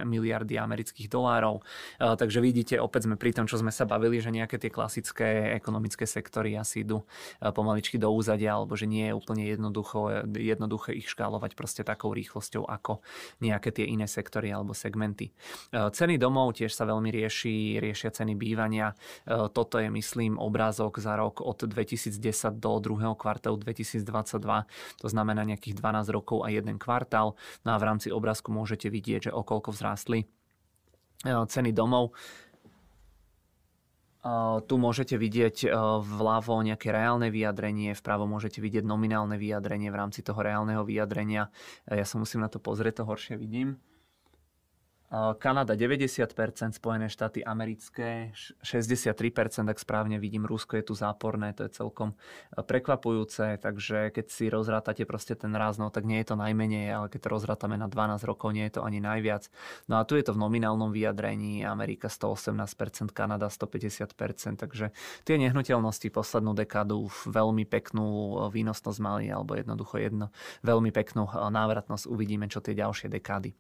[0.05, 1.61] miliardy amerických dolárov.
[1.99, 5.53] E, takže vidíte, opäť sme pri tom, čo sme sa bavili, že nejaké tie klasické
[5.57, 7.03] ekonomické sektory asi idú
[7.43, 11.85] e, pomaličky do úzadia, alebo že nie je úplne jedno jednoducho, jednoduché ich škálovať proste
[11.85, 13.05] takou rýchlosťou ako
[13.45, 15.29] nejaké tie iné sektory alebo segmenty.
[15.29, 15.31] E,
[15.93, 18.97] ceny domov tiež sa veľmi rieši, riešia ceny bývania.
[19.29, 22.17] E, toto je, myslím, obrázok za rok od 2010
[22.57, 24.65] do druhého kvartálu 2022,
[24.97, 27.38] to znamená nejakých 12 rokov a jeden kvartál.
[27.61, 30.27] No a v rámci obrázku môžete vidieť, že o koľko vzrástli e,
[31.29, 32.17] ceny domov.
[34.22, 35.73] Tu môžete vidieť
[36.06, 41.49] vľavo nejaké reálne vyjadrenie, vpravo môžete vidieť nominálne vyjadrenie v rámci toho reálneho vyjadrenia.
[41.89, 43.81] Ja sa musím na to pozrieť, to horšie vidím.
[45.11, 46.31] Kanada 90%,
[46.71, 48.31] Spojené štáty americké
[48.63, 52.15] 63%, ak správne vidím, Rusko je tu záporné, to je celkom
[52.55, 57.11] prekvapujúce, takže keď si rozrátate proste ten raz, no tak nie je to najmenej, ale
[57.11, 59.51] keď to rozrátame na 12 rokov, nie je to ani najviac.
[59.91, 64.95] No a tu je to v nominálnom vyjadrení, Amerika 118%, Kanada 150%, takže
[65.27, 70.31] tie nehnuteľnosti poslednú dekádu veľmi peknú výnosnosť mali, alebo jednoducho jedno,
[70.63, 73.51] veľmi peknú návratnosť, uvidíme, čo tie ďalšie dekády.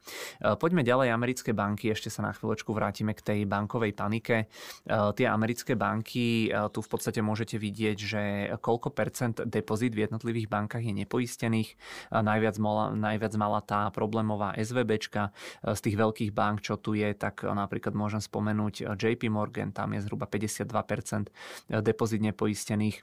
[0.55, 4.45] Poďme ďalej, americké americké banky, ešte sa na chvíľočku vrátime k tej bankovej panike.
[4.45, 8.21] E, tie americké banky, e, tu v podstate môžete vidieť, že
[8.61, 11.69] koľko percent depozit v jednotlivých bankách je nepoistených.
[11.73, 11.75] E,
[12.13, 15.33] najviac mala, najviac mala tá problémová SVBčka
[15.65, 20.05] z tých veľkých bank, čo tu je, tak napríklad môžem spomenúť JP Morgan, tam je
[20.05, 21.33] zhruba 52%
[21.81, 23.01] depozit nepoistených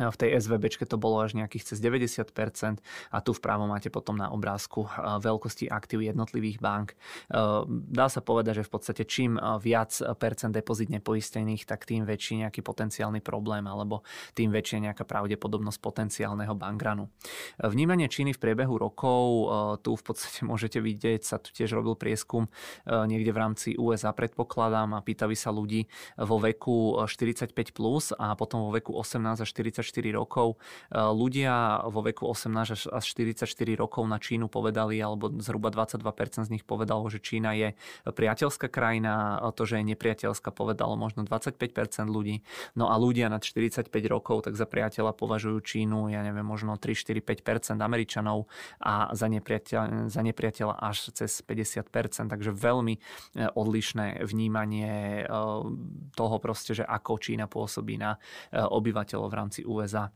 [0.00, 2.24] v tej SVB to bolo až nejakých cez 90%
[3.12, 4.88] a tu vpravo máte potom na obrázku
[5.20, 6.96] veľkosti aktív jednotlivých bank.
[7.68, 12.64] Dá sa povedať, že v podstate čím viac percent depozit nepoistených, tak tým väčší nejaký
[12.64, 14.00] potenciálny problém alebo
[14.32, 17.12] tým väčšia nejaká pravdepodobnosť potenciálneho bankranu.
[17.60, 19.52] Vnímanie Číny v priebehu rokov,
[19.84, 22.48] tu v podstate môžete vidieť, sa tu tiež robil prieskum
[22.88, 25.84] niekde v rámci USA predpokladám a pýtali sa ľudí
[26.16, 30.56] vo veku 45 plus a potom vo veku 18 až 40 44 rokov.
[30.88, 36.50] E, ľudia vo veku 18 až 44 rokov na Čínu povedali, alebo zhruba 22% z
[36.50, 37.74] nich povedalo, že Čína je
[38.06, 42.46] priateľská krajina, to, že je nepriateľská, povedalo možno 25% ľudí.
[42.78, 46.94] No a ľudia nad 45 rokov tak za priateľa považujú Čínu, ja neviem, možno 3,
[46.94, 48.46] 4, 5% Američanov
[48.78, 52.30] a za nepriateľa, za nepriateľa až cez 50%.
[52.30, 53.00] Takže veľmi e,
[53.52, 55.34] odlišné vnímanie e,
[56.14, 58.16] toho proste, že ako Čína pôsobí na
[58.52, 60.08] obyvateľov v rámci ကိုယ်ကစား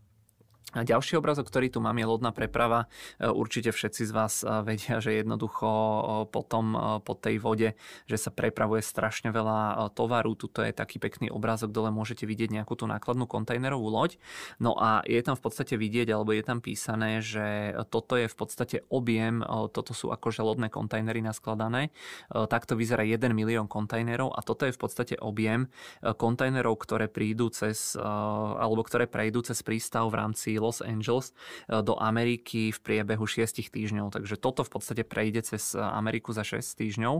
[0.75, 2.91] A ďalší obrazok, ktorý tu mám, je lodná preprava.
[3.23, 6.75] E, určite všetci z vás e, vedia, že jednoducho e, potom
[7.07, 7.79] po tej vode,
[8.11, 10.35] že sa prepravuje strašne veľa tovaru.
[10.35, 14.19] Tuto je taký pekný obrazok, dole môžete vidieť nejakú tú nákladnú kontajnerovú loď.
[14.59, 18.37] No a je tam v podstate vidieť, alebo je tam písané, že toto je v
[18.37, 21.95] podstate objem, toto sú akože lodné kontajnery naskladané.
[22.29, 25.71] Takto vyzerá 1 milión kontajnerov a toto je v podstate objem
[26.03, 31.33] kontajnerov, ktoré prídu cez, alebo ktoré prejdú cez prístav v rámci Los Angeles
[31.69, 34.13] e, do Ameriky v priebehu 6 týždňov.
[34.13, 37.15] Takže toto v podstate prejde cez e, Ameriku za 6 týždňov.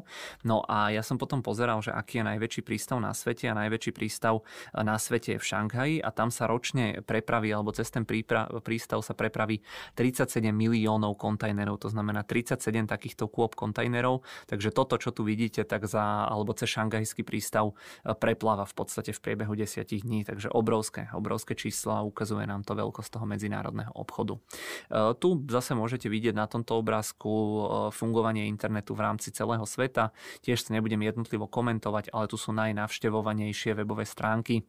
[0.45, 3.93] No a ja som potom pozeral, že aký je najväčší prístav na svete a najväčší
[3.93, 8.07] prístav e, na svete je v Šanghaji a tam sa ročne prepraví, alebo cez ten
[8.07, 9.61] prístav sa prepraví
[9.99, 14.23] 37 miliónov kontajnerov, to znamená 37 takýchto kôp kontajnerov.
[14.47, 19.21] Takže toto, čo tu vidíte, tak za, alebo cez šangajský prístav prepláva v podstate v
[19.21, 20.23] priebehu 10 dní.
[20.25, 24.39] Takže obrovské, obrovské čísla a ukazuje nám to veľkosť toho medzinárodného obchodu.
[24.39, 24.41] E,
[25.19, 27.59] tu zase môžete vidieť na tomto obrázku e,
[27.91, 30.15] fungovanie internetu v rámci celého sveta.
[30.47, 34.63] Tiež sa nebudem jednotlivo komentovať, ale tu sú najnavštevovanejšie webové stránky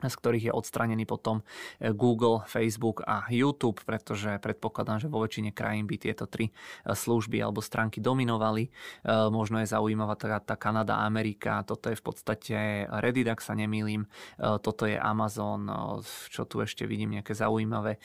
[0.00, 1.44] z ktorých je odstranený potom
[1.78, 6.50] e, Google, Facebook a YouTube, pretože predpokladám, že vo väčšine krajín by tieto tri
[6.86, 8.72] služby alebo stránky dominovali.
[9.30, 12.56] Možno je zaujímavá tá, tá Kanada, Amerika, toto je v podstate
[12.88, 14.06] Reddit, ak sa nemýlim,
[14.38, 15.68] toto je Amazon,
[16.30, 17.98] čo tu ešte vidím nejaké zaujímavé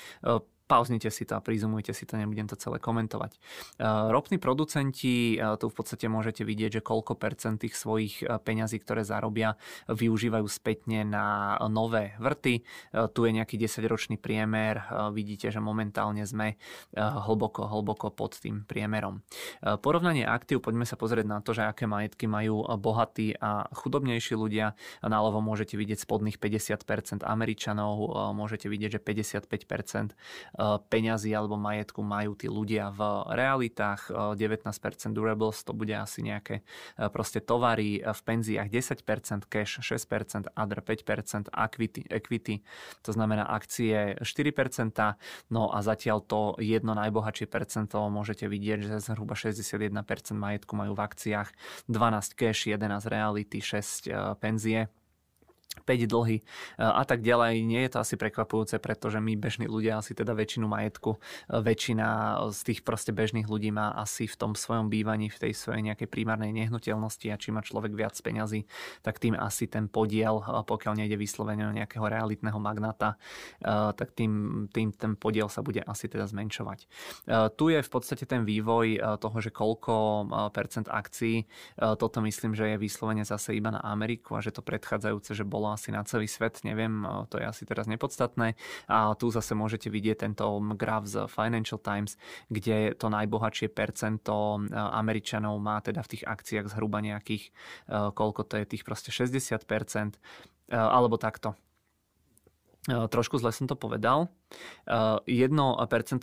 [0.68, 3.40] pauznite si to a prizumujte si to, nebudem to celé komentovať.
[3.80, 8.38] Uh, ropní producenti, uh, tu v podstate môžete vidieť, že koľko percent tých svojich uh,
[8.38, 9.56] peňazí, ktoré zarobia,
[9.88, 12.68] využívajú spätne na nové vrty.
[12.92, 14.84] Tu je nejaký 10-ročný priemer,
[15.16, 16.60] vidíte, že momentálne sme
[16.98, 19.24] hlboko, hlboko pod tým priemerom.
[19.64, 24.76] Porovnanie aktív, poďme sa pozrieť na to, že aké majetky majú bohatí a chudobnejší ľudia.
[25.06, 30.57] Náľavo môžete vidieť spodných 50% Američanov, môžete vidieť, že 55%
[30.90, 33.02] peňazí alebo majetku majú tí ľudia v
[33.32, 34.10] realitách.
[34.12, 36.66] 19% durables to bude asi nejaké
[37.14, 38.68] proste tovary, v penziách.
[38.68, 42.66] 10%, cash 6%, other 5%, equity, equity
[43.06, 45.16] to znamená akcie 4%,
[45.54, 49.94] no a zatiaľ to jedno najbohatšie percento môžete vidieť, že zhruba 61%
[50.34, 51.50] majetku majú v akciách,
[51.88, 54.90] 12 cash, 11 reality, 6 penzie
[55.84, 56.44] 5 dlhy e,
[56.80, 57.66] a tak ďalej.
[57.66, 62.40] Nie je to asi prekvapujúce, pretože my bežní ľudia asi teda väčšinu majetku, e, väčšina
[62.54, 66.08] z tých proste bežných ľudí má asi v tom svojom bývaní, v tej svojej nejakej
[66.10, 68.66] primárnej nehnuteľnosti a či má človek viac peňazí,
[69.04, 73.20] tak tým asi ten podiel, e, pokiaľ nejde vyslovene o nejakého realitného magnáta,
[73.98, 76.80] tak tým, tým ten podiel sa bude asi teda zmenšovať.
[77.56, 79.94] Tu je v podstate ten vývoj toho, že koľko
[80.52, 81.46] percent akcií,
[81.78, 85.67] toto myslím, že je vyslovene zase iba na Ameriku a že to predchádzajúce, že bolo
[85.68, 88.56] bolo asi na celý svet, neviem, to je asi teraz nepodstatné.
[88.88, 90.48] A tu zase môžete vidieť tento
[90.80, 92.16] graf z Financial Times,
[92.48, 97.52] kde to najbohatšie percento Američanov má teda v tých akciách zhruba nejakých,
[97.92, 99.60] koľko to je, tých proste 60%,
[100.72, 101.60] alebo takto.
[102.88, 104.32] Trošku zle som to povedal.
[104.88, 105.28] 1%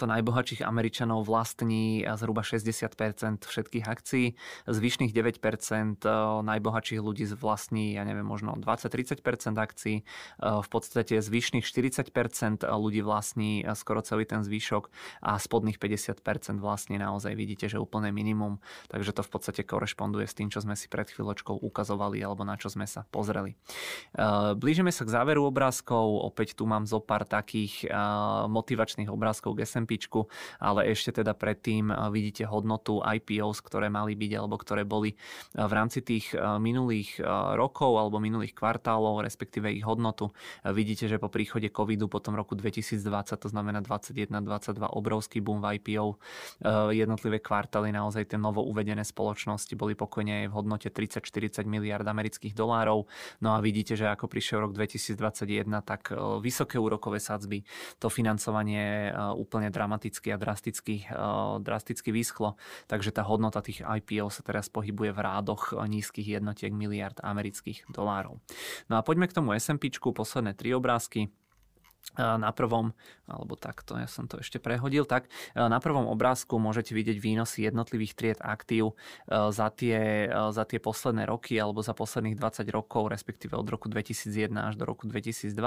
[0.01, 4.26] najbohatších Američanov vlastní zhruba 60% všetkých akcií,
[4.64, 6.05] zvyšných 9%
[6.40, 9.20] najbohatších ľudí vlastní, ja neviem, možno 20-30%
[9.60, 10.05] akcií,
[10.40, 14.88] v podstate zvyšných 40% ľudí vlastní skoro celý ten zvyšok
[15.20, 20.32] a spodných 50% vlastní naozaj vidíte, že úplne minimum, takže to v podstate korešponduje s
[20.32, 23.56] tým, čo sme si pred chvíľočkou ukazovali alebo na čo sme sa pozreli.
[24.56, 27.84] Blížime sa k záveru obrázkov, opäť tu mám zo pár takých
[28.48, 29.96] motivačných obrázkov k SMP,
[30.58, 35.14] ale ešte teda predtým vidíte hodnotu IPOs, ktoré mali byť alebo ktoré boli
[35.54, 37.22] v rámci tých minulých
[37.54, 40.34] rokov alebo minulých kvartálov, respektíve ich hodnotu.
[40.66, 43.00] Vidíte, že po príchode covidu potom roku 2020,
[43.38, 46.18] to znamená 21-22 obrovský boom v IPO,
[46.90, 53.06] jednotlivé kvartály naozaj tie novo uvedené spoločnosti boli pokojne v hodnote 30-40 miliard amerických dolárov.
[53.40, 56.10] No a vidíte, že ako prišiel rok 2021, tak
[56.42, 57.62] vysoké úrokové sadzby,
[58.05, 61.09] to financovanie úplne dramaticky a drasticky,
[61.64, 67.16] drasticky vyschlo, takže tá hodnota tých IPO sa teraz pohybuje v rádoch nízkych jednotiek miliard
[67.24, 68.44] amerických dolárov.
[68.93, 71.32] No a poďme k tomu S&P, posledné tri obrázky
[72.14, 72.94] na prvom,
[73.26, 75.26] alebo takto, ja som to ešte prehodil, tak
[75.59, 78.94] na prvom obrázku môžete vidieť výnosy jednotlivých tried aktív
[79.26, 84.55] za tie, za tie posledné roky alebo za posledných 20 rokov, respektíve od roku 2001
[84.55, 85.59] až do roku 2020.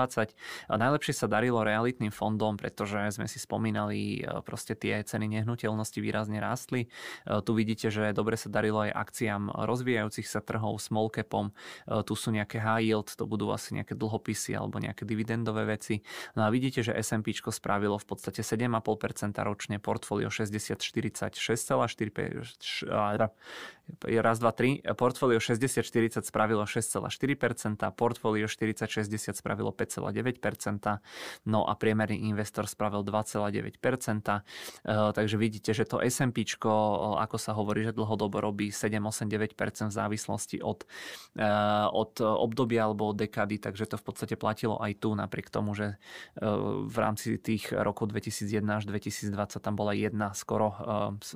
[0.72, 6.88] Najlepšie sa darilo realitným fondom, pretože sme si spomínali, proste tie ceny nehnuteľnosti výrazne rástli.
[7.28, 11.52] Tu vidíte, že dobre sa darilo aj akciám rozvíjajúcich sa trhov, small capom,
[12.08, 16.00] tu sú nejaké high yield, to budú asi nejaké dlhopisy alebo nejaké dividendové veci.
[16.36, 23.30] No a vidíte, že S&P spravilo v podstate 7,5% ročne, portfólio 60-40 6,4
[24.20, 31.00] raz, dva, tri, portfólio 60-40 spravilo 6,4%, portfólio 40-60 spravilo 5,9%,
[31.48, 34.44] no a priemerný investor spravil 2,9%,
[35.16, 39.96] takže vidíte, že to S&P, ako sa hovorí, že dlhodobo robí 7, 8, 9% v
[39.96, 40.84] závislosti od,
[41.96, 45.96] od obdobia alebo od dekády, takže to v podstate platilo aj tu, napriek tomu, že
[46.88, 50.74] v rámci tých rokov 2001 až 2020 tam bola jedna skoro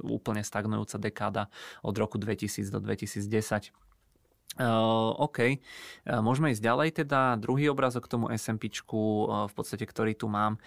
[0.05, 1.43] úplne stagnujúca dekáda
[1.81, 3.90] od roku 2000 do 2010
[4.59, 7.39] Uh, OK, uh, môžeme ísť ďalej teda.
[7.39, 10.59] Druhý obrázok k tomu SMP, uh, v podstate, ktorý tu mám,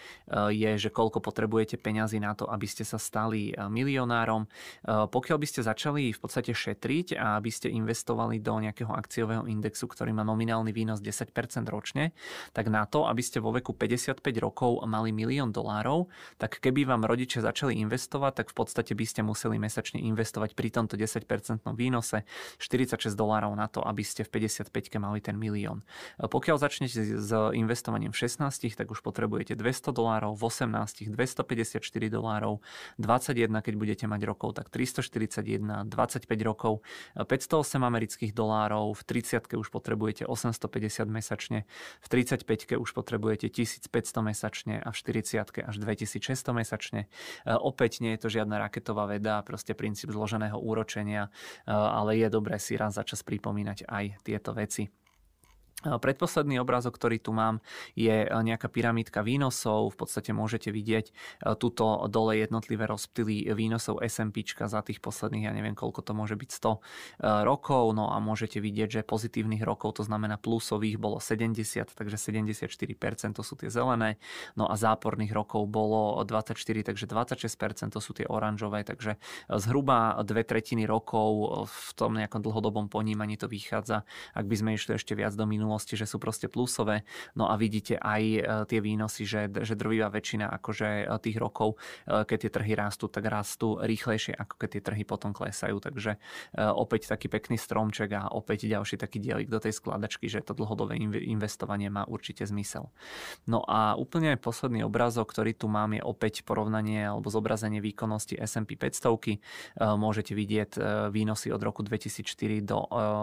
[0.49, 4.49] je, že koľko potrebujete peňazí na to, aby ste sa stali milionárom.
[4.85, 9.85] Pokiaľ by ste začali v podstate šetriť a aby ste investovali do nejakého akciového indexu,
[9.85, 11.29] ktorý má nominálny výnos 10%
[11.69, 12.17] ročne,
[12.57, 16.09] tak na to, aby ste vo veku 55 rokov mali milión dolárov,
[16.41, 20.73] tak keby vám rodičia začali investovať, tak v podstate by ste museli mesačne investovať pri
[20.73, 22.25] tomto 10% výnose
[22.57, 25.83] 46 dolárov na to, aby ste v 55-ke mali ten milión.
[26.15, 31.83] E, pokiaľ začnete s investovaním v 16, tak už potrebujete 200 dolárov, v 18 254
[32.07, 32.63] dolárov,
[32.95, 36.79] 21 keď budete mať rokov, tak 341, 25 rokov,
[37.19, 41.67] 508 e, amerických dolárov, v 30 už potrebujete 850 mesačne,
[41.99, 43.91] v 35 už potrebujete 1500
[44.23, 47.01] mesačne a v 40 až 2600 mesačne.
[47.43, 51.33] E, opäť nie je to žiadna raketová veda, proste princíp zloženého úročenia,
[51.65, 54.85] ale je dobré si raz za čas pripomínať spomínať aj tieto veci.
[55.83, 57.61] Predposledný obrázok, ktorý tu mám,
[57.93, 59.93] je nejaká pyramídka výnosov.
[59.93, 61.13] V podstate môžete vidieť
[61.61, 66.49] tuto dole jednotlivé rozptýly výnosov SMP za tých posledných, ja neviem koľko to môže byť,
[66.49, 66.79] 100 e,
[67.45, 67.93] rokov.
[67.93, 71.61] No a môžete vidieť, že pozitívnych rokov, to znamená plusových, bolo 70,
[71.91, 74.17] takže 74% to sú tie zelené.
[74.57, 76.55] No a záporných rokov bolo 24,
[76.87, 79.21] takže 26% to sú tie oranžové, takže
[79.51, 84.07] zhruba dve tretiny rokov v tom nejakom dlhodobom ponímaní to vychádza.
[84.33, 87.01] Ak by sme išli ešte viac do minulosti, minulosti, že sú proste plusové.
[87.33, 88.39] No a vidíte aj e,
[88.69, 93.09] tie výnosy, že, že drvivá väčšina akože e, tých rokov, e, keď tie trhy rastú,
[93.09, 95.81] tak rastú rýchlejšie, ako keď tie trhy potom klesajú.
[95.81, 96.17] Takže
[96.55, 100.99] opäť taký pekný stromček a opäť ďalší taký dielik do tej skladačky, že to dlhodobé
[100.99, 102.91] investovanie má určite zmysel.
[103.47, 108.75] No a úplne posledný obrázok, ktorý tu mám, je opäť porovnanie alebo zobrazenie výkonnosti S&P
[108.75, 109.95] 500.
[109.95, 110.77] Môžete vidieť
[111.09, 112.79] výnosy od roku 2004 do,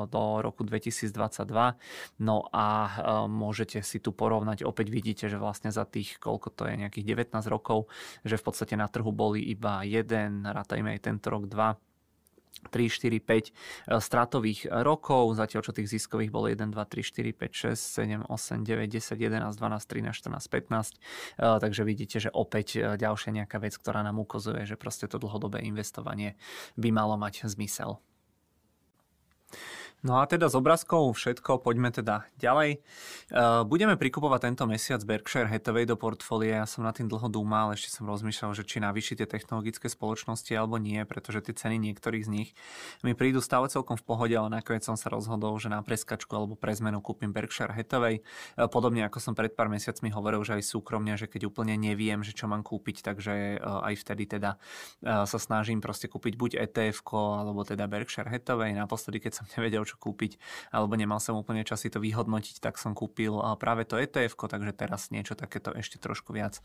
[0.09, 1.77] do roku 2022.
[2.23, 2.91] No a e,
[3.29, 7.37] môžete si tu porovnať, opäť vidíte, že vlastne za tých, koľko to je, nejakých 19
[7.53, 7.93] rokov,
[8.25, 11.77] že v podstate na trhu boli iba jeden, rátajme aj tento rok dva
[12.71, 17.75] 3, 4, 5 stratových rokov, zatiaľ čo tých ziskových bolo 1, 2, 3, 4, 5,
[17.75, 21.59] 6, 7, 8, 9, 10, 11, 12, 13, 14, 15.
[21.59, 25.65] Takže vidíte, že opäť e, ďalšia nejaká vec, ktorá nám ukazuje, že proste to dlhodobé
[25.67, 26.39] investovanie
[26.79, 27.99] by malo mať zmysel.
[30.03, 32.83] No a teda z obrázkov všetko, poďme teda ďalej.
[33.31, 36.59] Uh, budeme prikupovať tento mesiac Berkshire Hathaway do portfólia.
[36.59, 40.51] Ja som na tým dlho dúmal, ešte som rozmýšľal, že či navýšiť tie technologické spoločnosti
[40.59, 42.51] alebo nie, pretože tie ceny niektorých z nich
[43.07, 46.59] mi prídu stále celkom v pohode, ale nakoniec som sa rozhodol, že na preskačku alebo
[46.59, 48.27] pre zmenu kúpim Berkshire Hathaway.
[48.59, 52.27] Uh, podobne ako som pred pár mesiacmi hovoril, že aj súkromne, že keď úplne neviem,
[52.27, 54.59] že čo mám kúpiť, takže uh, aj vtedy teda
[55.03, 58.75] sa snažím proste kúpiť buď ETF alebo teda Berkshire Hathaway.
[58.75, 60.41] Naposledy, keď som nevedel, čo kúpiť,
[60.73, 64.73] alebo nemal som úplne čas si to vyhodnotiť, tak som kúpil práve to ETF, takže
[64.73, 66.65] teraz niečo takéto ešte trošku viac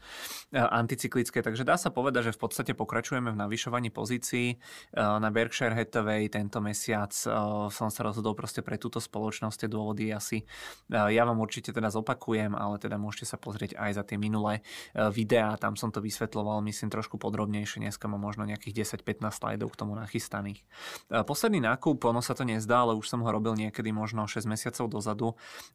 [0.53, 1.43] e, anticyklické.
[1.43, 4.55] Takže dá sa povedať, že v podstate pokračujeme v navyšovaní pozícií.
[4.55, 4.57] E,
[4.95, 7.27] na Berkshire Hathaway tento mesiac e,
[7.67, 9.67] som sa rozhodol proste pre túto spoločnosť.
[9.67, 10.45] Tie dôvody asi
[10.87, 14.63] ja vám určite teda zopakujem, ale teda môžete sa pozrieť aj za tie minulé
[15.11, 15.57] videá.
[15.59, 17.83] Tam som to vysvetloval, myslím, trošku podrobnejšie.
[17.83, 20.63] Dneska mám možno nejakých 10-15 slajdov k tomu nachystaných.
[21.09, 24.85] Posledný nákup, ono sa to nezdá, ale už som ho robil niekedy možno 6 mesiacov
[24.89, 25.27] dozadu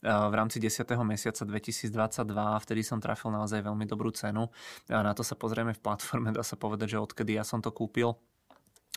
[0.03, 0.87] v rámci 10.
[1.03, 1.93] mesiaca 2022.
[2.63, 4.51] Vtedy som trafil naozaj veľmi dobrú cenu.
[4.89, 8.19] Na to sa pozrieme v platforme, dá sa povedať, že odkedy ja som to kúpil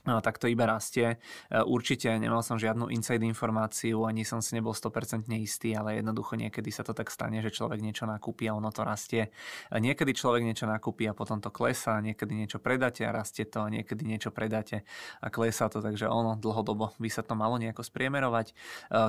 [0.05, 1.17] tak to iba rastie.
[1.49, 6.37] E, určite nemal som žiadnu inside informáciu, ani som si nebol 100% istý, ale jednoducho
[6.37, 9.33] niekedy sa to tak stane, že človek niečo nakúpi a ono to rastie.
[9.73, 13.65] E, niekedy človek niečo nakúpi a potom to klesá, niekedy niečo predáte a rastie to,
[13.65, 14.85] a niekedy niečo predáte
[15.25, 18.53] a klesá to, takže ono dlhodobo by sa to malo nejako spriemerovať.
[18.53, 18.53] E,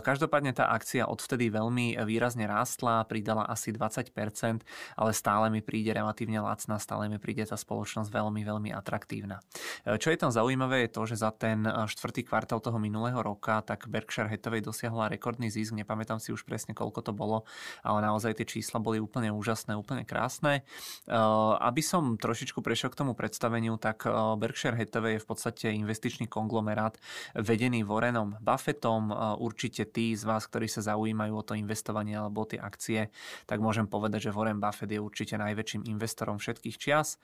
[0.01, 4.65] každopádne tá akcia odvtedy veľmi výrazne rástla, pridala asi 20%,
[4.97, 9.45] ale stále mi príde relatívne lacná, stále mi príde tá spoločnosť veľmi, veľmi atraktívna.
[9.85, 13.59] Čo je tam zaujímavé, je to, že za ten eh, štvrtý kvartál toho minulého roka
[13.67, 17.43] tak Berkshire Hathaway dosiahla rekordný zisk, nepamätám si už presne koľko to bolo,
[17.83, 20.63] ale naozaj tie čísla boli úplne úžasné, úplne krásne.
[20.63, 21.15] Eh,
[21.61, 26.31] aby som trošičku prešiel k tomu predstaveniu, tak eh, Berkshire Hathaway je v podstate investičný
[26.31, 26.95] konglomerát
[27.35, 29.11] vedený Warrenom Buffettom.
[29.41, 33.09] Určite tí z vás, ktorí sa zaujímajú o to investovanie alebo o tie akcie,
[33.49, 37.19] tak môžem povedať, že Warren Buffett je určite najväčším investorom všetkých čias.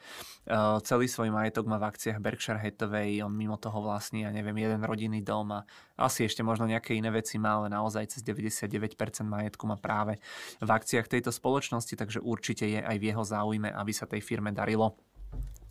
[0.82, 4.56] Celý svoj majetok má v akciách Berkshire Hathaway, on mimo mimo toho vlastní, ja neviem,
[4.64, 5.68] jeden rodinný dom a
[6.00, 8.80] asi ešte možno nejaké iné veci má, ale naozaj cez 99%
[9.28, 10.16] majetku má práve
[10.56, 14.56] v akciách tejto spoločnosti, takže určite je aj v jeho záujme, aby sa tej firme
[14.56, 14.96] darilo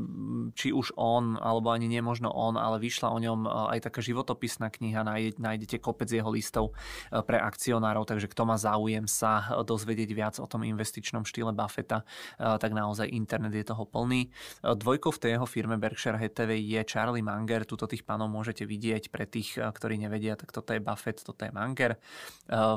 [0.55, 5.03] či už on, alebo ani nemožno on, ale vyšla o ňom aj taká životopisná kniha,
[5.37, 6.79] nájdete kopec jeho listov
[7.11, 12.07] pre akcionárov, takže kto má záujem sa dozvedieť viac o tom investičnom štýle Buffetta,
[12.39, 14.31] tak naozaj internet je toho plný.
[14.63, 19.11] Dvojkou v tej jeho firme Berkshire Hathaway je Charlie Munger, tuto tých pánov môžete vidieť
[19.11, 21.99] pre tých, ktorí nevedia, tak toto je Buffett, toto je Munger.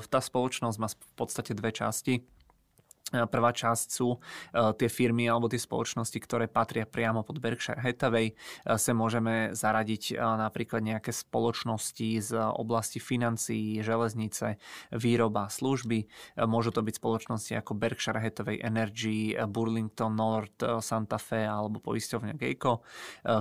[0.09, 2.25] Tá spoločnosť má v podstate dve časti
[3.11, 4.17] Prvá časť sú e,
[4.79, 8.31] tie firmy alebo tie spoločnosti, ktoré patria priamo pod Berkshire Hathaway.
[8.31, 8.33] E,
[8.79, 14.55] Sem môžeme zaradiť e, napríklad nejaké spoločnosti z oblasti financií, železnice,
[14.95, 16.07] výroba, služby.
[16.47, 22.87] Môžu to byť spoločnosti ako Berkshire Hathaway Energy, Burlington North, Santa Fe alebo poisťovňa Geico.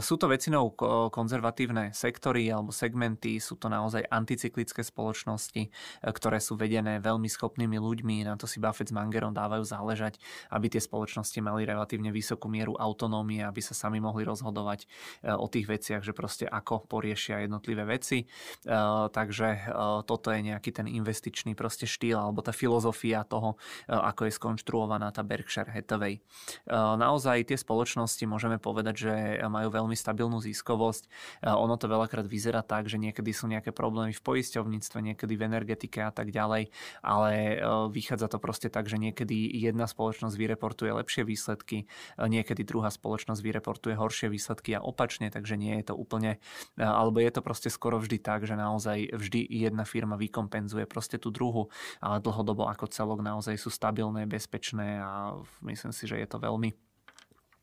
[0.02, 0.74] Sú to väčšinou
[1.14, 5.70] konzervatívne sektory alebo segmenty, sú to naozaj anticyklické spoločnosti,
[6.02, 8.26] ktoré sú vedené veľmi schopnými ľuďmi.
[8.26, 10.16] Na to si Buffett s Mangerom dávajú majú záležať,
[10.48, 14.88] aby tie spoločnosti mali relatívne vysokú mieru autonómie, aby sa sami mohli rozhodovať
[15.20, 18.24] eh, o tých veciach, že proste ako poriešia jednotlivé veci.
[18.24, 18.72] Eh,
[19.12, 23.60] takže eh, toto je nejaký ten investičný proste štýl alebo tá filozofia toho,
[23.90, 26.22] ako je skonštruovaná tá Berkshire Hathaway.
[26.70, 29.14] Naozaj tie spoločnosti môžeme povedať, že
[29.50, 31.10] majú veľmi stabilnú ziskovosť.
[31.42, 35.98] Ono to veľakrát vyzerá tak, že niekedy sú nejaké problémy v poisťovníctve, niekedy v energetike
[36.06, 36.70] a tak ďalej,
[37.02, 37.58] ale
[37.90, 41.88] vychádza to proste tak, že niekedy jedna spoločnosť vyreportuje lepšie výsledky,
[42.18, 46.42] niekedy druhá spoločnosť vyreportuje horšie výsledky a opačne, takže nie je to úplne,
[46.76, 51.30] alebo je to proste skoro vždy tak, že naozaj vždy jedna firma vykompenzuje proste tú
[51.32, 51.70] druhu,
[52.02, 56.89] ale dlhodobo ako celok naozaj sú stabilné, bezpečné a myslím si, že je to veľmi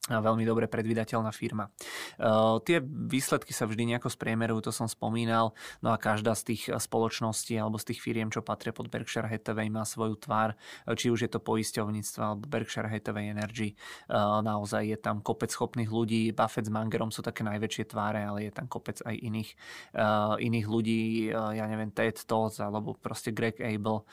[0.07, 1.67] veľmi dobre predvydateľná firma.
[2.15, 5.51] Uh, tie výsledky sa vždy nejako spriemerujú, to som spomínal,
[5.83, 9.67] no a každá z tých spoločností alebo z tých firiem, čo patria pod Berkshire Hathaway,
[9.67, 10.55] má svoju tvár,
[10.95, 13.75] či už je to poisťovníctvo alebo Berkshire Hathaway Energy.
[14.07, 18.47] Uh, naozaj je tam kopec schopných ľudí, Buffett s Mangerom sú také najväčšie tváre, ale
[18.47, 19.49] je tam kopec aj iných,
[19.97, 24.05] uh, iných ľudí, ja neviem, Ted Todd alebo proste Greg Abel,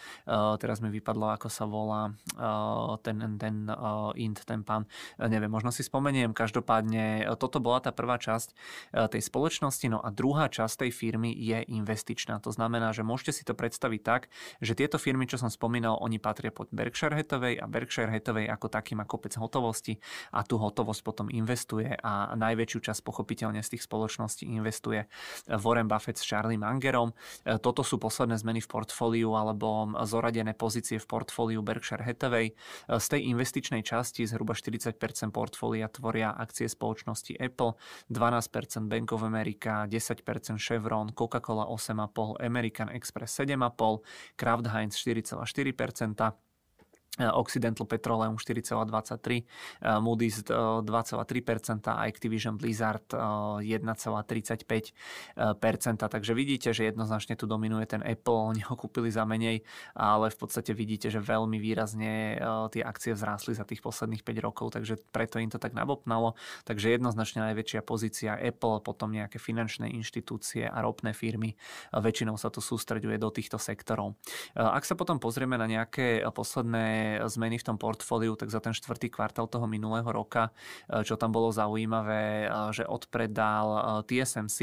[0.58, 2.10] teraz mi vypadlo, ako sa volá
[3.04, 3.68] ten, ten
[4.16, 4.88] Int, ten pán,
[5.20, 8.56] neviem, možno si spomeniem, každopádne toto bola tá prvá časť
[9.12, 12.40] tej spoločnosti, no a druhá časť tej firmy je investičná.
[12.40, 14.32] To znamená, že môžete si to predstaviť tak,
[14.64, 18.72] že tieto firmy, čo som spomínal, oni patria pod Berkshire Hathaway a Berkshire Hathaway ako
[18.72, 20.00] taký má kopec hotovosti
[20.32, 25.04] a tú hotovosť potom investuje a najväčšiu časť pochopiteľne z tých spoločností investuje
[25.50, 27.10] Warren Buffett s Charlie Mangerom.
[27.60, 32.54] Toto sú posledné zmeny v portfóliu alebo zoradené pozície v portfóliu Berkshire Hathaway.
[32.86, 34.94] Z tej investičnej časti zhruba 40%
[35.34, 37.74] portfólia tvoria akcie spoločnosti Apple,
[38.08, 44.02] 12% Bank of America, 10% Chevron, Coca-Cola 8,5%, American Express 7,5%,
[44.36, 46.53] Kraft Heinz 4,4%, Eh,
[47.14, 49.46] Occidental Petroleum 4,23, eh,
[50.02, 50.42] Moody's
[50.82, 53.06] 2,3% eh, Activision Blizzard
[53.62, 56.08] 1,35%.
[56.08, 59.62] Takže vidíte, že jednoznačne tu dominuje ten Apple, oni ho kúpili za menej,
[59.94, 62.38] ale v podstate vidíte, že veľmi výrazne
[62.74, 66.34] tie akcie vzrástli za tých posledných 5 rokov, takže preto im to tak nabopnalo.
[66.66, 71.54] Takže jednoznačne najväčšia pozícia Apple, potom nejaké finančné inštitúcie a ropné firmy.
[71.94, 74.18] Väčšinou sa to sústreďuje do týchto sektorov.
[74.54, 79.10] Ak sa potom pozrieme na nejaké posledné zmeny v tom portfóliu, tak za ten štvrtý
[79.12, 80.50] kvartál toho minulého roka,
[80.90, 84.58] e, čo tam bolo zaujímavé, e, že odpredal e, TSMC,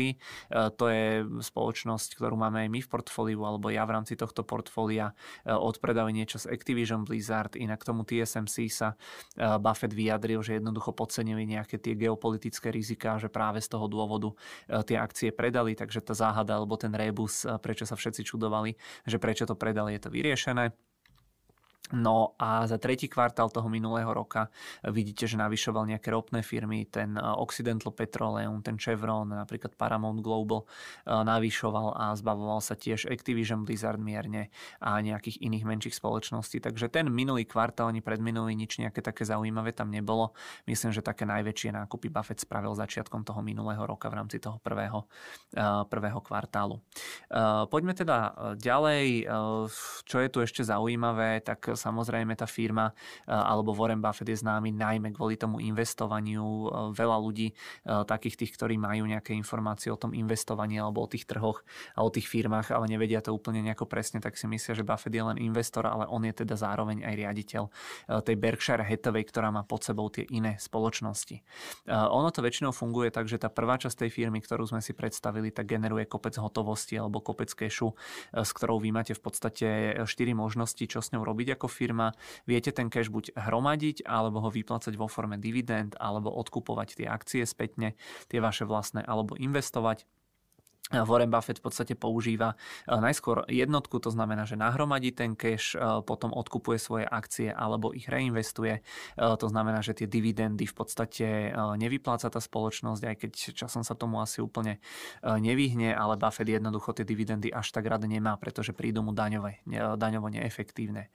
[0.77, 5.13] to je spoločnosť, ktorú máme aj my v portfóliu, alebo ja v rámci tohto portfólia
[5.45, 8.93] odpredali niečo z Activision Blizzard, inak tomu TSMC sa
[9.59, 14.35] Buffett vyjadril, že jednoducho podcenili nejaké tie geopolitické riziká, že práve z toho dôvodu
[14.85, 18.75] tie akcie predali, takže tá záhada alebo ten rebus, prečo sa všetci čudovali,
[19.07, 20.90] že prečo to predali, je to vyriešené.
[21.91, 24.47] No a za tretí kvartál toho minulého roka
[24.85, 30.63] vidíte, že navyšoval nejaké ropné firmy, ten eh, Occidental Petroleum, ten Chevron, napríklad Paramount Global
[30.63, 36.63] eh, navyšoval a zbavoval sa tiež Activision Blizzard mierne a nejakých iných menších spoločností.
[36.63, 40.31] Takže ten minulý kvartál ani predminulý nič nejaké také zaujímavé tam nebolo.
[40.71, 45.05] Myslím, že také najväčšie nákupy Buffett spravil začiatkom toho minulého roka v rámci toho prvého,
[45.89, 46.79] prvého kvartálu.
[47.67, 48.17] Poďme teda
[48.55, 49.27] ďalej.
[50.05, 52.93] Čo je tu ešte zaujímavé, tak samozrejme tá firma e,
[53.31, 56.43] alebo Warren Buffett je známy najmä kvôli tomu investovaniu.
[56.43, 57.53] E, veľa ľudí, e,
[58.05, 61.63] takých tých, ktorí majú nejaké informácie o tom investovaní alebo o tých trhoch
[61.95, 65.13] a o tých firmách, ale nevedia to úplne nejako presne, tak si myslia, že Buffett
[65.13, 67.63] je len investor, ale on je teda zároveň aj riaditeľ
[68.23, 71.43] tej Berkshire Hathaway, ktorá má pod sebou tie iné spoločnosti.
[71.87, 75.53] Ono to väčšinou funguje tak, že tá prvá časť tej firmy, ktorú sme si predstavili,
[75.53, 77.93] tak generuje kopec hotovosti alebo kopec kešu,
[78.33, 79.67] s ktorou vy máte v podstate
[80.03, 82.13] 4 možnosti, čo s ňou robiť ako firma,
[82.45, 87.43] viete ten cash buď hromadiť, alebo ho vyplácať vo forme dividend, alebo odkupovať tie akcie
[87.43, 87.97] spätne,
[88.29, 90.05] tie vaše vlastné, alebo investovať
[90.91, 95.79] Warren Buffett v podstate používa eh, najskôr jednotku, to znamená, že nahromadí ten cash, eh,
[96.03, 98.83] potom odkupuje svoje akcie alebo ich reinvestuje.
[98.83, 103.93] Eh, to znamená, že tie dividendy v podstate nevypláca tá spoločnosť, aj keď časom sa
[103.95, 104.81] tomu asi úplne
[105.23, 109.61] nevyhne, ale Buffett jednoducho tie dividendy až tak rád nemá, pretože prídu mu daňové,
[109.97, 111.13] daňovo neefektívne.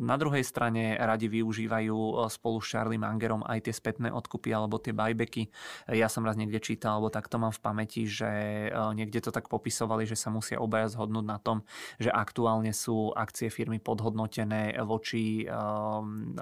[0.00, 4.92] Na druhej strane radi využívajú spolu s Charlie Mangerom aj tie spätné odkupy alebo tie
[4.92, 5.48] buybacky.
[5.88, 10.06] Ja som raz niekde čítal, alebo takto mám v pamäti, že niekde to tak popisovali,
[10.08, 11.64] že sa musia obaja zhodnúť na tom,
[11.98, 16.36] že aktuálne sú akcie firmy podhodnotené voči um,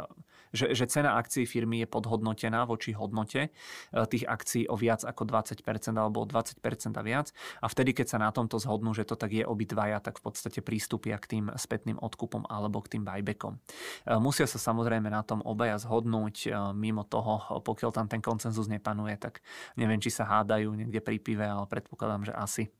[0.51, 3.51] že, že cena akcií firmy je podhodnotená voči hodnote e,
[4.11, 5.63] tých akcií o viac ako 20%
[5.95, 6.63] alebo o 20%
[6.99, 7.31] a viac.
[7.63, 10.61] A vtedy, keď sa na tomto zhodnú, že to tak je obidvaja, tak v podstate
[10.61, 13.57] prístupia k tým spätným odkupom alebo k tým buybackom.
[13.57, 13.59] E,
[14.19, 16.37] musia sa samozrejme na tom obaja zhodnúť.
[16.47, 19.43] E, mimo toho, pokiaľ tam ten koncenzus nepanuje, tak
[19.79, 22.73] neviem, či sa hádajú niekde pri pive, ale predpokladám, že asi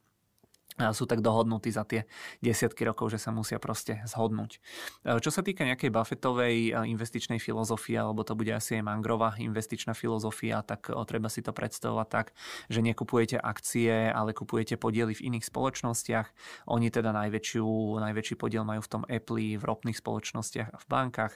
[0.79, 2.09] sú tak dohodnutí za tie
[2.41, 4.57] desiatky rokov, že sa musia proste zhodnúť.
[5.05, 9.37] E, čo sa týka nejakej Buffettovej e, investičnej filozofie, alebo to bude asi aj Mangrová
[9.37, 12.27] investičná filozofia, tak e, treba si to predstavovať tak,
[12.73, 16.27] že nekupujete akcie, ale kupujete podiely v iných spoločnostiach.
[16.73, 17.67] Oni teda najväčšiu,
[18.01, 21.35] najväčší podiel majú v tom Apple, v ropných spoločnostiach a v bankách.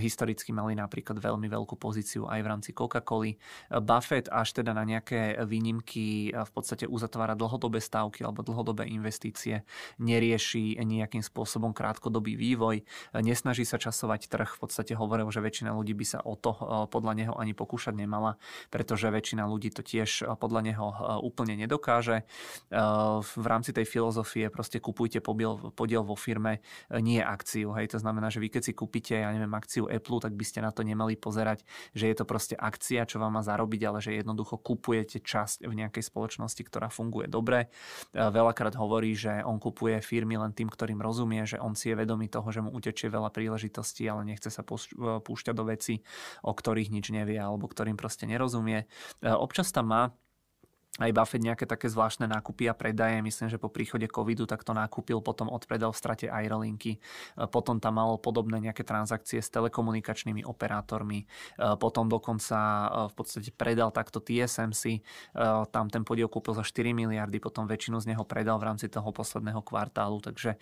[0.00, 3.36] Historicky mali napríklad veľmi veľkú pozíciu aj v rámci Coca-Coly.
[3.82, 9.66] Buffett až teda na nejaké výnimky v podstate uzatvára dlhodobé stávky alebo dlhodobé dlhodobé investície,
[9.98, 12.86] nerieši nejakým spôsobom krátkodobý vývoj,
[13.18, 14.46] nesnaží sa časovať trh.
[14.54, 17.98] V podstate hovoril, že väčšina ľudí by sa o to eh, podľa neho ani pokúšať
[17.98, 18.38] nemala,
[18.70, 22.22] pretože väčšina ľudí to tiež eh, podľa neho eh, úplne nedokáže.
[22.70, 27.74] V rámci tej filozofie proste kupujte podiel vo firme, nie akciu.
[27.74, 27.96] Hej.
[27.96, 30.70] To znamená, že vy keď si kúpite, ja neviem, akciu Apple, tak by ste na
[30.70, 31.66] to nemali pozerať,
[31.96, 35.72] že je to proste akcia, čo vám má zarobiť, ale že jednoducho kupujete časť v
[35.84, 37.72] nejakej spoločnosti, ktorá funguje dobre.
[38.12, 41.96] Veľa veľakrát hovorí, že on kupuje firmy len tým, ktorým rozumie, že on si je
[41.96, 46.04] vedomý toho, že mu utečie veľa príležitostí, ale nechce sa púšťať do veci,
[46.44, 48.84] o ktorých nič nevie alebo ktorým proste nerozumie.
[49.24, 50.12] Občas tam má
[50.98, 53.22] aj Buffett nejaké také zvláštne nákupy a predaje.
[53.22, 56.98] Myslím, že po príchode covidu tak to nákupil, potom odpredal v strate Aerolinky.
[56.98, 61.22] E, potom tam malo podobné nejaké transakcie s telekomunikačnými operátormi.
[61.22, 61.26] E,
[61.78, 65.06] potom dokonca e, v podstate predal takto TSMC.
[65.70, 69.06] Tam ten podiel kúpil za 4 miliardy, potom väčšinu z neho predal v rámci toho
[69.14, 70.18] posledného kvartálu.
[70.18, 70.56] Takže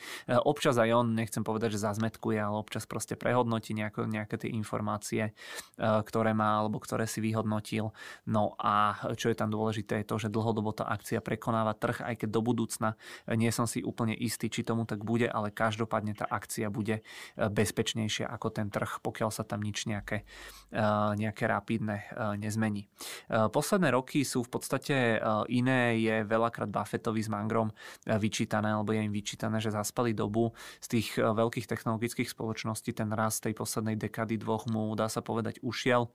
[0.44, 5.32] občas aj on, nechcem povedať, že zazmetkuje, ale občas proste prehodnotí nejaké, nejaké tie informácie,
[5.78, 7.94] ktoré má alebo ktoré si vyhodnotil.
[8.26, 12.14] No a čo je tam dôležité je to, že dlhodobo tá akcia prekonáva trh, aj
[12.22, 12.98] keď do budúcna
[13.34, 17.02] nie som si úplne istý, či tomu tak bude, ale každopádne tá akcia bude e,
[17.36, 20.26] bezpečnejšia ako ten trh, pokiaľ sa tam nič nejaké,
[20.70, 20.84] e,
[21.18, 22.90] nejaké rapidné e, nezmení.
[23.28, 25.20] Posledné roky sú v podstate
[25.52, 27.70] iné, je veľakrát Buffettovi s Mangrom
[28.04, 33.44] vyčítané, alebo je im vyčítané, že zaspali dobu z tých veľkých technologických spoločností, ten rast
[33.44, 36.08] tej poslednej dekady dvoch mu, dá sa povedať, ušiel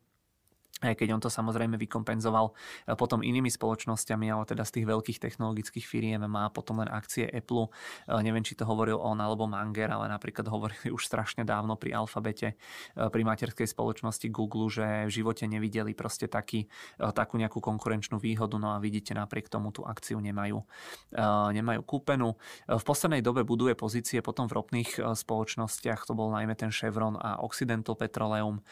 [0.82, 5.20] aj keď on to samozrejme vykompenzoval eh, potom inými spoločnosťami, ale teda z tých veľkých
[5.22, 7.70] technologických firiem má potom len akcie Apple.
[8.10, 11.94] Eh, neviem, či to hovoril on alebo Manger, ale napríklad hovorili už strašne dávno pri
[11.94, 16.66] Alfabete, eh, pri materskej spoločnosti Google, že v živote nevideli proste taký,
[16.98, 20.64] takú nejakú konkurenčnú výhodu, no a vidíte, napriek tomu tú akciu nemajú,
[21.54, 22.40] nemajú kúpenú.
[22.66, 27.44] V poslednej dobe buduje pozície potom v ropných spoločnostiach, to bol najmä ten Chevron a
[27.44, 28.64] Occidental Petroleum.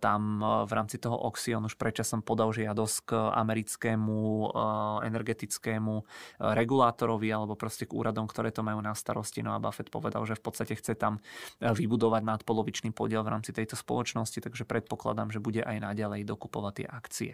[0.00, 0.20] Tam
[0.66, 4.48] v rámci toho Oxion už predčasom podal žiadosť k americkému eh,
[5.08, 6.04] energetickému eh,
[6.40, 9.40] regulátorovi alebo proste k úradom, ktoré to majú na starosti.
[9.40, 13.54] No a Buffett povedal, že v podstate chce tam eh, vybudovať nadpolovičný podiel v rámci
[13.54, 17.32] tejto spoločnosti, takže predpokladám, že bude aj naďalej dokupovať tie akcie.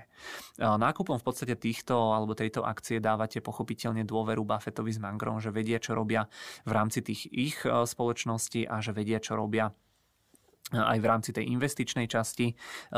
[0.61, 5.81] Nákupom v podstate týchto alebo tejto akcie dávate pochopiteľne dôveru Buffettovi s Mangrom, že vedia,
[5.81, 6.29] čo robia
[6.69, 9.73] v rámci tých ich spoločností a že vedia, čo robia
[10.71, 12.55] aj v rámci tej investičnej časti.
[12.55, 12.55] E,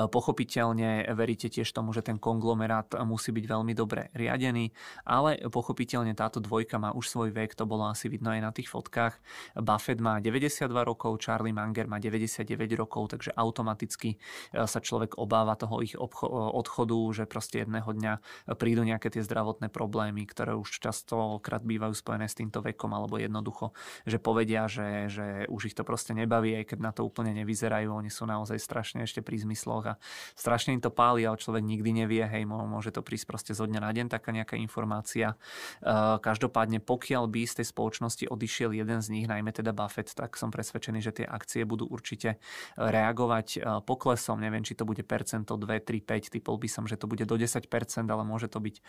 [0.09, 4.71] pochopiteľne veríte tiež tomu, že ten konglomerát musí byť veľmi dobre riadený,
[5.09, 8.69] ale pochopiteľne táto dvojka má už svoj vek, to bolo asi vidno aj na tých
[8.69, 9.17] fotkách.
[9.57, 12.45] Buffett má 92 rokov, Charlie Munger má 99
[12.77, 18.13] rokov, takže automaticky e, sa človek obáva toho ich odchodu, že proste jedného dňa
[18.61, 23.73] prídu nejaké tie zdravotné problémy, ktoré už častokrát bývajú spojené s týmto vekom, alebo jednoducho,
[24.05, 27.62] že povedia, že, že už ich to proste nebaví, aj keď na to úplne nevyzerá
[27.63, 29.99] vyzerajú, oni sú naozaj strašne ešte pri zmysloch a
[30.35, 33.79] strašne im to páli, ale človek nikdy nevie, hej, môže to prísť proste zo dňa
[33.79, 35.39] na deň taká nejaká informácia.
[35.79, 40.35] E, každopádne, pokiaľ by z tej spoločnosti odišiel jeden z nich, najmä teda Buffett, tak
[40.35, 42.43] som presvedčený, že tie akcie budú určite
[42.75, 44.43] reagovať e, poklesom.
[44.43, 47.39] Neviem, či to bude percento 2, 3, 5, typol by som, že to bude do
[47.39, 47.63] 10%,
[48.11, 48.83] ale môže to byť e,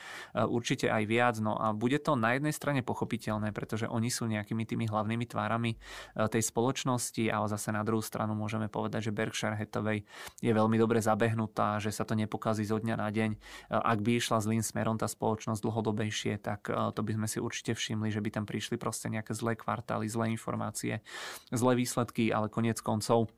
[0.50, 1.38] určite aj viac.
[1.38, 5.78] No a bude to na jednej strane pochopiteľné, pretože oni sú nejakými tými hlavnými tvárami
[6.16, 10.05] tej spoločnosti, ale zase na druhú stranu môžeme môžeme povedať, že Berkshire Hathaway
[10.38, 13.34] je veľmi dobre zabehnutá, že sa to nepokazí zo dňa na deň.
[13.73, 17.73] Ak by išla zlým smerom tá spoločnosť dlhodobejšie, tak e, to by sme si určite
[17.73, 21.01] všimli, že by tam prišli proste nejaké zlé kvartály, zlé informácie,
[21.49, 23.34] zlé výsledky, ale konec koncov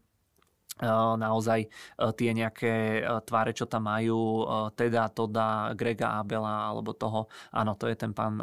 [1.15, 1.71] naozaj
[2.19, 4.43] tie nejaké tváre, čo tam majú,
[4.75, 8.39] teda Toda, Grega Abela alebo toho, áno, to je ten pán,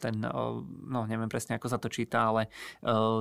[0.00, 0.16] ten,
[0.84, 2.48] no neviem presne ako sa to číta, ale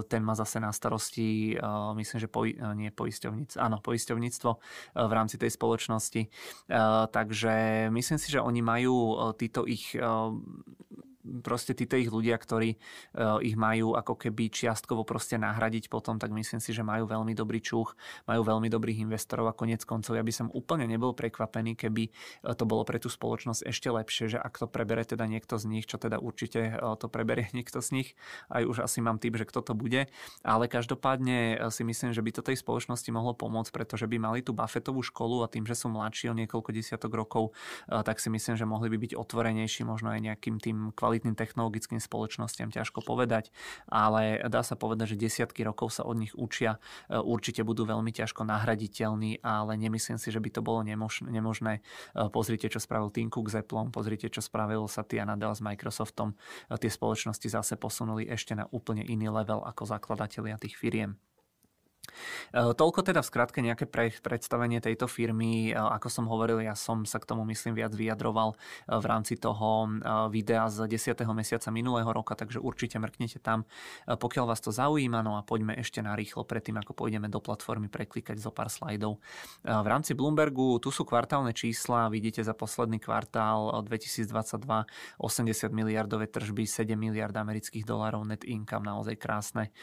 [0.08, 1.60] ten má zase na starosti,
[2.00, 4.52] myslím, že poj, nie poisťovníctvo, áno, poisťovníctvo
[4.96, 6.22] v rámci tej spoločnosti.
[7.12, 9.92] Takže myslím si, že oni majú títo ich
[11.24, 16.36] proste títo ich ľudia, ktorí uh, ich majú ako keby čiastkovo proste nahradiť potom, tak
[16.36, 17.96] myslím si, že majú veľmi dobrý čuch,
[18.28, 22.54] majú veľmi dobrých investorov a konec koncov ja by som úplne nebol prekvapený, keby uh,
[22.54, 25.88] to bolo pre tú spoločnosť ešte lepšie, že ak to prebere teda niekto z nich,
[25.88, 28.10] čo teda určite uh, to preberie niekto z nich,
[28.52, 30.12] aj už asi mám typ, že kto to bude,
[30.44, 34.52] ale každopádne si myslím, že by to tej spoločnosti mohlo pomôcť, pretože by mali tú
[34.52, 37.56] Buffettovú školu a tým, že sú mladší o niekoľko desiatok rokov,
[37.88, 42.02] tak si myslím, že mohli by byť otvorenejší možno aj nejakým tým kvalitným kvalitným technologickým
[42.02, 43.54] spoločnostiam ťažko povedať,
[43.86, 48.10] ale dá sa povedať, že desiatky rokov sa od nich učia, e, určite budú veľmi
[48.10, 51.74] ťažko nahraditeľní, ale nemyslím si, že by to bolo nemožné.
[51.78, 51.82] E,
[52.34, 56.34] pozrite, čo spravil Tim Cook s Apple, pozrite, čo spravil Satya Nadella s Microsoftom.
[56.34, 61.14] E, tie spoločnosti zase posunuli ešte na úplne iný level ako zakladatelia tých firiem.
[62.54, 65.72] E, toľko teda v skratke nejaké pre, predstavenie tejto firmy.
[65.72, 68.56] E, ako som hovoril, ja som sa k tomu myslím viac vyjadroval e,
[69.00, 69.90] v rámci toho
[70.30, 71.18] videa z 10.
[71.34, 73.66] mesiaca minulého roka, takže určite mrknete tam,
[74.06, 75.26] pokiaľ vás to zaujíma.
[75.26, 79.20] No a poďme ešte na rýchlo predtým, ako pôjdeme do platformy preklikať zo pár slajdov.
[79.64, 84.30] V rámci Bloombergu tu sú kvartálne čísla, vidíte za posledný kvartál 2022
[85.20, 89.74] 80 miliardové tržby, 7 miliard amerických dolárov net income, naozaj krásne,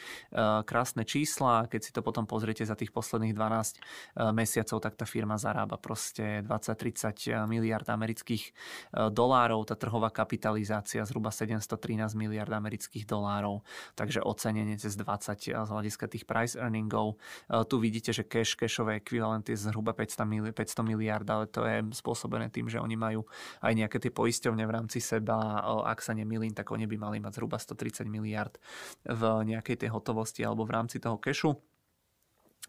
[0.65, 1.67] krásne čísla.
[1.67, 5.79] Keď si to potom pozriete za tých posledných 12 eh, mesiacov, tak tá firma zarába
[5.79, 11.79] proste 20-30 miliard amerických eh, dolárov, tá trhová kapitalizácia zhruba 713
[12.19, 13.63] miliard amerických dolárov,
[13.95, 17.15] takže ocenenie cez 20 eh, z hľadiska tých price earningov.
[17.47, 21.85] Tu vidíte, že cash, cashové ekvivalent je zhruba 500, mili, 500 miliard, ale to je
[21.95, 23.23] spôsobené tým, že oni majú
[23.63, 25.61] aj nejaké tie poisťovne v rámci seba.
[25.87, 28.57] Ak sa nemýlim, tak oni by mali mať zhruba 130 miliard
[29.05, 31.70] v nejakej tej hotovosti alebo v rámci toho cashu.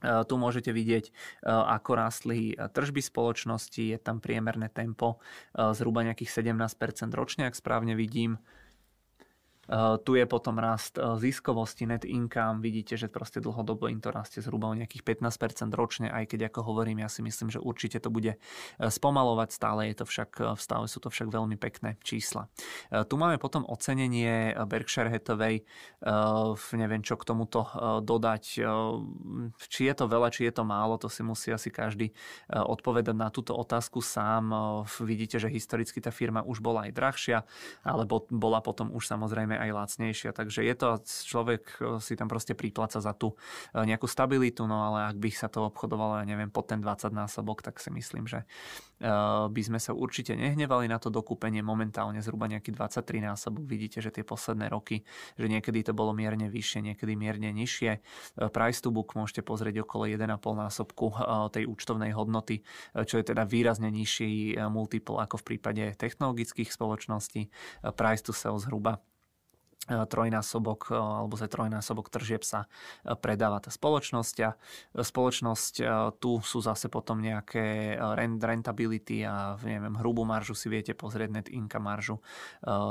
[0.02, 1.12] Eh, tu môžete vidieť, eh,
[1.46, 5.22] ako rástli eh, tržby spoločnosti, je tam priemerné tempo
[5.54, 8.42] zhruba nejakých 17% ročne, ak správne vidím.
[9.73, 14.12] Eh, tu je potom rast eh, ziskovosti, net income, vidíte, že proste dlhodobo im to
[14.12, 17.97] rastie zhruba o nejakých 15% ročne, aj keď ako hovorím, ja si myslím, že určite
[17.97, 18.40] to bude eh,
[18.77, 22.53] spomalovať, stále je to však, stále sú to však veľmi pekné čísla.
[22.90, 25.65] Tu máme potom ocenenie Berkshire Hathaway,
[26.74, 27.65] neviem čo k tomuto
[28.03, 28.43] dodať,
[29.70, 32.11] či je to veľa, či je to málo, to si musí asi každý
[32.51, 34.51] odpovedať na túto otázku sám.
[35.01, 37.39] Vidíte, že historicky tá firma už bola aj drahšia,
[37.86, 40.30] alebo bola potom už samozrejme aj lacnejšia.
[40.34, 43.39] Takže je to, človek e, si tam proste pripláca za tú
[43.72, 47.14] e, nejakú stabilitu, no ale ak by sa to obchodovalo, ja neviem, pod ten 20
[47.14, 49.06] násobok, tak si myslím, že e,
[49.47, 51.62] by sme sa určite nehnevali na to dokúpenie.
[51.62, 53.62] Momentálne zhruba nejaký 23 násobok.
[53.62, 55.06] Vidíte, že tie posledné roky,
[55.39, 58.02] že niekedy to bolo mierne vyššie, niekedy mierne nižšie.
[58.51, 61.14] Price to book môžete pozrieť okolo 1,5 násobku
[61.55, 62.64] tej účtovnej hodnoty,
[62.94, 67.52] čo je teda výrazne nižší multiple ako v prípade technologických spoločností.
[67.94, 69.02] Price to sell zhruba
[69.86, 72.70] trojnásobok e, alebo za trojnásobok tržieb sa
[73.02, 74.54] e, predáva tá spoločnosť a
[74.94, 75.74] spoločnosť
[76.22, 77.96] tu sú zase potom nejaké
[78.42, 82.22] rentability a neviem, hrubú maržu si viete pozrieť, net income maržu,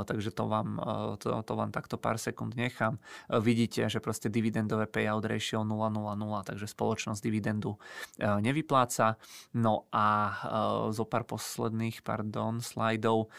[0.04, 0.76] takže to vám,
[1.16, 3.00] to, to vám takto pár sekúnd nechám.
[3.30, 7.80] Vidíte, že proste dividendové payout ratio 0,00, takže spoločnosť dividendu
[8.18, 9.16] nevypláca.
[9.56, 10.06] No a
[10.92, 13.32] zo pár posledných, pardon, slajdov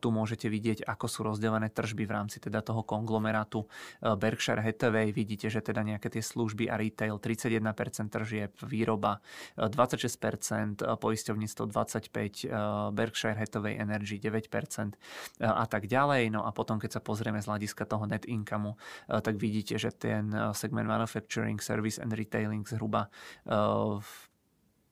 [0.00, 5.14] tu môžete vidieť, ako sú rozdelené tržby v rámci teda toho konglomerátu eh, Berkshire Hathaway.
[5.14, 9.22] Vidíte, že teda nejaké tie služby a retail 31% tržieb, výroba
[9.54, 14.98] 26%, eh, eh, poisťovníctvo 25%, Berkshire Hathaway Energy 9%
[15.38, 16.34] a tak ďalej.
[16.34, 18.74] No a potom, keď sa pozrieme z hľadiska toho net income,
[19.06, 23.12] tak vidíte, že ten segment manufacturing, service and retailing zhruba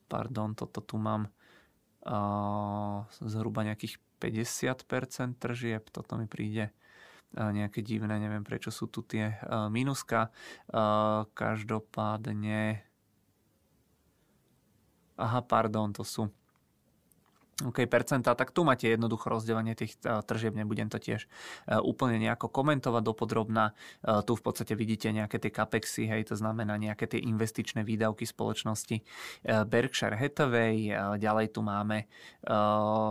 [0.09, 1.29] pardon, toto tu mám
[3.21, 6.75] zhruba nejakých 50% tržieb, toto mi príde
[7.37, 9.37] nejaké divné, neviem prečo sú tu tie
[9.69, 10.33] minuska.
[11.37, 12.87] Každopádne...
[15.19, 16.31] Aha, pardon, to sú
[17.59, 21.27] OK, percentá, tak tu máte jednoducho rozdelenie tých e, tržieb, nebudem to tiež
[21.67, 23.75] e, úplne nejako komentovať dopodrobná.
[23.99, 28.31] E, tu v podstate vidíte nejaké tie capexy, hej, to znamená nejaké tie investičné výdavky
[28.31, 29.03] spoločnosti
[29.67, 30.91] Berkshire Hathaway.
[31.19, 32.07] Ďalej tu máme,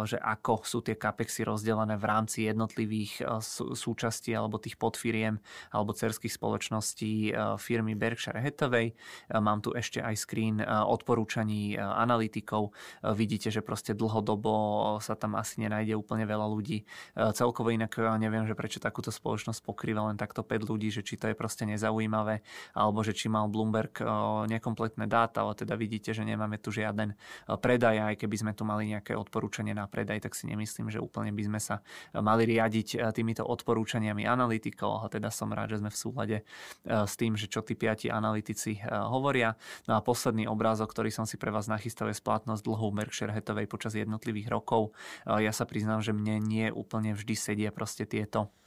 [0.05, 3.25] že ako sú tie capexy rozdelené v rámci jednotlivých
[3.73, 5.39] súčastí alebo tých podfiriem
[5.75, 8.93] alebo cerských spoločností firmy Berkshire Hathaway.
[9.33, 12.75] Mám tu ešte aj screen odporúčaní analytikov.
[13.15, 14.53] Vidíte, že proste dlhodobo lebo
[15.01, 16.85] sa tam asi nenájde úplne veľa ľudí.
[16.85, 21.17] E, celkovo inak neviem, že prečo takúto spoločnosť pokrýva len takto 5 ľudí, že či
[21.17, 22.45] to je proste nezaujímavé,
[22.77, 24.05] alebo že či mal Bloomberg e,
[24.45, 27.15] nekompletné dáta, ale teda vidíte, že nemáme tu žiaden e,
[27.57, 31.33] predaj, aj keby sme tu mali nejaké odporúčanie na predaj, tak si nemyslím, že úplne
[31.33, 31.75] by sme sa
[32.13, 36.37] mali riadiť týmito odporúčaniami analytikov, ale teda som rád, že sme v súhľade
[36.85, 39.57] s tým, že čo tí piati analytici hovoria.
[39.89, 43.63] No a posledný obrázok, ktorý som si pre vás nachystal, je splatnosť dlhu Berkshire Hathaway
[43.71, 44.91] počas jednotlivých jednotlivých rokov.
[45.23, 48.51] Ja sa priznám, že mne nie úplne vždy sedia proste tieto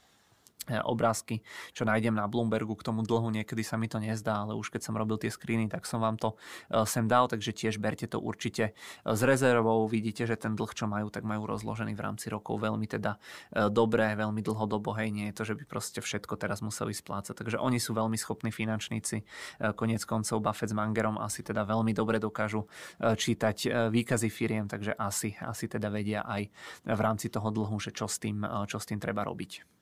[0.69, 1.41] obrázky,
[1.73, 4.81] čo nájdem na Bloombergu k tomu dlhu, niekedy sa mi to nezdá, ale už keď
[4.85, 6.37] som robil tie screeny, tak som vám to
[6.69, 8.73] e, sem dal, takže tiež berte to určite e,
[9.09, 12.85] s rezervou, vidíte, že ten dlh, čo majú, tak majú rozložený v rámci rokov veľmi
[12.85, 13.17] teda
[13.71, 17.57] dobré, veľmi dlhodobo, hej, nie je to, že by proste všetko teraz museli splácať, takže
[17.57, 19.23] oni sú veľmi schopní finančníci,
[19.75, 22.67] konec koncov Buffett s Mangerom asi teda veľmi dobre dokážu
[22.99, 26.47] čítať výkazy firiem, takže asi, asi teda vedia aj
[26.85, 29.80] v rámci toho dlhu, že čo s tým, čo s tým treba robiť.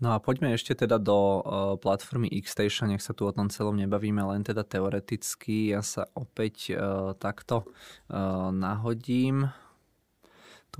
[0.00, 1.40] No a poďme ešte teda do uh,
[1.76, 5.76] platformy Xstation, nech sa tu o tom celom nebavíme, len teda teoreticky.
[5.76, 7.68] Ja sa opäť uh, takto
[8.08, 9.52] uh, nahodím.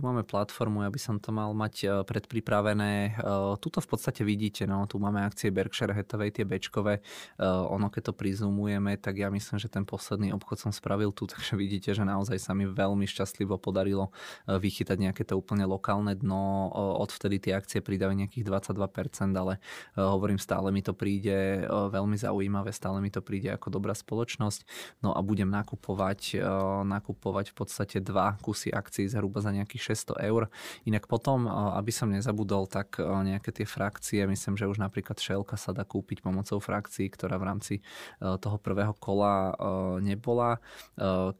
[0.00, 3.20] Tu máme platformu, aby som to mal mať e, predpripravené.
[3.20, 7.04] E, tuto v podstate vidíte, no, tu máme akcie Berkshire Hathaway, tie bečkové.
[7.36, 11.28] E, ono, keď to prizumujeme, tak ja myslím, že ten posledný obchod som spravil tu,
[11.36, 14.08] takže vidíte, že naozaj sa mi veľmi šťastlivo podarilo
[14.48, 16.72] vychytať nejaké to úplne lokálne dno.
[17.04, 19.60] Odvtedy tie akcie pridajú nejakých 22%, ale
[20.00, 24.64] hovorím, stále mi to príde veľmi zaujímavé, stále mi to príde ako dobrá spoločnosť.
[25.04, 26.40] No a budem nakupovať,
[26.88, 30.46] nakupovať v podstate dva kusy akcií zhruba za nejakých 600 eur.
[30.86, 35.74] Inak potom, aby som nezabudol, tak nejaké tie frakcie, myslím, že už napríklad šelka sa
[35.74, 37.74] dá kúpiť pomocou frakcií, ktorá v rámci
[38.20, 39.54] toho prvého kola
[39.98, 40.62] nebola.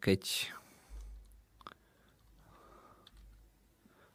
[0.02, 0.52] Keď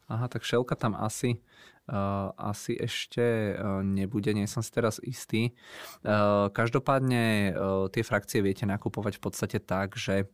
[0.06, 1.42] Aha, tak šelka tam asi,
[1.90, 5.58] uh, asi ešte uh, nebude, nie som si teraz istý.
[6.06, 10.30] Uh, každopádne uh, tie frakcie viete nakupovať v podstate tak, že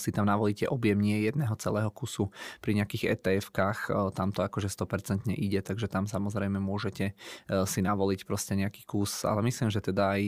[0.00, 2.32] si tam navolíte objem nie jedného celého kusu.
[2.64, 7.12] Pri nejakých ETF-kách tam to akože 100% ide, takže tam samozrejme môžete
[7.68, 10.22] si navoliť proste nejaký kus, ale myslím, že teda aj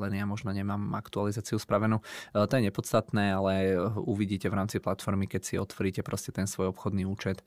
[0.00, 2.00] len ja možno nemám aktualizáciu spravenú.
[2.32, 7.04] To je nepodstatné, ale uvidíte v rámci platformy, keď si otvoríte proste ten svoj obchodný
[7.04, 7.44] účet,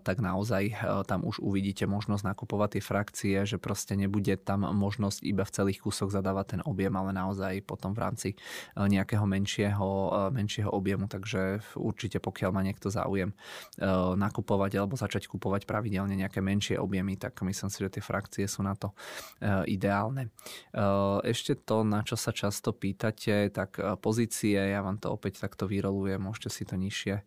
[0.00, 0.72] tak naozaj
[1.04, 5.84] tam už uvidíte možnosť nakupovať tie frakcie, že proste nebude tam možnosť iba v celých
[5.84, 8.28] kusoch zadávať ten objem, ale naozaj potom v rámci
[8.76, 15.66] nejakého menšieho menšieho objemu, takže určite pokiaľ má niekto záujem eh, nakupovať alebo začať kupovať
[15.66, 18.92] pravidelne nejaké menšie objemy, tak myslím si, že tie frakcie sú na to
[19.40, 20.30] eh, ideálne.
[20.76, 25.64] Eh, ešte to, na čo sa často pýtate, tak pozície, ja vám to opäť takto
[25.66, 27.24] vyrolujem, môžete si to nižšie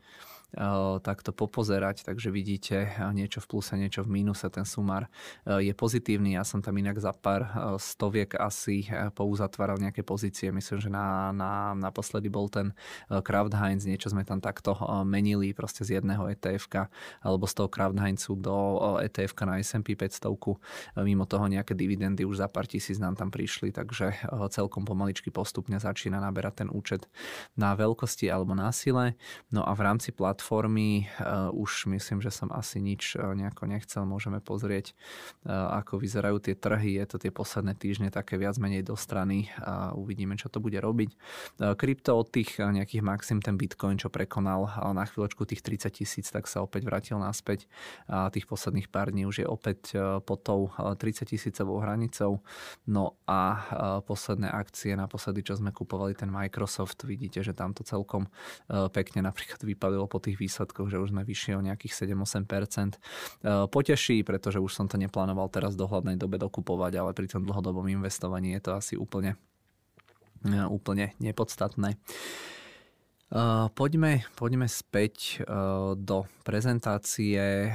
[1.02, 5.10] takto popozerať, takže vidíte niečo v pluse, niečo v mínuse, ten sumár
[5.46, 7.46] je pozitívny, ja som tam inak za pár
[7.78, 12.72] stoviek asi pouzatváral nejaké pozície, myslím, že na, na, naposledy bol ten
[13.10, 16.68] Kraft Heinz, niečo sme tam takto menili proste z jedného etf
[17.22, 18.56] alebo z toho Kraft Heinzu do
[19.04, 21.06] etf na S&P 500.
[21.06, 24.18] Mimo toho nejaké dividendy už za pár tisíc nám tam prišli, takže
[24.50, 27.06] celkom pomaličky postupne začína naberať ten účet
[27.54, 29.14] na veľkosti alebo na sile.
[29.54, 31.08] No a v rámci platformy platformy.
[31.16, 34.04] Uh, už myslím, že som asi nič uh, nejako nechcel.
[34.04, 34.92] Môžeme pozrieť,
[35.48, 37.00] uh, ako vyzerajú tie trhy.
[37.00, 40.76] Je to tie posledné týždne také viac menej do strany a uvidíme, čo to bude
[40.76, 41.16] robiť.
[41.80, 46.52] Krypto od tých nejakých maxim, ten Bitcoin, čo prekonal na chvíľočku tých 30 tisíc, tak
[46.52, 47.72] sa opäť vrátil naspäť.
[48.12, 49.96] A tých posledných pár dní už je opäť
[50.26, 52.44] pod tou 30 tisícovou hranicou.
[52.90, 53.64] No a
[54.04, 58.28] posledné akcie, naposledy, čo sme kupovali ten Microsoft, vidíte, že tam to celkom
[58.92, 62.98] pekne napríklad vypadilo po tých výsledkoch, že už sme vyšli o nejakých 7-8%.
[62.98, 63.00] E,
[63.70, 67.86] poteší, pretože už som to neplánoval teraz v dohľadnej dobe dokupovať, ale pri tom dlhodobom
[67.86, 69.38] investovaní je to asi úplne,
[70.42, 71.96] e, úplne nepodstatné.
[71.96, 75.42] Uh, poďme, poďme späť
[75.98, 77.74] do prezentácie.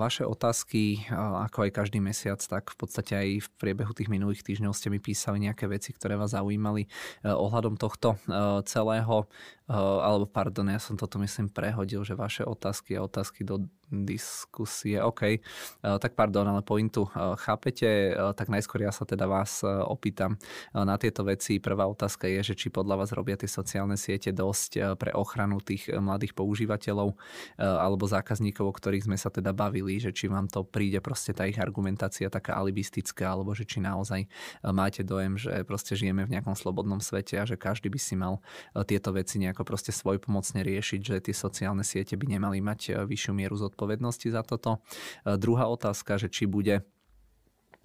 [0.00, 4.72] Vaše otázky, ako aj každý mesiac, tak v podstate aj v priebehu tých minulých týždňov
[4.72, 6.88] ste mi písali nejaké veci, ktoré vás zaujímali
[7.20, 8.16] ohľadom tohto
[8.64, 9.28] celého
[9.70, 15.44] alebo pardon, ja som toto myslím prehodil, že vaše otázky a otázky do diskusie, OK,
[15.84, 20.40] tak pardon, ale pointu chápete, tak najskôr ja sa teda vás opýtam
[20.72, 21.60] na tieto veci.
[21.60, 25.92] Prvá otázka je, že či podľa vás robia tie sociálne siete dosť pre ochranu tých
[25.92, 27.12] mladých používateľov
[27.60, 31.44] alebo zákazníkov, o ktorých sme sa teda bavili, že či vám to príde proste tá
[31.44, 34.24] ich argumentácia taká alibistická, alebo že či naozaj
[34.72, 38.40] máte dojem, že proste žijeme v nejakom slobodnom svete a že každý by si mal
[38.88, 42.92] tieto veci nejako ako proste svojpomocne riešiť, že tie sociálne siete by nemali mať e,
[43.06, 44.82] vyššiu mieru zodpovednosti za toto.
[45.22, 46.82] E, druhá otázka, že či bude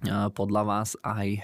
[0.06, 1.42] podľa vás aj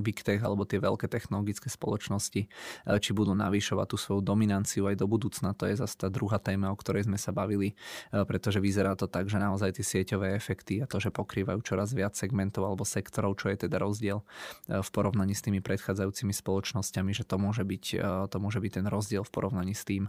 [0.00, 2.48] Big Tech alebo tie veľké technologické spoločnosti,
[2.88, 5.52] či budú navýšovať tú svoju dominanciu aj do budúcna.
[5.52, 7.76] To je zase tá druhá téma, o ktorej sme sa bavili,
[8.08, 12.16] pretože vyzerá to tak, že naozaj tie sieťové efekty a to, že pokrývajú čoraz viac
[12.16, 14.24] segmentov alebo sektorov, čo je teda rozdiel
[14.64, 17.84] v porovnaní s tými predchádzajúcimi spoločnosťami, že to môže byť,
[18.32, 20.08] to môže byť ten rozdiel v porovnaní s tým,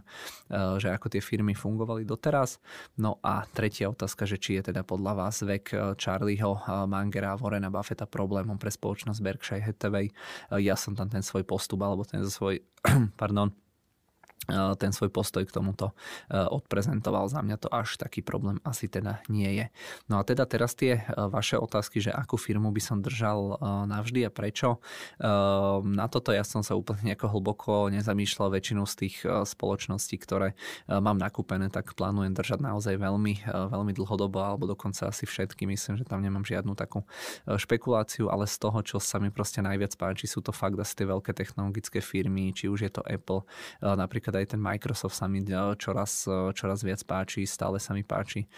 [0.80, 2.56] že ako tie firmy fungovali doteraz.
[2.96, 6.56] No a tretia otázka, že či je teda podľa vás vek Charlieho
[6.88, 10.06] Mangera Warrena Buffetta problémom pre spoločnosť Berkshire Hathaway.
[10.62, 12.62] Ja som tam ten svoj postup alebo ten svoj,
[13.20, 13.50] pardon,
[14.48, 15.92] ten svoj postoj k tomuto
[16.32, 17.28] odprezentoval.
[17.28, 19.66] Za mňa to až taký problém asi teda nie je.
[20.08, 24.30] No a teda teraz tie vaše otázky, že akú firmu by som držal navždy a
[24.32, 24.80] prečo.
[25.84, 30.56] Na toto ja som sa úplne nejako hlboko nezamýšľal väčšinu z tých spoločností, ktoré
[30.88, 35.68] mám nakúpené, tak plánujem držať naozaj veľmi, veľmi dlhodobo alebo dokonca asi všetky.
[35.68, 37.04] Myslím, že tam nemám žiadnu takú
[37.46, 41.06] špekuláciu, ale z toho, čo sa mi proste najviac páči, sú to fakt asi tie
[41.06, 43.46] veľké technologické firmy, či už je to Apple,
[43.82, 48.06] napríklad aj ten Microsoft sa mi e, čoraz, e, čoraz viac páči, stále sa mi
[48.06, 48.44] páči.
[48.44, 48.48] E,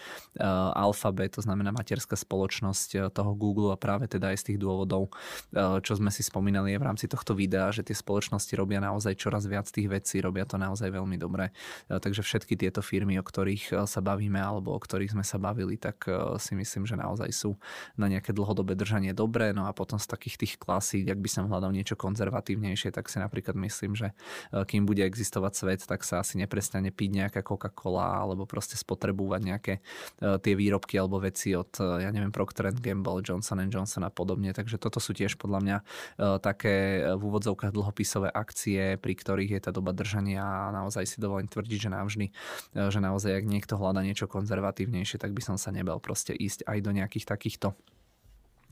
[0.73, 5.09] Alphabet, to znamená materská spoločnosť toho Google a práve teda aj z tých dôvodov,
[5.53, 9.65] čo sme si spomínali v rámci tohto videa, že tie spoločnosti robia naozaj čoraz viac
[9.69, 11.49] tých vecí, robia to naozaj veľmi dobre.
[11.89, 16.05] Takže všetky tieto firmy, o ktorých sa bavíme alebo o ktorých sme sa bavili, tak
[16.37, 17.57] si myslím, že naozaj sú
[17.97, 19.53] na nejaké dlhodobé držanie dobré.
[19.55, 23.17] No a potom z takých tých klasí, ak by som hľadal niečo konzervatívnejšie, tak si
[23.17, 24.13] napríklad myslím, že
[24.51, 29.73] kým bude existovať svet, tak sa asi neprestane piť nejaká Coca-Cola alebo proste spotrebúvať nejaké
[29.79, 34.51] uh, tie výrobky alebo veci od, uh, ja neviem, Procter Gamble, Johnson Johnson a podobne.
[34.51, 39.61] Takže toto sú tiež podľa mňa uh, také v úvodzovkách dlhopisové akcie, pri ktorých je
[39.63, 42.27] tá doba držania a naozaj si dovolím tvrdiť, že navždy,
[42.73, 46.77] že naozaj, ak niekto hľada niečo konzervatívnejšie, tak by som sa nebal proste ísť aj
[46.81, 47.77] do nejakých takýchto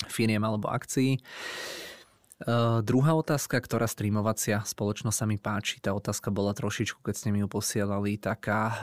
[0.10, 1.22] firiem alebo akcií.
[2.42, 7.30] Uh, druhá otázka, ktorá streamovacia spoločnosť sa mi páči, tá otázka bola trošičku, keď ste
[7.30, 8.78] mi ju posielali, taká uh,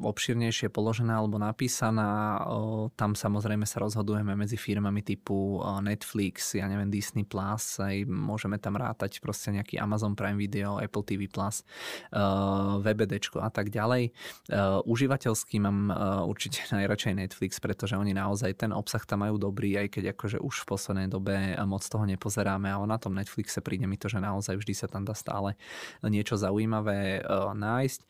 [0.00, 2.40] obširnejšie položená alebo napísaná.
[2.40, 8.56] Uh, tam samozrejme sa rozhodujeme medzi firmami typu Netflix, ja neviem, Disney+, Plus, aj môžeme
[8.56, 11.68] tam rátať proste nejaký Amazon Prime Video, Apple TV+, Plus,
[12.16, 14.08] uh, VBDčko a tak ďalej.
[14.48, 19.76] Uh, užívateľský mám uh, určite najradšej Netflix, pretože oni naozaj ten obsah tam majú dobrý,
[19.84, 23.90] aj keď akože už v poslednej dobe moc toho nepozeráme a ona tom Netflixe príde
[23.90, 25.58] mi to, že naozaj vždy sa tam dá stále
[26.06, 28.00] niečo zaujímavé uh, nájsť.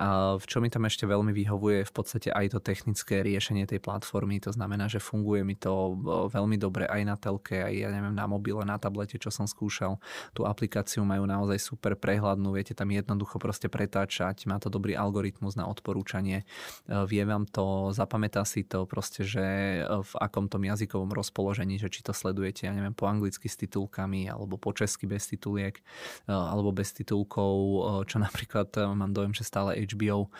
[0.00, 3.84] A v čo mi tam ešte veľmi vyhovuje v podstate aj to technické riešenie tej
[3.84, 5.98] platformy, to znamená, že funguje mi to
[6.32, 10.00] veľmi dobre aj na telke, aj ja neviem, na mobile, na tablete, čo som skúšal.
[10.32, 15.58] Tú aplikáciu majú naozaj super prehľadnú, viete tam jednoducho proste pretáčať, má to dobrý algoritmus
[15.58, 16.46] na odporúčanie,
[16.86, 19.46] vie vám to, zapamätá si to proste, že
[19.84, 24.30] v akom tom jazykovom rozpoložení, že či to sledujete, ja neviem, po anglicky s titulkami
[24.38, 25.82] alebo po česky bez tituliek e,
[26.30, 30.30] alebo bez titulkov, e, čo napríklad e, mám dojem, že stále HBO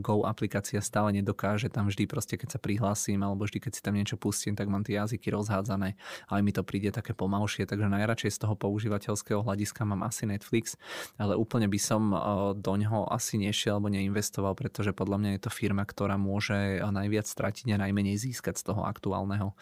[0.00, 1.68] Go aplikácia stále nedokáže.
[1.68, 4.86] Tam vždy proste, keď sa prihlásim alebo vždy, keď si tam niečo pustím, tak mám
[4.86, 5.98] tie jazyky rozhádzané.
[6.30, 10.78] Aj mi to príde také pomalšie, takže najradšej z toho používateľského hľadiska mám asi Netflix,
[11.18, 12.14] ale úplne by som
[12.54, 17.26] do ňoho asi nešiel alebo neinvestoval, pretože podľa mňa je to firma, ktorá môže najviac
[17.26, 19.58] stratiť a najmenej získať z toho aktuálneho,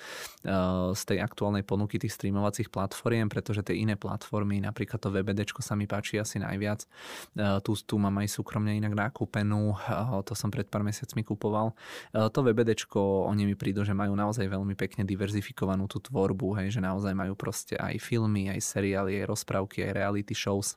[0.93, 5.75] z tej aktuálnej ponuky tých streamovacích platformiem, pretože tie iné platformy, napríklad to VBD sa
[5.75, 6.85] mi páči asi najviac.
[6.85, 6.89] E,
[7.65, 11.73] tu, tu mám aj súkromne inak nakúpenú, e, to som pred pár mesiacmi kupoval.
[12.13, 16.77] E, to VBD, oni mi prídu, že majú naozaj veľmi pekne diverzifikovanú tú tvorbu, hej,
[16.77, 20.77] že naozaj majú proste aj filmy, aj seriály, aj rozprávky, aj reality shows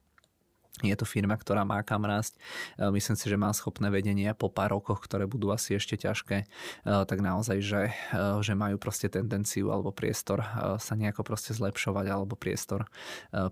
[0.81, 2.33] je to firma, ktorá má kam rásť.
[2.81, 6.37] E, myslím si, že má schopné vedenie po pár rokoch, ktoré budú asi ešte ťažké,
[6.41, 6.45] e,
[7.05, 10.41] tak naozaj, že, e, že majú proste tendenciu alebo priestor
[10.81, 12.87] sa nejako proste zlepšovať alebo priestor,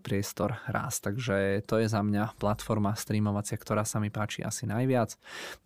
[0.02, 1.12] priestor rásť.
[1.12, 1.36] Takže
[1.68, 5.14] to je za mňa platforma streamovacia, ktorá sa mi páči asi najviac.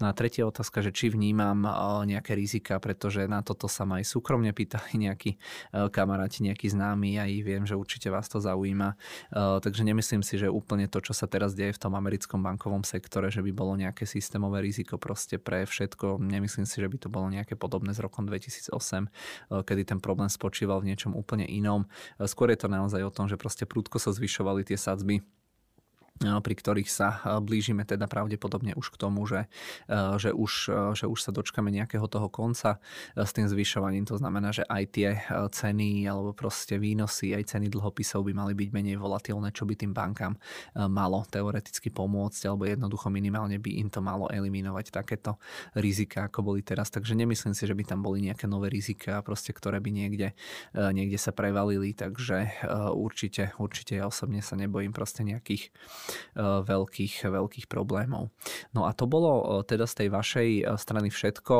[0.01, 1.63] No a tretia otázka, že či vnímam
[2.03, 5.37] nejaké rizika, pretože na toto sa ma aj súkromne pýtali nejakí
[5.93, 8.97] kamaráti, nejakí známi, aj viem, že určite vás to zaujíma.
[9.35, 12.81] Takže nemyslím si, že úplne to, čo sa teraz teraz deje v tom americkom bankovom
[12.81, 16.17] sektore, že by bolo nejaké systémové riziko proste pre všetko.
[16.17, 20.25] Nemyslím si, že by to bolo nejaké podobné z rokom 2008, eh, kedy ten problém
[20.25, 21.85] spočíval v niečom úplne inom.
[22.17, 25.21] Eh, skôr je to naozaj o tom, že proste prúdko sa zvyšovali tie sadzby
[26.15, 29.51] pri ktorých sa blížime teda pravdepodobne už k tomu, že,
[30.15, 30.51] že, už,
[30.95, 32.79] že už sa dočkame nejakého toho konca
[33.19, 34.07] s tým zvyšovaním.
[34.07, 38.69] To znamená, že aj tie ceny alebo proste výnosy, aj ceny dlhopisov by mali byť
[38.71, 40.39] menej volatilné, čo by tým bankám
[40.87, 45.35] malo teoreticky pomôcť alebo jednoducho minimálne by im to malo eliminovať takéto
[45.75, 46.95] rizika, ako boli teraz.
[46.95, 50.31] Takže nemyslím si, že by tam boli nejaké nové rizika, proste, ktoré by niekde,
[50.71, 51.91] niekde sa prevalili.
[51.91, 52.63] Takže
[52.95, 56.04] určite, určite ja osobne sa nebojím proste nejakých Eh,
[56.37, 58.29] veľkých, veľkých problémov.
[58.71, 61.57] No a to bolo eh, teda z tej vašej eh, strany všetko.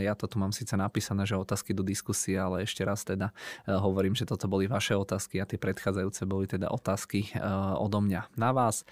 [0.00, 3.34] Ja to tu mám síce napísané, že otázky do diskusie, ale ešte raz teda
[3.66, 7.34] hovorím, že toto boli vaše otázky a tie predchádzajúce boli teda otázky
[7.76, 8.86] odo mňa na vás.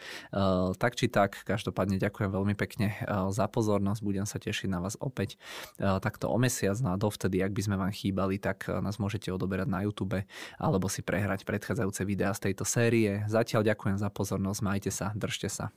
[0.79, 2.99] Tak či tak, každopádne ďakujem veľmi pekne
[3.31, 5.41] za pozornosť, budem sa tešiť na vás opäť
[5.79, 9.69] takto o mesiac, no a dovtedy, ak by sme vám chýbali, tak nás môžete odoberať
[9.71, 10.21] na YouTube
[10.59, 13.25] alebo si prehrať predchádzajúce videá z tejto série.
[13.31, 15.73] Zatiaľ ďakujem za pozornosť, majte sa, držte sa.